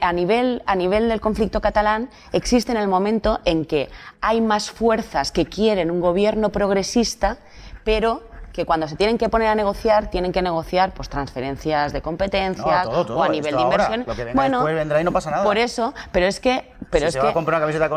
a, 0.00 0.12
nivel, 0.12 0.62
a 0.66 0.74
nivel 0.74 1.08
del 1.08 1.20
conflicto 1.20 1.60
catalán 1.60 2.10
existe 2.32 2.72
en 2.72 2.78
el 2.78 2.88
momento 2.88 3.40
en 3.44 3.64
que 3.64 3.88
hay 4.20 4.40
más 4.40 4.70
fuerzas 4.70 5.32
que 5.32 5.46
quieren 5.46 5.90
un 5.90 6.00
gobierno 6.00 6.50
progresista, 6.50 7.38
pero 7.84 8.27
que 8.52 8.66
cuando 8.66 8.88
se 8.88 8.96
tienen 8.96 9.18
que 9.18 9.28
poner 9.28 9.48
a 9.48 9.54
negociar, 9.54 10.10
tienen 10.10 10.32
que 10.32 10.42
negociar 10.42 10.92
pues 10.92 11.08
transferencias 11.08 11.92
de 11.92 12.02
competencias 12.02 12.86
o 12.86 13.22
a 13.22 13.28
nivel 13.28 13.56
de 13.56 13.62
inversión. 13.62 14.06
bueno, 14.34 14.64
vendrá 14.64 15.00
y 15.00 15.04
no 15.04 15.12
pasa 15.12 15.30
nada. 15.30 15.44
Por 15.44 15.58
eso, 15.58 15.94
pero 16.12 16.26
es 16.26 16.40
que 16.40 16.72
pero 16.90 17.06
es 17.06 17.14
que 17.14 17.20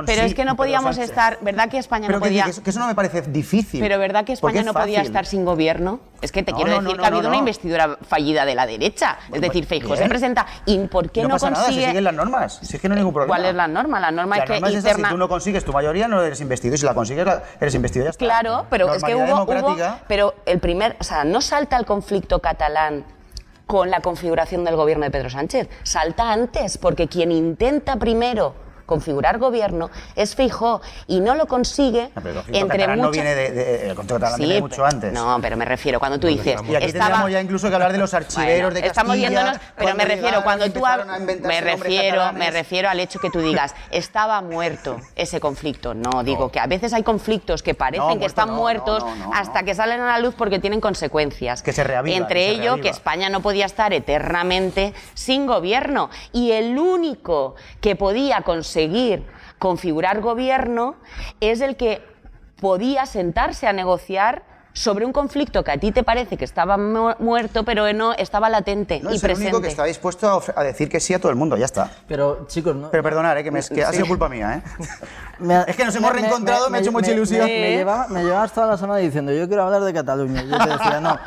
pero 0.05 0.21
es 0.23 0.33
que 0.33 0.45
no 0.45 0.55
podíamos 0.55 0.97
estar, 0.97 1.37
¿verdad 1.41 1.69
que 1.69 1.77
España 1.77 2.09
no 2.09 2.19
podía? 2.19 2.45
Que, 2.45 2.69
eso 2.69 2.79
no 2.79 2.87
me 2.87 2.95
parece 2.95 3.21
difícil. 3.21 3.79
Pero 3.79 3.97
¿verdad 3.99 4.25
que 4.25 4.33
España 4.33 4.63
no 4.63 4.73
podía 4.73 5.01
estar 5.01 5.25
sin 5.25 5.45
gobierno? 5.45 5.99
Es 6.21 6.31
que 6.31 6.43
te 6.43 6.53
quiero 6.53 6.79
decir 6.81 6.97
que 6.97 7.03
ha 7.03 7.07
habido 7.07 7.29
una 7.29 7.37
investidura 7.37 7.97
fallida 8.07 8.45
de 8.45 8.53
la 8.55 8.67
derecha. 8.67 9.17
es 9.33 9.41
decir, 9.41 9.65
Feijóo 9.65 9.95
se 9.95 10.07
presenta 10.07 10.45
y 10.65 10.77
¿por 10.87 11.09
qué 11.09 11.21
no, 11.21 11.29
no 11.29 11.33
pasa 11.35 11.47
consigue 11.47 11.61
Nada, 11.61 11.73
si 11.73 11.85
siguen 11.87 12.03
las 12.03 12.13
normas, 12.13 12.59
si 12.61 12.75
es 12.75 12.81
que 12.81 12.89
no 12.89 12.93
hay 12.93 12.99
ningún 12.99 13.13
problema. 13.13 13.35
¿Cuál 13.35 13.45
es 13.45 13.55
la 13.55 13.67
norma? 13.67 13.99
La 13.99 14.11
norma 14.11 14.37
es 14.37 14.43
que 14.45 14.57
interna... 14.57 15.07
si 15.07 15.13
tú 15.13 15.17
no 15.17 15.29
consigues 15.29 15.63
tu 15.63 15.73
mayoría 15.73 16.07
no 16.07 16.21
eres 16.21 16.41
investido 16.41 16.75
y 16.75 16.77
si 16.77 16.85
la 16.85 16.93
consigues 16.93 17.27
eres 17.59 17.75
investido 17.75 18.05
ya 18.05 18.11
está. 18.11 18.25
Claro, 18.25 18.65
pero 18.69 18.93
es 18.93 19.03
que 19.03 19.15
hubo, 19.15 19.43
hubo 19.43 19.75
pero 20.07 20.35
el 20.45 20.59
primer, 20.59 20.97
o 20.99 21.03
sea, 21.03 21.23
no 21.23 21.41
salta 21.41 21.77
el 21.77 21.85
conflicto 21.85 22.39
catalán 22.39 23.05
con 23.65 23.89
la 23.89 24.01
configuración 24.01 24.65
del 24.65 24.75
gobierno 24.75 25.05
de 25.05 25.11
Pedro 25.11 25.29
Sánchez. 25.29 25.69
Salta 25.83 26.31
antes, 26.31 26.77
porque 26.77 27.07
quien 27.07 27.31
intenta 27.31 27.95
primero 27.95 28.53
configurar 28.85 29.37
gobierno 29.37 29.89
es 30.15 30.35
Fijó 30.35 30.81
y 31.07 31.19
no 31.19 31.35
lo 31.35 31.47
consigue 31.47 32.11
entre 32.51 32.87
muchas... 32.87 32.97
no 32.97 33.11
viene 33.11 33.35
de, 33.35 33.89
el 33.89 33.95
contrato 33.95 34.35
sí, 34.35 34.45
viene 34.45 34.61
mucho 34.61 34.85
antes. 34.85 35.13
No, 35.13 35.39
pero 35.41 35.57
me 35.57 35.65
refiero 35.65 35.99
cuando 35.99 36.19
tú 36.19 36.27
dices 36.27 36.59
y 36.67 36.75
aquí 36.75 36.85
estaba... 36.85 37.29
ya 37.29 37.41
incluso 37.41 37.69
que 37.69 37.75
hablar 37.75 37.91
de 37.91 37.97
los 37.97 38.13
archiveros 38.13 38.73
de 38.73 38.81
Castilla. 38.81 38.87
Estamos 38.87 39.17
yéndonos, 39.17 39.57
pero 39.77 39.95
me 39.95 40.05
refiero 40.05 40.43
cuando 40.43 40.71
tú 40.71 40.81
me 41.43 41.61
refiero 41.61 42.33
me 42.33 42.51
refiero 42.51 42.89
al 42.89 42.99
hecho 42.99 43.19
que 43.19 43.29
tú 43.29 43.39
digas 43.39 43.75
estaba 43.91 44.41
muerto 44.41 44.99
ese 45.15 45.39
conflicto. 45.39 45.93
No, 45.93 46.23
digo 46.23 46.51
que 46.51 46.59
a 46.59 46.67
veces 46.67 46.93
hay 46.93 47.03
conflictos 47.03 47.63
que 47.63 47.73
parecen 47.73 48.19
que 48.19 48.25
están 48.25 48.51
muertos 48.51 49.03
hasta 49.33 49.63
que 49.63 49.75
salen 49.75 50.01
a 50.01 50.07
la 50.07 50.19
luz 50.19 50.35
porque 50.37 50.59
tienen 50.59 50.81
consecuencias. 50.81 51.61
Que 51.61 51.73
se 51.73 51.83
reavivan. 51.83 52.21
Entre 52.21 52.49
ello 52.49 52.77
que 52.81 52.89
España 52.89 53.29
no 53.29 53.41
podía 53.41 53.65
estar 53.65 53.93
eternamente 53.93 54.93
sin 55.13 55.45
gobierno 55.45 56.09
y 56.33 56.51
el 56.51 56.77
único 56.77 57.55
que 57.79 57.95
podía 57.95 58.41
conseguir 58.41 58.80
conseguir 58.81 59.23
configurar 59.59 60.21
gobierno 60.21 60.95
es 61.39 61.61
el 61.61 61.75
que 61.75 62.01
podía 62.59 63.05
sentarse 63.05 63.67
a 63.67 63.73
negociar 63.73 64.43
sobre 64.73 65.05
un 65.05 65.11
conflicto 65.11 65.63
que 65.63 65.71
a 65.71 65.77
ti 65.77 65.91
te 65.91 66.03
parece 66.03 66.37
que 66.37 66.45
estaba 66.45 66.77
muerto, 66.77 67.63
pero 67.63 67.91
no 67.93 68.13
estaba 68.13 68.49
latente 68.49 68.99
no, 69.01 69.11
y 69.11 69.15
es 69.15 69.21
presente. 69.21 69.49
el 69.49 69.55
único 69.55 69.61
que 69.61 69.69
está 69.69 69.83
dispuesto 69.83 70.41
a, 70.55 70.63
decir 70.63 70.89
que 70.89 70.99
sí 70.99 71.13
a 71.13 71.19
todo 71.19 71.29
el 71.29 71.37
mundo, 71.37 71.57
ya 71.57 71.65
está. 71.65 71.91
Pero, 72.07 72.45
chicos, 72.47 72.75
no. 72.75 72.89
Pero 72.89 73.03
perdonar, 73.03 73.37
¿eh? 73.37 73.43
que, 73.43 73.51
me, 73.51 73.59
ha 73.59 73.63
sido 73.63 74.07
culpa 74.07 74.29
mía, 74.29 74.63
¿eh? 74.63 75.65
es 75.67 75.75
que 75.75 75.85
nos 75.85 75.95
hemos 75.95 76.11
reencontrado, 76.13 76.69
me, 76.69 76.77
ha 76.77 76.81
hecho 76.81 76.91
mucha 76.91 77.11
ilusión. 77.11 77.45
Me, 77.45 78.23
llevabas 78.23 78.53
toda 78.53 78.67
la 78.67 78.77
semana 78.77 78.99
diciendo, 78.99 79.33
yo 79.33 79.47
quiero 79.47 79.63
hablar 79.63 79.81
de 79.81 79.93
Cataluña. 79.93 80.43
Yo 80.43 80.57
te 80.57 80.69
decía, 80.69 81.01
no, 81.01 81.17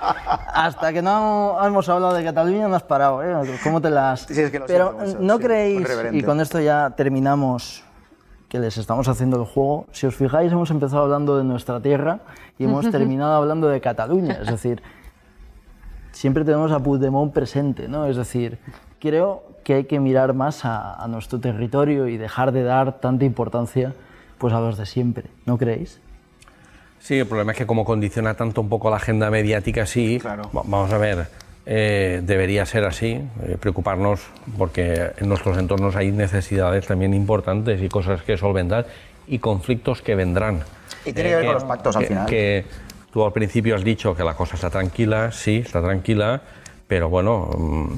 hasta 0.54 0.92
que 0.92 1.02
no 1.02 1.58
hemos 1.64 1.88
hablado 1.88 2.14
de 2.14 2.24
Cataluña 2.24 2.68
no 2.68 2.76
has 2.76 2.82
parado, 2.82 3.22
¿eh? 3.22 3.58
¿Cómo 3.62 3.80
te 3.80 3.90
las...? 3.90 4.22
Sí, 4.22 4.40
es 4.40 4.50
que 4.50 4.58
lo 4.58 4.66
Pero, 4.66 4.96
¿no 5.20 5.38
creéis, 5.38 5.86
y 6.12 6.22
con 6.22 6.40
esto 6.40 6.60
ya 6.60 6.90
terminamos 6.96 7.84
que 8.54 8.60
les 8.60 8.78
estamos 8.78 9.08
haciendo 9.08 9.36
el 9.40 9.46
juego. 9.46 9.86
Si 9.90 10.06
os 10.06 10.14
fijáis, 10.14 10.52
hemos 10.52 10.70
empezado 10.70 11.02
hablando 11.02 11.36
de 11.36 11.42
nuestra 11.42 11.80
tierra 11.80 12.20
y 12.56 12.62
hemos 12.62 12.88
terminado 12.92 13.34
hablando 13.34 13.66
de 13.66 13.80
Cataluña. 13.80 14.38
Es 14.40 14.46
decir, 14.46 14.80
siempre 16.12 16.44
tenemos 16.44 16.70
a 16.70 16.78
Puigdemont 16.78 17.32
presente, 17.32 17.88
¿no? 17.88 18.06
Es 18.06 18.16
decir, 18.16 18.58
creo 19.00 19.42
que 19.64 19.74
hay 19.74 19.84
que 19.86 19.98
mirar 19.98 20.34
más 20.34 20.64
a, 20.64 21.04
nuestro 21.08 21.40
territorio 21.40 22.06
y 22.06 22.16
dejar 22.16 22.52
de 22.52 22.62
dar 22.62 23.00
tanta 23.00 23.24
importancia 23.24 23.92
pues, 24.38 24.54
a 24.54 24.60
los 24.60 24.78
de 24.78 24.86
siempre, 24.86 25.24
¿no 25.46 25.58
creéis? 25.58 25.98
Sí, 27.00 27.18
el 27.18 27.26
problema 27.26 27.50
es 27.50 27.58
que 27.58 27.66
como 27.66 27.84
condiciona 27.84 28.34
tanto 28.34 28.60
un 28.60 28.68
poco 28.68 28.88
la 28.88 28.98
agenda 28.98 29.32
mediática, 29.32 29.84
sí, 29.84 30.20
claro. 30.20 30.48
vamos 30.52 30.92
a 30.92 30.98
ver, 30.98 31.26
eh, 31.66 32.20
debería 32.22 32.66
ser 32.66 32.84
así, 32.84 33.20
eh, 33.42 33.56
preocuparnos 33.58 34.20
porque 34.58 35.12
en 35.16 35.28
nuestros 35.28 35.56
entornos 35.56 35.96
hay 35.96 36.10
necesidades 36.10 36.86
también 36.86 37.14
importantes 37.14 37.80
y 37.80 37.88
cosas 37.88 38.22
que 38.22 38.36
solventar 38.36 38.86
y 39.26 39.38
conflictos 39.38 40.02
que 40.02 40.14
vendrán. 40.14 40.62
Y 41.06 41.12
tiene 41.12 41.30
que 41.30 41.36
ver 41.36 41.44
con 41.46 41.54
los 41.54 41.64
pactos 41.64 41.96
al 41.96 42.06
final. 42.06 42.26
Que 42.26 42.64
tú 43.12 43.24
al 43.24 43.32
principio 43.32 43.74
has 43.74 43.84
dicho 43.84 44.14
que 44.14 44.24
la 44.24 44.34
cosa 44.34 44.56
está 44.56 44.68
tranquila, 44.68 45.32
sí, 45.32 45.62
está 45.64 45.80
tranquila, 45.80 46.42
pero 46.86 47.08
bueno, 47.08 47.48
mm, 47.56 47.94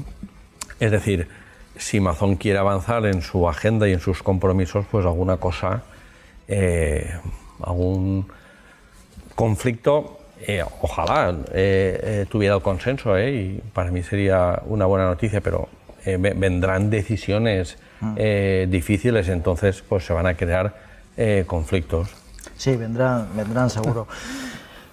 es 0.79 0.91
decir, 0.91 1.27
si 1.75 1.99
Mazón 1.99 2.35
quiere 2.35 2.59
avanzar 2.59 3.05
en 3.05 3.21
su 3.21 3.49
agenda 3.49 3.87
y 3.87 3.93
en 3.93 3.99
sus 3.99 4.23
compromisos, 4.23 4.85
pues 4.89 5.05
alguna 5.05 5.37
cosa, 5.37 5.83
eh, 6.47 7.19
algún 7.61 8.27
conflicto 9.35 10.16
eh, 10.41 10.63
ojalá 10.81 11.31
eh, 11.53 11.99
eh, 12.03 12.25
tuviera 12.29 12.55
el 12.55 12.61
consenso 12.61 13.19
y 13.19 13.61
para 13.73 13.91
mí 13.91 14.03
sería 14.03 14.61
una 14.65 14.85
buena 14.85 15.05
noticia, 15.05 15.41
pero 15.41 15.69
vendrán 16.05 16.89
decisiones 16.89 17.77
mm. 17.99 18.15
difíciles, 18.69 19.27
entonces 19.27 19.83
pues 19.87 20.05
se 20.05 20.13
van 20.13 20.25
a 20.25 20.35
crear 20.35 20.73
conflictos. 21.47 22.07
Sí, 22.55 22.77
vendrán, 22.77 23.27
vendrán 23.35 23.69
seguro. 23.69 24.07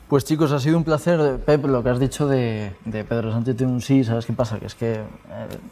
Pues 0.06 0.26
chicos, 0.26 0.52
ha 0.52 0.60
sido 0.60 0.76
un 0.76 0.84
placer, 0.84 1.38
Pep, 1.46 1.64
lo 1.64 1.82
que 1.82 1.88
has 1.88 1.98
dicho 1.98 2.28
de, 2.28 2.70
Pedro 2.84 3.32
Sánchez 3.32 3.56
tiene 3.56 3.72
un 3.72 3.80
sí, 3.80 4.04
¿sabes 4.04 4.26
qué 4.26 4.34
pasa? 4.34 4.60
Que 4.60 4.66
es 4.66 4.74
que 4.74 5.00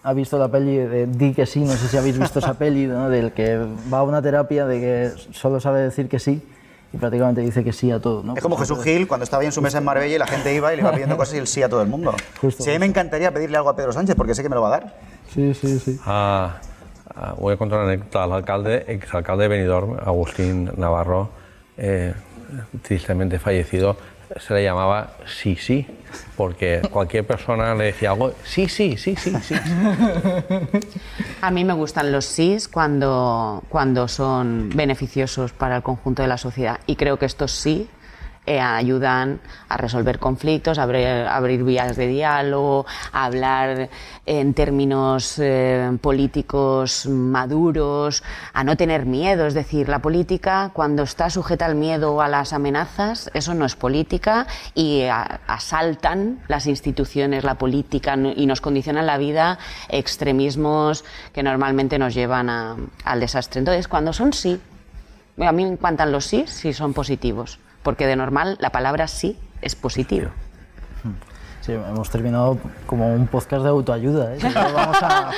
ha 0.02 0.12
visto 0.14 0.38
la 0.38 0.48
peli 0.48 0.78
de 0.78 1.06
Di 1.06 1.35
que 1.35 1.44
sí, 1.44 1.61
no 1.61 1.72
sé 1.72 1.87
si 1.87 1.98
habéis 1.98 2.18
visto 2.18 2.38
esa 2.38 2.54
peli, 2.54 2.87
del 2.87 3.32
que 3.32 3.58
va 3.92 3.98
a 3.98 4.02
una 4.02 4.22
terapia 4.22 4.66
de 4.66 4.80
que 4.80 5.32
solo 5.32 5.61
sabe 5.61 5.82
decir 5.82 6.08
que 6.08 6.18
sí 6.18 6.42
y 6.92 6.98
prácticamente 6.98 7.40
dice 7.40 7.64
que 7.64 7.72
sí 7.72 7.90
a 7.90 8.00
todo. 8.00 8.22
¿no? 8.22 8.37
Es 8.37 8.42
como 8.42 8.57
Jesús 8.57 8.83
Gil 8.83 9.09
cuando 9.09 9.24
estaba 9.24 9.44
en 9.44 9.52
su 9.52 9.62
mesa 9.62 9.78
en 9.78 9.85
Marbella 9.85 10.14
y 10.14 10.18
la 10.18 10.26
gente 10.26 10.55
iba 10.55 10.72
y 10.72 10.76
le 10.76 10.83
iba 10.83 10.92
pidiendo 10.92 11.16
cosas 11.16 11.35
y 11.35 11.38
el 11.38 11.46
sí 11.46 11.62
a 11.62 11.68
todo 11.68 11.83
el 11.83 11.88
mundo. 11.88 12.14
Sí, 12.59 12.70
a 12.70 12.72
mí 12.74 12.78
me 12.81 12.87
encantaría 12.87 13.33
pedirle 13.33 13.57
algo 13.57 13.70
a 13.70 13.76
Pedro 13.76 13.92
Sánchez 13.92 14.14
porque 14.16 14.35
sé 14.35 14.42
que 14.42 14.48
me 14.48 14.55
lo 14.55 14.62
va 14.62 14.68
a 14.68 14.70
dar. 14.81 14.96
Sí, 15.33 15.55
sí, 15.55 15.78
sí. 15.78 15.98
Ah, 16.05 16.57
ah, 17.14 17.35
voy 17.38 17.55
a 17.55 17.57
contar 17.57 17.78
una 17.78 17.88
anécdota. 17.88 18.24
al 18.24 18.33
alcalde, 18.33 18.85
exalcalde 18.88 19.44
de 19.44 19.48
Benidorm, 19.48 19.96
Agustín 20.05 20.70
Navarro, 20.76 21.31
eh, 21.76 22.14
tristemente 22.83 23.38
fallecido, 23.38 23.96
se 24.38 24.55
le 24.55 24.64
llamaba 24.64 25.16
sí, 25.27 25.57
sí, 25.57 25.87
porque 26.37 26.83
cualquier 26.90 27.27
persona 27.27 27.75
le 27.75 27.85
decía 27.85 28.11
algo, 28.11 28.33
sí, 28.45 28.68
sí, 28.68 28.97
sí, 28.97 29.16
sí, 29.16 29.33
sí. 29.42 29.55
A 31.41 31.51
mí 31.51 31.64
me 31.64 31.72
gustan 31.72 32.12
los 32.12 32.24
sís 32.24 32.68
cuando, 32.68 33.62
cuando 33.68 34.09
son 34.09 34.70
beneficiosos 34.74 35.53
para 35.53 35.76
el 35.76 35.83
conjunto 35.83 36.22
de 36.22 36.28
la 36.28 36.39
sociedad 36.39 36.80
y 36.87 36.97
creo 36.97 37.18
que 37.18 37.26
estos 37.26 37.53
sí 37.53 37.89
eh, 38.45 38.59
ayudan 38.59 39.40
a 39.68 39.76
resolver 39.76 40.18
conflictos, 40.18 40.76
a 40.76 40.82
abrir, 40.82 41.62
vías 41.62 41.97
de 41.97 42.09
diálogo, 42.09 42.86
a 43.12 43.26
hablar 43.26 43.88
en 44.26 44.53
términos 44.53 45.38
eh, 45.38 45.97
políticos 46.01 47.07
maduros, 47.07 48.24
a 48.53 48.64
no 48.64 48.76
tener 48.76 49.07
miedo. 49.07 49.47
Es 49.47 49.55
decir, 49.55 49.88
la 49.88 50.01
política, 50.01 50.72
cuando 50.72 51.05
está 51.05 51.30
sujeta 51.30 51.66
al 51.66 51.76
miedo 51.76 52.14
o 52.14 52.20
a 52.20 52.26
las 52.26 52.53
amenazas, 52.53 53.30
eso 53.32 53.55
no 53.55 53.64
es 53.64 53.76
política 53.76 54.49
y 54.74 55.05
asaltan 55.47 56.40
las 56.49 56.66
instituciones, 56.66 57.45
la 57.45 57.55
política 57.55 58.16
y 58.16 58.47
nos 58.47 58.61
condicionan 58.61 59.07
la 59.07 59.18
vida 59.18 59.61
extremismos 59.88 61.05
que 61.32 61.45
normalmente 61.45 61.97
nos 61.97 62.12
llevan 62.12 62.51
al 62.51 63.20
desastre. 63.20 63.61
Entonces, 63.61 63.86
cuando 63.86 64.12
son 64.12 64.32
sí, 64.32 64.61
a 65.38 65.53
mí 65.53 65.64
me 65.64 65.72
encantan 65.74 66.11
los 66.11 66.24
sí 66.24 66.45
si 66.49 66.72
son 66.72 66.93
positivos 66.93 67.61
porque 67.83 68.07
de 68.07 68.16
normal 68.16 68.57
la 68.61 68.70
palabra 68.70 69.09
sí 69.09 69.39
es 69.61 69.74
positivo. 69.74 70.30
Sí, 71.62 71.70
hemos 71.70 72.11
terminado 72.11 72.59
como 72.87 73.14
un 73.14 73.28
podcast 73.28 73.62
de 73.62 73.68
autoayuda. 73.68 74.35
¿eh? 74.35 74.39
Vamos 74.53 74.97
a, 75.01 75.30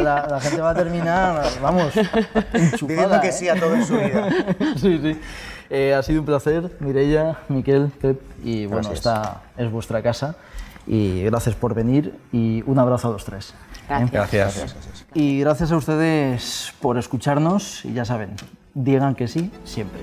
la, 0.00 0.40
gente 0.40 0.62
va 0.62 0.70
a 0.70 0.74
terminar, 0.74 1.44
vamos, 1.60 1.92
enchufada, 2.54 3.20
que 3.20 3.30
sí 3.30 3.50
a 3.50 3.60
todo 3.60 3.74
en 3.74 3.84
su 3.84 3.98
vida. 3.98 4.30
sí, 4.76 4.98
sí. 5.02 5.20
Eh, 5.68 5.92
ha 5.92 6.02
sido 6.02 6.20
un 6.20 6.26
placer, 6.26 6.74
Mireia, 6.80 7.36
Miquel, 7.48 7.92
Pep, 8.00 8.18
y 8.42 8.64
bueno, 8.64 8.90
esta 8.92 9.42
es 9.58 9.70
vuestra 9.70 10.02
casa. 10.02 10.36
Y 10.86 11.22
gracias 11.24 11.54
por 11.54 11.74
venir 11.74 12.18
y 12.32 12.62
un 12.64 12.78
abrazo 12.78 13.08
a 13.08 13.10
los 13.10 13.26
tres. 13.26 13.52
¿Eh? 13.90 14.08
Gracias. 14.10 14.56
gracias. 14.56 15.04
Y 15.12 15.40
gracias 15.40 15.70
a 15.70 15.76
ustedes 15.76 16.72
por 16.80 16.96
escucharnos 16.96 17.84
y 17.84 17.92
ya 17.92 18.06
saben, 18.06 18.30
digan 18.72 19.14
que 19.14 19.28
sí 19.28 19.50
siempre. 19.64 20.00